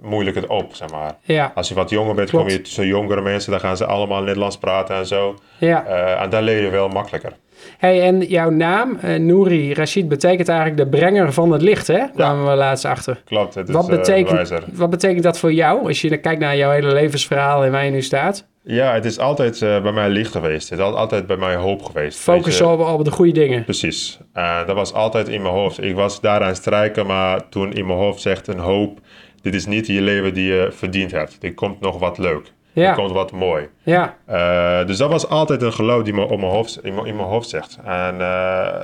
moeilijker 0.02 0.50
op, 0.50 0.76
zeg 0.76 0.89
maar. 0.91 1.15
Ja, 1.21 1.52
Als 1.56 1.67
je 1.69 1.76
wat 1.76 1.89
jonger 1.89 2.15
bent, 2.15 2.30
Klopt. 2.30 2.45
kom 2.45 2.54
je 2.54 2.62
tussen 2.62 2.88
jongere 2.88 3.21
mensen, 3.21 3.52
dan 3.52 3.60
gaan 3.60 3.78
ze 3.78 3.86
allemaal 3.86 4.21
Nederlands 4.21 4.58
praten 4.58 4.95
en 4.95 5.06
zo. 5.06 5.36
ja. 5.60 5.86
Eh, 5.86 6.21
en 6.21 6.30
daar 6.30 6.41
leer 6.41 6.62
je 6.62 6.69
wel 6.69 6.88
makkelijker. 6.88 7.34
Hey, 7.78 8.02
en 8.02 8.19
jouw 8.21 8.50
naam, 8.50 8.98
eh 9.02 9.19
Nouri 9.19 9.74
Rashid, 9.74 10.08
betekent 10.08 10.50
eigenlijk 10.50 10.78
de 10.91 10.98
brenger 10.98 11.34
van 11.34 11.52
het 11.52 11.62
licht, 11.62 11.88
hè? 11.88 12.00
Kwamen 12.15 12.50
we 12.50 12.56
laatst 12.56 12.86
achter. 12.86 13.21
Klopt, 13.26 13.56
het 13.56 13.67
is 13.69 13.76
Wat 13.76 13.89
eh, 13.89 13.95
betekent, 13.95 14.52
wat 14.74 14.89
betekent 14.89 15.24
dat 15.24 15.39
voor 15.39 15.54
jou, 15.54 15.88
als 15.88 16.02
je 16.02 16.17
kijkt 16.17 16.39
naar 16.39 16.58
jouw 16.58 16.71
hele 16.71 16.93
levensverhaal 16.93 17.63
en 17.65 17.71
waar 17.71 17.86
je 17.86 17.91
nu 17.91 18.02
staat? 18.02 18.48
Ja, 18.67 18.93
het 18.93 19.06
is 19.06 19.19
altijd 19.19 19.62
eh, 19.62 19.82
bij 19.82 19.91
mij 19.91 20.10
licht 20.10 20.32
geweest. 20.32 20.69
Het 20.69 20.80
is 20.80 20.86
al- 20.86 20.97
altijd 20.97 21.28
bij 21.28 21.38
mij 21.38 21.56
hoop 21.56 21.84
geweest. 21.84 22.19
Focus 22.19 22.62
op, 22.62 22.80
op 22.80 23.06
de 23.06 23.12
goede 23.12 23.32
dingen. 23.32 23.63
Precies. 23.63 24.19
En 24.34 24.65
dat 24.65 24.75
was 24.75 24.93
altijd 24.93 25.28
in 25.28 25.41
mijn 25.41 25.54
hoofd. 25.54 25.84
Ik 25.84 25.95
was 25.95 26.21
daaraan 26.21 26.56
strijken, 26.56 27.06
maar 27.06 27.49
toen 27.49 27.73
in 27.73 27.86
mijn 27.86 27.99
hoofd 27.99 28.21
zegt 28.21 28.47
een 28.47 28.60
hoop... 28.60 28.99
dit 29.41 29.56
is 29.56 29.65
niet 29.65 29.88
je 29.88 30.01
leven 30.01 30.34
die 30.34 30.47
je 30.47 30.67
verdiend 30.71 31.12
hebt. 31.12 31.38
Er 31.41 31.54
komt 31.54 31.80
nog 31.80 31.99
wat 31.99 32.17
leuk. 32.17 32.54
Ja. 32.75 32.89
Er 32.89 32.95
komt 32.95 33.11
wat 33.11 33.31
mooi. 33.31 33.67
Ja, 33.83 34.17
Eh, 34.25 34.85
dus 34.88 34.97
dat 34.97 35.09
was 35.09 35.29
altijd 35.29 35.61
een 35.61 35.73
geloof 35.73 36.03
die 36.03 36.13
me 36.13 36.21
op 36.23 36.39
mijn 36.39 36.51
hoofd, 36.51 36.79
in, 36.83 36.93
mijn, 36.93 37.05
in 37.07 37.15
mijn 37.15 37.27
hoofd 37.27 37.49
zegt. 37.49 37.77
En 37.85 38.21
eh, 38.21 38.75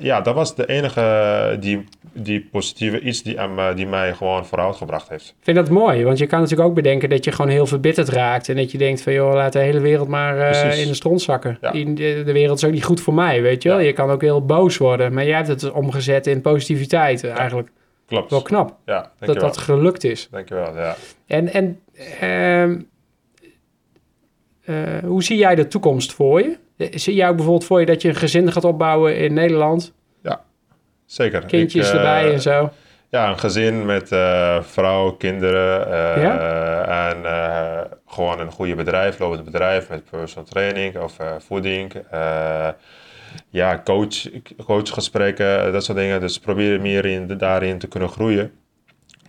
ja, 0.00 0.20
dat 0.20 0.34
was 0.34 0.54
de 0.54 0.66
enige 0.66 1.56
die, 1.60 1.84
die 2.12 2.48
positieve 2.52 3.00
iets 3.00 3.22
die, 3.22 3.40
me- 3.48 3.74
die 3.74 3.86
mij 3.86 4.12
gewoon 4.14 4.46
vooruitgebracht 4.46 5.08
heeft. 5.08 5.28
ik 5.28 5.34
vind 5.44 5.56
dat 5.56 5.68
mooi, 5.70 6.04
want 6.04 6.18
je 6.18 6.26
kan 6.26 6.40
natuurlijk 6.40 6.68
ook 6.68 6.74
bedenken 6.74 7.08
dat 7.08 7.24
je 7.24 7.32
gewoon 7.32 7.50
heel 7.50 7.66
verbitterd 7.66 8.08
raakt. 8.08 8.48
En 8.48 8.56
dat 8.56 8.70
je 8.72 8.78
denkt 8.78 9.02
van, 9.02 9.12
joh, 9.12 9.34
laat 9.34 9.52
de 9.52 9.58
hele 9.58 9.80
wereld 9.80 10.08
maar 10.08 10.38
eh, 10.38 10.80
in 10.80 10.88
de 10.88 10.94
stront 10.94 11.22
zakken. 11.22 11.58
Ja. 11.60 11.70
Die- 11.70 11.92
De, 11.94 12.22
de 12.24 12.32
wereld 12.32 12.56
is 12.58 12.64
ook 12.64 12.72
niet 12.72 12.84
goed 12.84 13.00
voor 13.00 13.14
mij, 13.14 13.42
weet 13.42 13.62
je 13.62 13.68
wel. 13.68 13.78
Ja. 13.78 13.84
Je 13.86 13.92
kan 13.92 14.10
ook 14.10 14.20
heel 14.22 14.44
boos 14.44 14.76
worden, 14.76 15.12
maar 15.12 15.24
jij 15.26 15.36
hebt 15.36 15.48
het 15.48 15.70
omgezet 15.72 16.26
in 16.26 16.40
positiviteit. 16.40 17.24
Eigenlijk 17.24 17.68
Klopt. 18.06 18.30
wel 18.30 18.42
knap 18.42 18.74
Ja, 18.86 19.10
dat 19.18 19.40
dat 19.40 19.56
gelukt 19.56 20.04
is. 20.04 20.28
Dankjewel, 20.30 20.76
ja. 20.76 20.94
En, 21.26 21.52
en 21.52 21.80
ehm, 22.20 22.70
eh, 22.70 22.76
hoe 25.04 25.22
zie 25.22 25.36
jij 25.36 25.54
de 25.54 25.68
toekomst 25.68 26.12
voor 26.12 26.40
je? 26.42 26.56
Eh, 26.76 26.88
Zie 26.92 27.14
jij 27.14 27.34
bijvoorbeeld 27.34 27.64
voor 27.64 27.80
je 27.80 27.86
dat 27.86 28.02
je 28.02 28.08
een 28.08 28.14
gezin 28.14 28.52
gaat 28.52 28.64
opbouwen 28.64 29.16
in 29.18 29.34
Nederland? 29.34 29.92
Zeker. 31.06 31.44
Kindjes 31.44 31.86
Ik, 31.88 31.92
eh, 31.94 31.98
erbij 31.98 32.32
en 32.32 32.40
zo? 32.40 32.70
Ja, 33.08 33.28
een 33.30 33.38
gezin 33.38 33.84
met 33.86 34.12
eh, 34.12 34.62
vrouw, 34.62 35.10
kinderen 35.10 35.86
eh, 35.92 36.22
Ja? 36.22 37.10
en 37.10 37.24
eh, 37.24 37.80
gewoon 38.06 38.40
een 38.40 38.50
goede 38.50 38.74
bedrijf, 38.74 39.18
lopend 39.18 39.44
bedrijf 39.44 39.88
met 39.88 40.04
personal 40.10 40.44
training 40.48 40.98
of 40.98 41.18
eh, 41.18 41.32
voeding. 41.38 41.92
eh, 42.10 42.68
ja, 43.50 43.80
coach, 43.84 44.28
coachgesprekken, 44.64 45.72
dat 45.72 45.84
soort 45.84 45.98
dingen. 45.98 46.20
Dus 46.20 46.38
probeer 46.38 46.80
meer 46.80 47.04
in, 47.04 47.26
daarin 47.38 47.78
te 47.78 47.88
kunnen 47.88 48.08
groeien. 48.08 48.52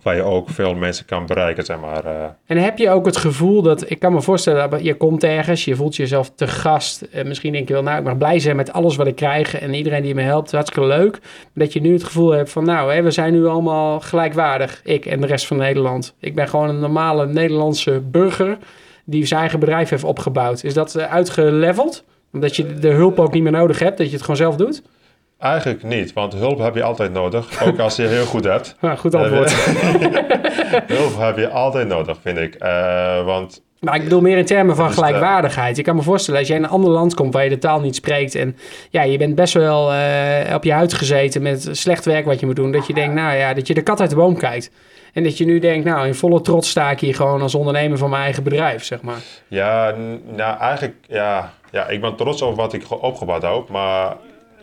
Waar 0.03 0.15
je 0.15 0.21
ook 0.23 0.49
veel 0.49 0.75
mensen 0.75 1.05
kan 1.05 1.25
bereiken, 1.25 1.65
zeg 1.65 1.79
maar. 1.79 2.05
eh. 2.05 2.25
En 2.45 2.57
heb 2.57 2.77
je 2.77 2.89
ook 2.89 3.05
het 3.05 3.17
gevoel 3.17 3.62
dat, 3.62 3.89
ik 3.89 3.99
kan 3.99 4.13
me 4.13 4.21
voorstellen, 4.21 4.83
je 4.83 4.95
komt 4.95 5.23
ergens, 5.23 5.65
je 5.65 5.75
voelt 5.75 5.95
jezelf 5.95 6.31
te 6.36 6.47
gast. 6.47 7.01
En 7.01 7.27
misschien 7.27 7.51
denk 7.51 7.67
je 7.67 7.73
wel, 7.73 7.83
nou, 7.83 7.97
ik 7.97 8.03
mag 8.03 8.17
blij 8.17 8.39
zijn 8.39 8.55
met 8.55 8.73
alles 8.73 8.95
wat 8.95 9.07
ik 9.07 9.15
krijg 9.15 9.60
en 9.60 9.73
iedereen 9.73 10.01
die 10.01 10.15
me 10.15 10.21
helpt, 10.21 10.51
hartstikke 10.51 10.88
leuk. 10.88 11.19
Dat 11.53 11.73
je 11.73 11.81
nu 11.81 11.93
het 11.93 12.03
gevoel 12.03 12.31
hebt 12.31 12.49
van, 12.49 12.65
nou, 12.65 12.93
hè, 12.93 13.01
we 13.01 13.12
zijn 13.12 13.33
nu 13.33 13.45
allemaal 13.45 13.99
gelijkwaardig, 13.99 14.81
ik 14.83 15.05
en 15.05 15.21
de 15.21 15.27
rest 15.27 15.47
van 15.47 15.57
Nederland. 15.57 16.15
Ik 16.19 16.36
ben 16.36 16.47
gewoon 16.47 16.69
een 16.69 16.79
normale 16.79 17.25
Nederlandse 17.27 18.01
burger 18.03 18.57
die 19.05 19.25
zijn 19.25 19.39
eigen 19.39 19.60
bedrijf 19.60 19.89
heeft 19.89 20.03
opgebouwd. 20.03 20.63
Is 20.63 20.73
dat 20.73 20.95
eh, 20.95 21.12
uitgeleveld? 21.13 22.03
Omdat 22.33 22.55
je 22.55 22.73
de 22.73 22.89
hulp 22.89 23.19
ook 23.19 23.33
niet 23.33 23.43
meer 23.43 23.51
nodig 23.51 23.79
hebt, 23.79 23.97
dat 23.97 24.07
je 24.07 24.13
het 24.13 24.21
gewoon 24.21 24.36
zelf 24.36 24.55
doet? 24.55 24.81
Eigenlijk 25.39 25.84
niet, 25.84 26.13
want 26.13 26.34
hulp 26.34 26.60
heb 26.60 26.76
je 26.76 26.84
altijd 26.84 27.12
nodig. 27.13 27.63
Ook 27.63 27.80
als 27.80 27.95
je 27.95 28.04
heel 28.08 28.26
goed 28.26 28.43
hebt. 28.43 28.76
Nou, 28.82 28.97
goed 28.97 29.15
antwoord. 29.15 29.52
hulp 30.97 31.17
heb 31.19 31.38
je 31.38 31.50
altijd 31.50 31.88
nodig, 31.88 32.17
vind 32.21 32.38
ik. 32.38 32.56
Eh, 32.56 33.26
want 33.26 33.62
Maar 33.80 33.95
ik 33.95 34.04
bedoel 34.04 34.21
meer 34.21 34.38
in 34.38 34.45
termen 34.45 34.76
van 34.76 34.88
Dus, 34.88 34.97
eh, 34.97 35.04
gelijkwaardigheid. 35.04 35.76
Je 35.78 35.84
kan 35.84 35.95
me 35.95 36.02
voorstellen, 36.02 36.39
als 36.39 36.47
jij 36.50 36.58
in 36.58 36.63
een 36.63 36.69
ander 36.69 36.89
land 36.91 37.13
komt 37.13 37.34
waar 37.34 37.43
je 37.43 37.50
de 37.50 37.58
taal 37.58 37.80
niet 37.80 37.95
spreekt... 37.95 38.36
en 38.36 38.58
ja, 38.89 39.02
je 39.04 39.17
bent 39.17 39.36
best 39.36 39.54
wel 39.54 39.93
eh, 39.93 40.54
op 40.56 40.63
je 40.63 40.71
huid 40.71 40.93
gezeten 40.93 41.41
met 41.41 41.69
slecht 41.71 42.06
werk 42.06 42.26
wat 42.26 42.39
je 42.39 42.45
moet 42.45 42.56
doen... 42.56 42.71
dat 42.71 42.88
je 42.88 42.93
denkt, 42.93 43.13
nou 43.15 43.36
ja, 43.38 43.54
dat 43.54 43.67
je 43.67 43.73
de 43.73 43.82
kat 43.84 44.00
uit 44.02 44.10
de 44.10 44.15
boom 44.15 44.38
kijkt. 44.38 44.71
En 45.13 45.23
dat 45.23 45.38
je 45.38 45.45
nu 45.45 45.60
denkt, 45.60 45.86
nou, 45.86 46.08
in 46.08 46.15
volle 46.15 46.41
trots 46.41 46.69
sta 46.69 46.91
ik 46.91 47.00
hier 47.00 47.15
gewoon 47.15 47.41
als 47.41 47.56
ondernemer 47.56 47.97
van 47.97 48.10
mijn 48.10 48.23
eigen 48.23 48.43
bedrijf, 48.43 48.84
zeg 48.84 49.02
maar. 49.02 49.19
Ja, 49.47 49.93
nou 50.36 50.60
eigenlijk, 50.60 50.95
ja, 51.08 51.54
ja, 51.71 51.88
ik 51.88 52.02
ben 52.02 52.15
trots 52.15 52.41
op 52.41 52.56
wat 52.56 52.73
ik 52.73 52.84
ge- 52.84 53.02
opgebouwd 53.02 53.41
heb, 53.41 53.69
maar 53.69 54.15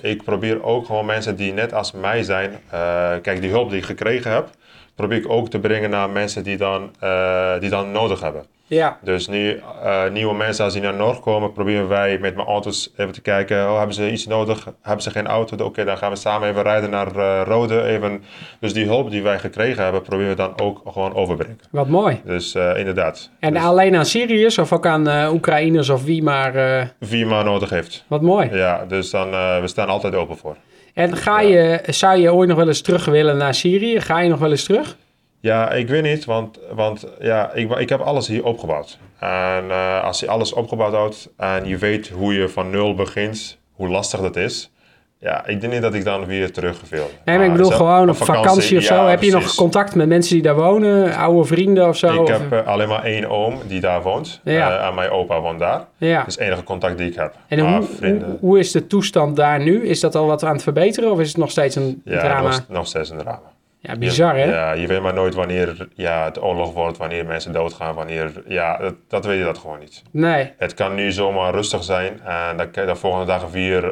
ik 0.05 0.23
probeer 0.23 0.63
ook 0.63 0.87
gewoon 0.87 1.07
mensen 1.07 1.37
die 1.37 1.53
net 1.53 1.73
als 1.73 1.93
mij 1.93 2.23
zijn, 2.23 2.51
eh, 2.71 3.13
kijk, 3.23 3.41
die 3.41 3.51
hulp 3.51 3.71
die 3.71 3.79
ik 3.79 3.85
gekregen 3.85 4.31
heb, 4.31 4.49
probeer 4.95 5.19
ik 5.19 5.29
ook 5.29 5.49
te 5.51 5.59
brengen 5.59 5.91
naar 5.91 6.11
mensen 6.11 6.45
die 6.45 6.57
dan, 6.57 6.91
eh, 7.01 7.61
die 7.61 7.71
dan 7.71 7.93
nodig 7.93 8.21
hebben. 8.21 8.45
Ja, 8.67 8.99
Dus 9.03 9.29
nu, 9.29 9.61
eh, 9.83 10.11
nieuwe 10.11 10.35
mensen 10.35 10.65
als 10.65 10.73
die 10.73 10.83
naar 10.83 10.95
Noord 10.95 11.21
komen, 11.21 11.53
proberen 11.53 11.89
wij 11.89 12.19
met 12.19 12.35
mijn 12.35 12.47
auto's 12.47 12.93
even 12.97 13.13
te 13.13 13.21
kijken, 13.21 13.71
oh, 13.71 13.77
hebben 13.77 13.95
ze 13.95 14.11
iets 14.11 14.27
nodig? 14.27 14.69
Hebben 14.83 15.03
ze 15.03 15.11
geen 15.11 15.27
auto? 15.27 15.65
Oké, 15.65 15.85
dan 15.85 15.97
gaan 15.97 16.11
we 16.11 16.17
samen 16.17 16.49
even 16.49 16.63
rijden 16.63 16.91
naar 16.91 17.17
eh, 17.17 17.43
Rode. 17.47 17.83
Even. 17.83 18.23
Dus 18.61 18.73
die 18.73 18.85
hulp 18.87 19.11
die 19.11 19.23
wij 19.23 19.39
gekregen 19.39 19.83
hebben, 19.83 20.03
proberen 20.03 20.31
we 20.31 20.37
dan 20.37 20.61
ook 20.61 20.81
gewoon 20.87 21.15
overbrengen. 21.15 21.61
wat 21.71 21.89
mooi. 21.89 22.21
Dus 22.25 22.55
eh, 22.55 22.79
inderdaad. 22.79 23.31
En 23.41 23.53
Dus 23.53 23.63
alleen 23.63 23.97
aan 23.97 24.07
Syriërs 24.07 24.59
of 24.59 24.73
ook 24.73 24.87
aan 24.87 25.33
Oekraïners 25.33 25.89
of 25.89 26.05
wie 26.05 26.23
maar... 26.23 26.53
wie 26.99 27.27
maar 27.27 27.45
nodig 27.45 27.71
heeft. 27.71 28.05
wat 28.09 28.23
mooi. 28.23 28.49
Ja, 28.53 28.85
dus 28.89 29.11
dan, 29.11 29.31
we 29.61 29.63
staan 29.65 29.89
altijd 29.89 30.15
open 30.15 30.37
voor. 30.37 30.57
En 30.95 31.17
ga 31.17 31.41
je, 31.41 31.81
zou 31.87 32.19
je 32.19 32.33
ooit 32.33 32.49
nog 32.49 32.59
wel 32.59 32.69
eens 32.69 32.81
terug 32.81 33.05
willen 33.05 33.37
naar 33.37 33.55
Syrië? 33.55 34.01
Ga 34.01 34.21
je 34.21 34.29
nog 34.29 34.39
wel 34.39 34.51
eens 34.51 34.65
terug? 34.65 34.97
Ja, 35.45 35.71
ik 35.71 35.89
weet 35.89 36.03
niet, 36.03 36.25
want, 36.25 36.59
want 36.73 37.07
ja, 37.21 37.53
ik, 37.53 37.71
ik 37.79 37.89
heb 37.89 38.01
alles 38.01 38.29
hier 38.29 38.45
opgebouwd. 38.45 38.99
En 39.19 39.71
eh, 39.71 40.05
als 40.05 40.21
je 40.21 40.29
alles 40.29 40.53
opgebouwd 40.53 40.93
houdt 40.93 41.29
en 41.37 41.67
je 41.67 41.77
weet 41.79 42.09
hoe 42.09 42.35
je 42.35 42.49
van 42.49 42.71
nul 42.71 42.95
begint, 42.95 43.59
hoe 43.73 43.89
lastig 43.89 44.21
dat 44.21 44.37
is. 44.37 44.71
Ja, 45.19 45.47
ik 45.47 45.61
denk 45.61 45.73
niet 45.73 45.83
dat 45.83 45.95
ik 45.95 46.05
dan 46.05 46.27
weer 46.27 46.53
terug 46.53 46.81
wil. 46.89 47.11
Nee, 47.25 47.37
maar 47.37 47.47
ik 47.47 47.53
bedoel 47.53 47.67
zelf- 47.67 47.79
gewoon 47.81 48.09
op 48.09 48.17
vakantie, 48.17 48.77
of 48.79 48.83
zo. 48.83 48.95
ja, 48.95 49.09
Heb 49.09 49.23
je 49.23 49.31
nog 49.31 49.55
contact 49.55 49.95
met 49.95 50.09
mensen 50.09 50.35
die 50.35 50.43
daar 50.43 50.55
wonen? 50.55 51.15
Oude 51.15 51.45
vrienden 51.45 51.89
of 51.89 51.97
zo? 51.97 52.23
Ik 52.23 52.29
heb 52.29 52.53
eh, 52.53 52.67
alleen 52.67 52.89
maar 52.89 53.05
één 53.05 53.31
oom 53.31 53.59
die 53.67 53.81
daar 53.81 54.03
woont. 54.03 54.41
Ja. 54.45 54.79
Eh, 54.79 54.87
en 54.87 54.95
mijn 54.95 55.11
opa 55.11 55.41
woont 55.41 55.59
daar. 55.59 55.85
ja. 55.97 56.19
Dat 56.19 56.27
is 56.27 56.35
het 56.35 56.45
enige 56.45 56.63
contact 56.63 56.99
die 56.99 57.07
ik 57.07 57.15
heb. 57.15 57.35
En 57.49 57.59
hoe, 57.59 57.85
hoe, 58.01 58.37
hoe 58.41 58.59
is 58.59 58.71
de 58.73 58.87
toestand 58.87 59.37
daar 59.37 59.61
nu? 59.61 59.87
Is 59.87 60.01
dat 60.01 60.15
al 60.15 60.27
wat 60.27 60.45
aan 60.45 60.53
het 60.53 60.63
verbeteren 60.63 61.11
of 61.11 61.21
is 61.21 61.29
het 61.29 61.37
nog 61.37 61.51
steeds 61.51 61.77
een 61.77 62.03
ja, 62.05 62.19
drama? 62.21 62.49
Nog, 62.49 62.65
nog 62.69 62.87
steeds 62.87 63.11
een 63.11 63.19
drama. 63.19 63.53
Ja, 63.87 63.97
bizar 63.97 64.37
hè? 64.37 64.45
Ja, 64.45 64.73
je 64.73 64.87
weet 64.87 65.01
maar 65.03 65.15
nooit 65.15 65.35
wanneer 65.35 65.89
ja, 65.95 66.25
het 66.25 66.43
oorlog 66.43 66.73
wordt, 66.73 66.97
wanneer 66.97 67.27
mensen 67.27 67.53
doodgaan, 67.53 67.95
wanneer... 67.95 68.43
Ja, 68.47 68.77
dat, 68.77 68.95
dat 69.09 69.25
weet 69.25 69.39
je 69.39 69.45
dat 69.45 69.59
gewoon 69.59 69.79
niet. 69.79 70.03
Nee. 70.11 70.53
Het 70.59 70.75
kan 70.75 70.95
nu 70.95 71.13
zomaar 71.13 71.55
rustig 71.55 71.85
zijn 71.85 72.21
en 72.21 72.57
je 72.73 72.85
de 72.85 72.95
volgende 72.97 73.27
dag 73.27 73.51
weer 73.51 73.85
eh, 73.85 73.91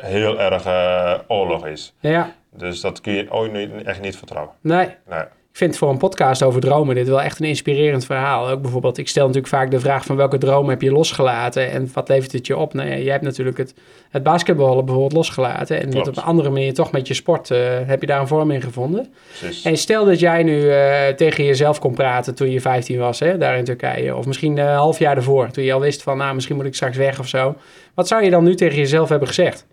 heel 0.00 0.40
erg 0.40 0.64
eh, 0.64 1.14
oorlog 1.26 1.66
is. 1.66 1.94
Ja, 2.00 2.32
Dus 2.50 2.80
dat 2.80 3.00
kun 3.00 3.12
je 3.12 3.32
ooit 3.32 3.52
niet, 3.52 3.82
echt 3.84 4.00
niet 4.00 4.16
vertrouwen. 4.16 4.54
nee. 4.60 4.88
Nee. 5.08 5.24
Ik 5.58 5.64
vind 5.64 5.76
voor 5.76 5.90
een 5.90 5.98
podcast 5.98 6.42
over 6.42 6.60
dromen 6.60 6.94
dit 6.94 7.08
wel 7.08 7.22
echt 7.22 7.40
een 7.40 7.46
inspirerend 7.46 8.04
verhaal. 8.04 8.48
Ook 8.48 8.62
bijvoorbeeld, 8.62 8.98
ik 8.98 9.08
stel 9.08 9.26
natuurlijk 9.26 9.54
vaak 9.54 9.70
de 9.70 9.80
vraag 9.80 10.04
van 10.04 10.16
welke 10.16 10.38
droom 10.38 10.68
heb 10.68 10.82
je 10.82 10.92
losgelaten 10.92 11.70
en 11.70 11.90
wat 11.92 12.08
levert 12.08 12.32
het 12.32 12.46
je 12.46 12.56
op? 12.56 12.74
Nou 12.74 12.88
ja, 12.88 12.96
jij 12.96 13.12
hebt 13.12 13.24
natuurlijk 13.24 13.58
het, 13.58 13.74
het 14.10 14.22
basketballen 14.22 14.84
bijvoorbeeld 14.84 15.12
losgelaten 15.12 15.80
en 15.80 15.96
op 15.96 16.06
een 16.06 16.22
andere 16.22 16.50
manier 16.50 16.74
toch 16.74 16.92
met 16.92 17.08
je 17.08 17.14
sport 17.14 17.50
eh, 17.50 17.58
heb 17.86 18.00
je 18.00 18.06
daar 18.06 18.20
een 18.20 18.26
vorm 18.26 18.50
in 18.50 18.62
gevonden. 18.62 19.12
Precies. 19.38 19.64
En 19.64 19.76
stel 19.76 20.04
dat 20.04 20.20
jij 20.20 20.42
nu 20.42 20.70
eh, 20.70 21.08
tegen 21.08 21.44
jezelf 21.44 21.78
kon 21.78 21.94
praten 21.94 22.34
toen 22.34 22.50
je 22.50 22.60
15 22.60 22.98
was, 22.98 23.18
hè, 23.18 23.38
daar 23.38 23.58
in 23.58 23.64
Turkije. 23.64 24.16
Of 24.16 24.26
misschien 24.26 24.58
een 24.58 24.74
half 24.74 24.98
jaar 24.98 25.16
ervoor, 25.16 25.50
toen 25.50 25.64
je 25.64 25.72
al 25.72 25.80
wist 25.80 26.02
van, 26.02 26.16
nou, 26.16 26.34
misschien 26.34 26.56
moet 26.56 26.66
ik 26.66 26.74
straks 26.74 26.96
weg 26.96 27.18
of 27.18 27.28
zo. 27.28 27.56
Wat 27.94 28.08
zou 28.08 28.24
je 28.24 28.30
dan 28.30 28.44
nu 28.44 28.54
tegen 28.54 28.76
jezelf 28.76 29.08
hebben 29.08 29.28
gezegd? 29.28 29.66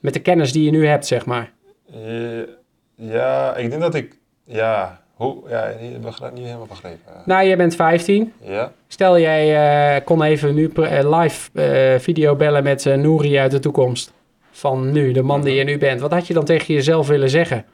Met 0.00 0.12
de 0.12 0.20
kennis 0.20 0.52
die 0.52 0.64
je 0.64 0.70
nu 0.70 0.86
hebt, 0.86 1.06
zeg 1.06 1.26
maar. 1.26 1.52
Eh, 1.92 2.40
ja, 2.94 3.56
ik 3.56 3.70
denk 3.70 3.82
dat 3.82 3.94
ik... 3.94 4.16
Ja, 4.48 5.00
hoe, 5.14 5.36
ja 5.48 5.74
niet, 5.80 6.00
begrijp, 6.00 6.32
niet 6.32 6.44
helemaal 6.44 6.66
begrepen. 6.66 7.12
Nou, 7.24 7.46
jij 7.46 7.56
bent 7.56 7.74
15. 7.74 8.32
Ja? 8.42 8.72
Stel 8.86 9.18
jij 9.18 9.96
eh, 9.96 10.04
kon 10.04 10.22
even 10.22 10.54
nu 10.54 10.70
eh, 10.74 11.20
live 11.20 11.50
eh, 11.52 12.00
video 12.00 12.36
bellen 12.36 12.62
met 12.62 12.86
eh, 12.86 12.96
Nouri 12.96 13.38
uit 13.38 13.50
de 13.50 13.58
toekomst. 13.58 14.12
Van 14.50 14.92
nu, 14.92 15.12
de 15.12 15.22
man 15.22 15.42
die 15.42 15.54
je 15.54 15.64
nu 15.64 15.78
bent. 15.78 16.00
Wat 16.00 16.12
had 16.12 16.26
je 16.26 16.34
dan 16.34 16.44
tegen 16.44 16.74
jezelf 16.74 17.06
willen 17.06 17.30
zeggen? 17.30 17.64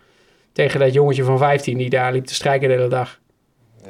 Tegen 0.52 0.80
dat 0.80 0.92
jongetje 0.92 1.24
van 1.24 1.38
15 1.38 1.78
die 1.78 1.90
daar 1.90 2.12
liep 2.12 2.24
te 2.24 2.34
strijken 2.34 2.68
de 2.68 2.74
hele 2.74 2.88
dag. 2.88 3.18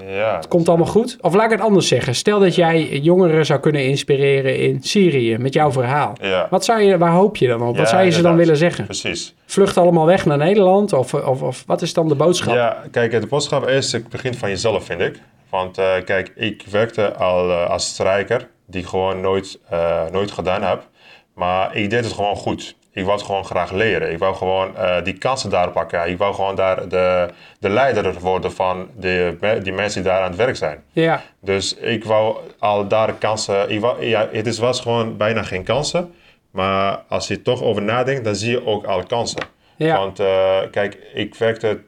Ja. 0.09 0.37
Het 0.37 0.48
komt 0.48 0.68
allemaal 0.68 0.87
goed? 0.87 1.16
Of 1.20 1.35
laat 1.35 1.44
ik 1.44 1.50
het 1.50 1.61
anders 1.61 1.88
zeggen. 1.88 2.14
Stel 2.14 2.40
dat 2.40 2.54
jij 2.54 2.88
jongeren 2.88 3.46
zou 3.46 3.61
kunnen 3.61 3.85
inspireren 3.85 4.59
in 4.59 4.83
Syrië 4.83 5.38
met 5.38 5.54
jouw 5.54 5.72
verhaal. 5.72 6.12
Ja, 6.20 6.46
Wat 6.50 6.64
zou 6.64 6.83
je, 6.83 6.98
waar 6.98 7.12
hoop 7.12 7.37
je 7.37 7.48
dan 7.48 7.62
op? 7.62 7.76
Wat 7.76 7.88
zou 7.88 8.04
je 8.04 8.11
ze 8.11 8.22
dan 8.22 8.37
willen 8.37 8.57
zeggen? 8.57 8.85
precies. 8.85 9.35
Vlucht 9.46 9.76
allemaal 9.76 10.07
weg 10.07 10.26
naar 10.26 10.38
Nederland? 10.38 10.92
Of, 10.92 11.14
of, 11.14 11.42
of 11.42 11.62
wat 11.66 11.83
is 11.83 11.92
dan 11.92 12.09
de 12.09 12.14
boodschap? 12.14 12.54
Ja, 12.54 12.83
kijk, 12.90 13.20
de 13.20 13.26
boodschap 13.26 13.68
is, 13.68 13.92
het 13.92 14.09
begint 14.09 14.37
van 14.37 14.48
jezelf, 14.48 14.85
vind 14.85 15.00
ik. 15.00 15.20
Want 15.50 15.78
eh, 15.78 15.94
kijk, 16.04 16.33
ik 16.37 16.64
werkte 16.70 17.14
al 17.14 17.50
eh, 17.50 17.70
als 17.70 17.87
strijker, 17.87 18.48
die 18.66 18.87
gewoon 18.87 19.20
nooit, 19.20 19.59
eh, 19.68 20.02
nooit 20.11 20.30
gedaan 20.30 20.62
heb. 20.62 20.88
Maar 21.35 21.76
ik 21.76 21.90
deed 21.90 22.04
het 22.04 22.12
gewoon 22.12 22.37
goed. 22.37 22.76
Ik 22.94 23.04
wou 23.04 23.16
het 23.16 23.26
gewoon 23.26 23.44
graag 23.44 23.72
leren. 23.72 24.12
Ik 24.12 24.18
wou 24.18 24.35
gewoon 24.35 24.76
eh, 24.76 25.04
die 25.04 25.18
kansen 25.18 25.50
daar 25.50 25.70
pakken. 25.70 26.09
Ik 26.09 26.18
wou 26.18 26.35
gewoon 26.35 26.54
daar 26.54 26.88
de, 26.88 27.28
de 27.59 27.68
leider 27.68 28.20
worden 28.20 28.52
van 28.52 28.88
de, 28.96 29.37
die 29.62 29.72
mensen 29.72 30.02
die 30.02 30.11
daar 30.11 30.20
aan 30.22 30.28
het 30.28 30.37
werk 30.37 30.57
zijn. 30.57 30.83
Ja, 30.92 31.22
Dus 31.40 31.74
ik 31.74 32.04
wou 32.04 32.37
al 32.59 32.88
daar 32.88 33.12
kansen. 33.12 33.70
Ik 33.70 33.80
wou, 33.80 34.04
ja, 34.04 34.28
het 34.33 34.46
is, 34.46 34.59
was 34.59 34.80
gewoon 34.80 35.16
bijna 35.16 35.42
geen 35.42 35.64
kansen. 35.64 36.14
Maar 36.50 37.00
als 37.09 37.28
je 37.28 37.42
toch 37.42 37.62
over 37.62 37.83
nadenkt, 37.83 38.24
dan 38.24 38.35
zie 38.35 38.50
je 38.50 38.66
ook 38.66 38.85
al 38.85 39.02
kansen. 39.02 39.42
Ja. 39.76 39.96
Want 39.98 40.20
eh, 40.20 40.59
kijk, 40.70 40.98
ik 41.14 41.35
werkte 41.35 41.80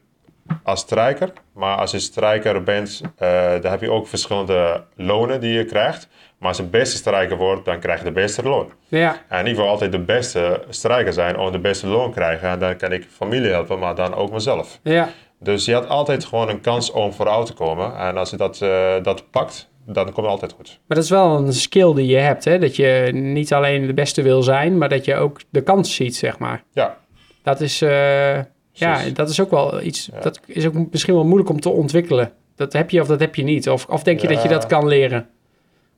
als 0.62 0.80
strijker. 0.80 1.32
Maar 1.56 1.76
als 1.76 1.90
je 1.90 1.98
strijker 1.98 2.62
bent, 2.62 3.00
eh, 3.16 3.52
dan 3.60 3.70
heb 3.70 3.80
je 3.80 3.90
ook 3.90 4.06
verschillende 4.08 4.84
lonen 4.96 5.40
die 5.40 5.52
je 5.52 5.64
krijgt. 5.64 6.08
Maar 6.38 6.48
als 6.48 6.56
je 6.56 6.62
beste 6.62 6.96
strijker 6.96 7.36
wordt, 7.36 7.64
dan 7.64 7.78
krijg 7.80 7.98
je 7.98 8.04
de 8.04 8.12
beste 8.12 8.42
loon. 8.42 8.72
ja, 8.88 9.16
En 9.28 9.46
ik 9.46 9.56
wil 9.56 9.68
altijd 9.68 9.92
de 9.92 9.98
beste 10.00 10.62
strijker 10.68 11.12
zijn 11.12 11.38
om 11.38 11.52
de 11.52 11.58
beste 11.58 11.86
loon 11.86 12.06
te 12.12 12.18
krijgen. 12.18 12.48
En 12.48 12.58
dan 12.58 12.76
kan 12.76 12.92
ik 12.92 13.06
familie 13.10 13.50
helpen, 13.50 13.78
maar 13.78 13.94
dan 13.94 14.14
ook 14.14 14.32
mezelf. 14.32 14.78
ja. 14.82 15.08
Dus 15.40 15.64
je 15.64 15.72
had 15.74 15.88
altijd 15.88 16.24
gewoon 16.24 16.48
een 16.48 16.60
kans 16.60 16.90
om 16.90 17.12
vooruit 17.12 17.46
te 17.46 17.52
komen. 17.52 17.96
En 17.96 18.16
als 18.16 18.30
je 18.30 18.36
dat, 18.36 18.60
eh, 18.62 18.94
dat 19.02 19.30
pakt, 19.30 19.68
dan 19.86 20.04
komt 20.04 20.16
het 20.16 20.26
altijd 20.26 20.52
goed. 20.52 20.66
Maar 20.86 20.96
dat 20.96 21.04
is 21.04 21.10
wel 21.10 21.36
een 21.36 21.52
skill 21.52 21.94
die 21.94 22.06
je 22.06 22.16
hebt, 22.16 22.44
hè? 22.44 22.58
Dat 22.58 22.76
je 22.76 23.10
niet 23.12 23.52
alleen 23.52 23.86
de 23.86 23.94
beste 23.94 24.22
wil 24.22 24.42
zijn, 24.42 24.78
maar 24.78 24.88
dat 24.88 25.04
je 25.04 25.16
ook 25.16 25.40
de 25.50 25.62
kans 25.62 25.94
ziet, 25.94 26.16
zeg 26.16 26.38
maar. 26.38 26.62
Ja, 26.72 26.96
Dat 27.42 27.60
is, 27.60 27.82
eh, 27.82 28.38
ja, 28.78 29.10
dat 29.10 29.28
is 29.28 29.40
ook 29.40 29.50
wel 29.50 29.82
iets, 29.82 30.10
dat 30.20 30.40
is 30.46 30.66
ook 30.66 30.74
misschien 30.90 31.14
wel 31.14 31.24
moeilijk 31.24 31.50
om 31.50 31.60
te 31.60 31.68
ontwikkelen. 31.68 32.32
Dat 32.54 32.72
heb 32.72 32.90
je 32.90 33.00
of 33.00 33.06
dat 33.06 33.20
heb 33.20 33.34
je 33.34 33.42
niet. 33.42 33.68
Of, 33.68 33.86
of 33.86 34.02
denk 34.02 34.20
je 34.20 34.28
dat 34.28 34.42
je 34.42 34.48
dat 34.48 34.66
kan 34.66 34.86
leren? 34.86 35.28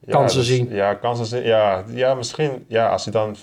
ja, 0.07 0.13
Kansen 0.13 0.39
dus- 0.39 0.49
zien. 0.49 0.69
Ja, 0.71 0.95
kansen 0.95 1.27
zien. 1.27 1.43
Ja, 1.43 1.85
ja, 1.89 2.15
misschien. 2.15 2.65
Ja, 2.69 2.89
als 2.89 3.05
je 3.05 3.11
dan 3.11 3.37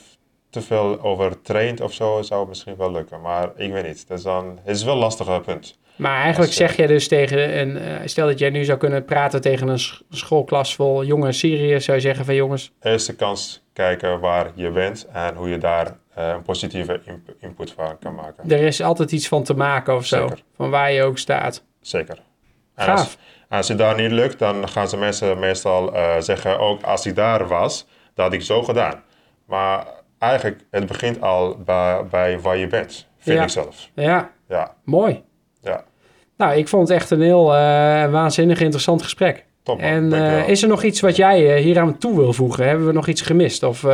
te 0.50 0.62
veel 0.62 1.02
over 1.02 1.42
traint 1.42 1.82
of 1.82 1.94
zo, 1.94 2.22
zou 2.22 2.40
het 2.40 2.50
misschien 2.50 2.76
wel 2.76 2.92
lukken. 2.92 3.22
Maar 3.22 3.52
ik 3.56 3.72
weet 3.72 3.88
niet. 3.88 4.08
Dat 4.08 4.18
is 4.18 4.24
dan, 4.24 4.60
het 4.64 4.76
is 4.76 4.84
wel 4.84 4.94
een 4.94 5.00
lastig 5.00 5.42
punt. 5.42 5.78
Maar 5.96 6.22
eigenlijk 6.22 6.54
zeg 6.54 6.76
jij 6.76 6.88
dus 6.88 7.08
tegen 7.08 7.60
een, 7.60 7.78
eh, 7.78 7.94
stel 8.06 8.28
dat 8.28 8.40
jij 8.40 8.50
nu 8.50 8.64
zou 8.64 8.78
kunnen 8.78 9.06
praten 9.06 9.42
tegen 9.42 9.68
een 9.68 9.80
sch- 9.80 10.02
schoolklas 10.10 10.76
vol 10.76 11.04
jonge 11.06 11.32
Syriërs, 11.32 11.86
zou 11.86 11.98
je 11.98 12.04
zeggen 12.04 12.26
van 12.26 12.36
jongens, 12.36 12.72
Eerste 12.82 13.16
kans 13.16 13.64
kijken 13.74 14.20
waar 14.20 14.52
je 14.56 14.70
bent 14.72 15.08
en 15.14 15.36
hoe 15.36 15.50
je 15.50 15.58
daar 15.58 15.98
eh, 16.14 16.28
een 16.28 16.42
positieve 16.42 17.02
input 17.40 17.72
van 17.72 17.98
kan 18.00 18.16
maken. 18.16 18.52
er 18.52 18.60
is 18.62 18.82
altijd 18.82 19.12
iets 19.12 19.28
van 19.28 19.44
te 19.44 19.54
maken 19.54 19.96
of 19.96 20.06
zo, 20.06 20.30
van 20.56 20.70
waar 20.70 20.92
je 20.92 21.04
ook 21.04 21.18
staat. 21.18 21.64
Zeker. 21.82 22.18
En 22.76 22.86
Gaaf. 22.86 23.00
als, 23.00 23.18
als 23.50 23.68
het 23.68 23.78
daar 23.78 23.96
niet 24.02 24.12
lukt, 24.12 24.40
dan 24.40 24.70
gaan 24.70 24.90
ze 24.90 24.98
mensen 24.98 25.40
meestal 25.40 25.94
eh, 25.96 26.20
zeggen, 26.20 26.60
ook 26.60 26.84
als 26.84 27.06
ik 27.06 27.16
daar 27.16 27.48
was, 27.48 27.88
dat 28.14 28.26
had 28.26 28.34
ik 28.34 28.42
zo 28.42 28.64
gedaan. 28.64 29.04
Maar 29.46 29.86
eigenlijk, 30.20 30.62
het 30.72 30.86
begint 30.86 31.22
al 31.22 31.58
bij, 31.66 32.06
bij 32.10 32.40
waar 32.40 32.58
je 32.58 32.68
bent, 32.68 33.08
vind 33.18 33.38
Ja. 33.38 33.44
ik 33.44 33.50
zelf. 33.50 33.90
Ja, 33.96 34.32
Ja, 34.50 34.76
mooi. 34.84 35.24
Ja. 35.66 35.84
Nou, 36.38 36.56
ik 36.58 36.68
vond 36.68 36.88
het 36.88 36.98
echt 36.98 37.10
een 37.12 37.22
heel 37.22 37.54
eh, 37.56 38.12
waanzinnig 38.12 38.60
interessant 38.62 39.02
gesprek. 39.02 39.46
Top. 39.64 39.80
En 39.80 40.14
eh, 40.14 40.50
is 40.50 40.62
er 40.62 40.68
nog 40.68 40.84
iets 40.84 41.00
wat 41.02 41.16
jij 41.16 41.56
eh, 41.56 41.64
hier 41.64 41.80
aan 41.80 41.98
toe 41.98 42.16
wil 42.16 42.34
voegen? 42.34 42.68
Hebben 42.68 42.88
we 42.88 42.94
nog 42.94 43.08
iets 43.08 43.22
gemist 43.22 43.64
of 43.64 43.86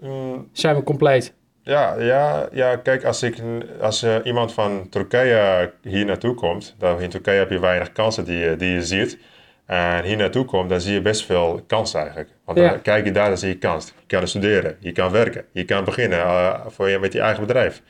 Mm, 0.00 0.48
zijn 0.52 0.76
we 0.76 0.82
compleet? 0.82 1.34
Ja, 1.62 1.94
ja, 1.98 2.48
ja, 2.52 2.76
kijk, 2.76 3.04
als, 3.04 3.22
ik, 3.22 3.36
als 3.80 4.06
iemand 4.24 4.52
van 4.52 4.86
Turkije 4.90 5.72
hier 5.82 6.04
naartoe 6.04 6.34
komt, 6.34 6.74
dan 6.78 7.00
in 7.00 7.08
Turkije 7.10 7.38
heb 7.38 7.50
je 7.50 7.58
weinig 7.60 7.92
kansen 7.92 8.24
die, 8.24 8.36
je- 8.38 8.56
die 8.56 8.72
je 8.72 8.82
ziet. 8.82 9.18
en 9.66 10.04
hier 10.04 10.16
naartoe 10.16 10.44
komt, 10.44 10.68
dan 10.68 10.80
zie 10.80 10.92
je 10.94 11.00
best 11.02 11.24
veel 11.26 11.60
kans 11.66 11.94
eigenlijk. 11.94 12.28
Want 12.44 12.58
Ja. 12.58 12.68
dan 12.68 12.82
kijk 12.82 13.04
je 13.04 13.12
daar, 13.12 13.28
dan 13.28 13.38
zie 13.38 13.48
je 13.48 13.58
kans. 13.58 13.86
Je 14.06 14.16
kan 14.16 14.28
studeren, 14.28 14.76
je 14.80 14.92
kan 14.92 15.10
werken, 15.10 15.44
je 15.52 15.64
kan 15.64 15.84
beginnen 15.84 16.26
voor 16.66 16.88
je, 16.88 16.98
met 16.98 17.12
je 17.12 17.20
eigen 17.20 17.46
bedrijf. 17.46 17.82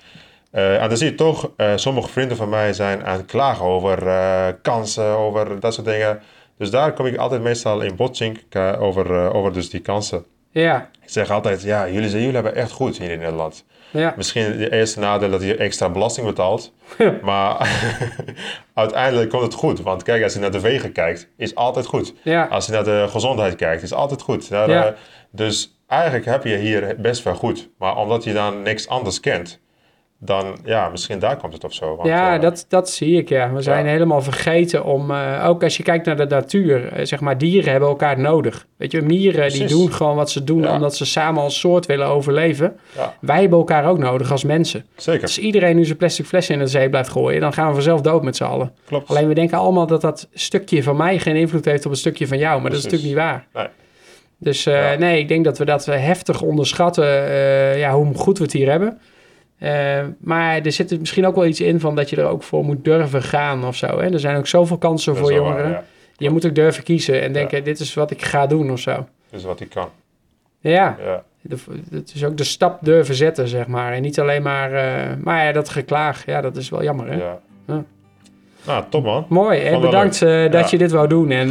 Eh, 0.52 0.82
en 0.82 0.88
dan 0.88 0.96
zie 0.98 1.10
je 1.10 1.14
toch, 1.14 1.50
eh, 1.56 1.72
sommige 1.76 2.08
vrienden 2.08 2.36
van 2.36 2.48
mij 2.48 2.72
zijn 2.72 3.04
aan 3.04 3.16
het 3.16 3.26
klagen 3.26 3.64
over 3.64 4.06
eh, 4.06 4.46
kansen, 4.62 5.04
over 5.16 5.60
dat 5.60 5.74
soort 5.74 5.86
dingen. 5.86 6.20
Dus 6.58 6.70
daar 6.70 6.92
kom 6.92 7.06
ik 7.06 7.16
altijd 7.16 7.42
meestal 7.42 7.80
in 7.80 7.96
botsing 7.96 8.40
over, 8.78 9.32
over 9.34 9.52
dus 9.52 9.70
die 9.70 9.80
kansen. 9.80 10.24
Ja, 10.50 10.88
Ik 11.02 11.10
zeg 11.10 11.30
altijd, 11.30 11.62
ja, 11.62 11.88
jullie, 11.88 12.10
jullie 12.10 12.32
hebben 12.34 12.54
echt 12.54 12.70
goed 12.70 12.98
hier 12.98 13.10
in 13.10 13.18
Nederland. 13.18 13.64
ja. 13.90 14.14
Misschien 14.16 14.56
de 14.56 14.72
eerste 14.72 15.00
nadeel 15.00 15.30
dat 15.30 15.42
je 15.42 15.56
extra 15.56 15.88
belasting 15.88 16.26
betaalt. 16.26 16.72
maar 17.22 17.68
uiteindelijk 18.74 19.30
komt 19.30 19.42
het 19.42 19.54
goed. 19.54 19.80
Want 19.80 20.02
kijk, 20.02 20.22
als 20.22 20.32
je 20.32 20.38
naar 20.38 20.50
de 20.50 20.60
wegen 20.60 20.92
kijkt, 20.92 21.28
is 21.36 21.54
altijd 21.54 21.86
goed. 21.86 22.14
Ja. 22.22 22.44
Als 22.44 22.66
je 22.66 22.72
naar 22.72 22.84
de 22.84 23.06
gezondheid 23.08 23.56
kijkt, 23.56 23.82
is 23.82 23.92
altijd 23.92 24.22
goed. 24.22 24.48
Daar, 24.48 24.70
Ja. 24.70 24.94
dus 25.30 25.76
eigenlijk 25.86 26.24
heb 26.24 26.44
je 26.44 26.56
hier 26.56 26.94
best 26.98 27.22
wel 27.22 27.34
goed. 27.34 27.68
Maar 27.78 27.96
omdat 27.96 28.24
je 28.24 28.32
dan 28.32 28.62
niks 28.62 28.88
anders 28.88 29.20
kent, 29.20 29.60
dan 30.24 30.56
ja, 30.64 30.88
misschien 30.88 31.18
daar 31.18 31.36
komt 31.36 31.52
het 31.52 31.64
of 31.64 31.74
zo. 31.74 31.96
Want, 31.96 32.08
ja, 32.08 32.34
eh, 32.34 32.40
dat, 32.40 32.64
dat 32.68 32.90
zie 32.90 33.16
ik, 33.16 33.28
ja. 33.28 33.52
We 33.52 33.62
zijn 33.62 33.86
helemaal 33.86 34.22
vergeten 34.22 34.84
om... 34.84 35.10
eh, 35.10 35.44
ook 35.46 35.62
als 35.62 35.76
je 35.76 35.82
kijkt 35.82 36.06
naar 36.06 36.16
de 36.16 36.26
natuur, 36.26 36.92
eh, 36.92 37.04
zeg 37.04 37.20
maar, 37.20 37.38
dieren 37.38 37.70
hebben 37.70 37.88
elkaar 37.88 38.18
nodig. 38.18 38.66
Weet 38.76 38.92
je, 38.92 39.02
mieren 39.02 39.50
die 39.52 39.66
doen 39.66 39.92
gewoon 39.92 40.16
wat 40.16 40.30
ze 40.30 40.44
doen... 40.44 40.62
Ja. 40.62 40.72
omdat 40.72 40.96
ze 40.96 41.06
samen 41.06 41.42
als 41.42 41.60
soort 41.60 41.86
willen 41.86 42.06
overleven. 42.06 42.76
Ja, 42.96 43.14
Wij 43.20 43.40
hebben 43.40 43.58
elkaar 43.58 43.88
ook 43.88 43.98
nodig 43.98 44.30
als 44.30 44.44
mensen. 44.44 44.84
zeker. 44.96 45.22
Als 45.22 45.38
iedereen 45.38 45.76
nu 45.76 45.84
zijn 45.84 45.96
plastic 45.98 46.26
fles 46.26 46.50
in 46.50 46.58
de 46.58 46.66
zee 46.66 46.88
blijft 46.88 47.10
gooien... 47.10 47.40
dan 47.40 47.52
gaan 47.52 47.66
we 47.66 47.72
vanzelf 47.72 48.00
dood 48.00 48.22
met 48.22 48.36
z'n 48.36 48.44
allen. 48.44 48.72
Klopt. 48.84 49.08
Alleen 49.08 49.28
we 49.28 49.34
denken 49.34 49.58
allemaal 49.58 49.86
dat 49.86 50.00
dat 50.00 50.28
stukje 50.32 50.82
van 50.82 50.96
mij 50.96 51.18
geen 51.18 51.36
invloed 51.36 51.64
heeft 51.64 51.86
op 51.86 51.90
een 51.90 51.96
stukje 51.96 52.26
van 52.26 52.38
jou. 52.38 52.60
Maar 52.60 52.70
dat 52.70 52.78
is 52.78 52.84
natuurlijk 52.84 53.10
niet 53.12 53.20
waar. 53.22 53.46
Nee. 53.52 53.66
Dus 54.38 54.64
nee, 54.98 55.18
ik 55.18 55.28
denk 55.28 55.44
dat 55.44 55.58
we 55.58 55.64
dat 55.64 55.84
heftig 55.84 56.42
onderschatten 56.42 57.04
ja, 57.78 57.94
hoe 57.94 58.14
goed 58.14 58.38
we 58.38 58.44
het 58.44 58.52
hier 58.52 58.70
hebben. 58.70 59.00
Eh, 59.62 60.00
maar 60.20 60.60
er 60.60 60.72
zit 60.72 60.98
misschien 60.98 61.26
ook 61.26 61.34
wel 61.34 61.46
iets 61.46 61.60
in 61.60 61.80
van 61.80 61.94
dat 61.94 62.10
je 62.10 62.16
er 62.16 62.26
ook 62.26 62.42
voor 62.42 62.64
moet 62.64 62.84
durven 62.84 63.22
gaan 63.22 63.64
of 63.64 63.76
zo. 63.76 63.86
Hè? 63.86 64.12
Er 64.12 64.20
zijn 64.20 64.36
ook 64.36 64.46
zoveel 64.46 64.78
kansen 64.78 65.16
voor 65.16 65.32
jongeren. 65.32 65.62
waar, 65.62 65.70
ja. 65.70 65.84
Je 66.16 66.30
moet 66.30 66.46
ook 66.46 66.54
durven 66.54 66.82
kiezen 66.84 67.22
en 67.22 67.32
denken, 67.32 67.64
dit 67.64 67.80
is 67.80 67.94
wat 67.94 68.10
ik 68.10 68.22
ga 68.24 68.46
doen 68.46 68.70
of 68.70 68.78
zo. 68.80 68.92
Dat 69.30 69.40
is 69.40 69.44
wat 69.44 69.60
ik 69.60 69.68
kan. 69.70 69.88
Ja, 70.60 70.96
Ja. 71.04 71.22
het 71.90 72.12
is 72.14 72.24
ook 72.24 72.36
de 72.36 72.44
stap 72.44 72.78
durven 72.80 73.14
zetten, 73.14 73.48
zeg 73.48 73.66
maar. 73.66 73.92
En 73.92 74.02
niet 74.02 74.20
alleen 74.20 74.42
maar... 74.42 74.72
eh, 74.72 75.16
maar 75.22 75.44
ja, 75.44 75.52
dat 75.52 75.68
geklaag, 75.68 76.26
ja, 76.26 76.40
dat 76.40 76.56
is 76.56 76.68
wel 76.68 76.82
jammer, 76.82 77.06
hè? 77.06 77.14
Ja. 77.16 77.38
Ja. 77.66 77.84
Nou, 78.66 78.84
top 78.88 79.04
man. 79.04 79.26
Mooi, 79.28 79.60
en 79.60 79.80
bedankt 79.80 80.22
eh, 80.22 80.50
dat 80.50 80.70
je 80.70 80.78
dit 80.78 80.90
wou 80.90 81.08
doen. 81.08 81.30
En 81.30 81.46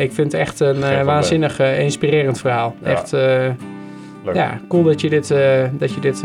ik 0.00 0.12
vind 0.12 0.32
het 0.32 0.40
echt 0.40 0.60
een 0.60 1.04
waanzinnig 1.04 1.58
inspirerend 1.60 2.38
verhaal. 2.40 2.74
Echt, 2.82 3.12
Leuk. 3.12 4.34
ja, 4.34 4.60
cool 4.68 4.82
dat 4.82 5.00
je 5.00 5.08
dit, 5.08 5.28
dat 5.78 5.94
je 5.94 6.00
dit 6.00 6.22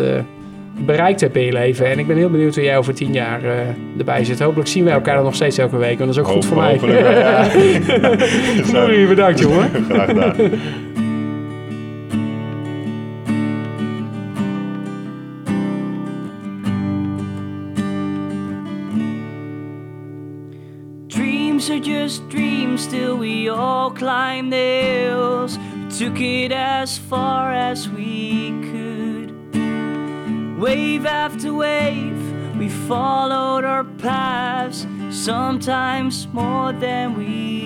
bereikt 0.78 1.22
hebt 1.22 1.36
in 1.36 1.46
je 1.46 1.52
leven. 1.52 1.86
En 1.86 2.00
ik 2.00 2.08
ben 2.08 2.18
heel 2.18 2.30
benieuwd 2.30 2.56
hoe 2.56 2.64
jij 2.64 2.78
over 2.78 2.94
tien 2.94 3.14
jaar 3.14 3.44
eh, 3.44 3.60
erbij 3.98 4.26
zit. 4.26 4.40
Hopelijk 4.40 4.70
zien 4.70 4.84
we 4.84 4.90
elkaar 4.90 5.16
dan 5.16 5.24
nog 5.24 5.36
steeds 5.36 5.58
elke 5.58 5.78
week, 5.78 6.00
want 6.00 6.16
dat 6.16 6.26
is 6.26 6.30
ook 6.30 6.36
goed 6.36 6.46
voor 6.46 6.58
mij. 6.58 6.80
Ja. 6.82 7.44
Sorry, 8.74 9.08
bedankt 9.08 9.40
jongen. 9.40 9.70
Graag 9.90 10.06
gedaan. 10.06 10.36
Dreams 21.08 21.70
are 21.70 21.80
just 21.80 22.30
dreams, 22.30 22.84
still 22.84 23.18
we 23.18 23.50
all 23.50 23.92
climb 23.92 24.50
the 24.50 24.56
hills. 24.56 25.58
We 25.58 26.06
took 26.06 26.20
it 26.20 26.52
as 26.52 26.98
far 26.98 27.54
as 27.54 27.88
we 27.90 28.60
could. 28.62 28.81
Wave 30.62 31.08
after 31.08 31.56
wave, 31.56 32.56
we 32.56 32.70
followed 32.70 33.64
our 33.66 33.84
paths, 33.84 34.86
sometimes 35.10 36.28
more 36.28 36.72
than 36.72 37.18
we. 37.18 37.61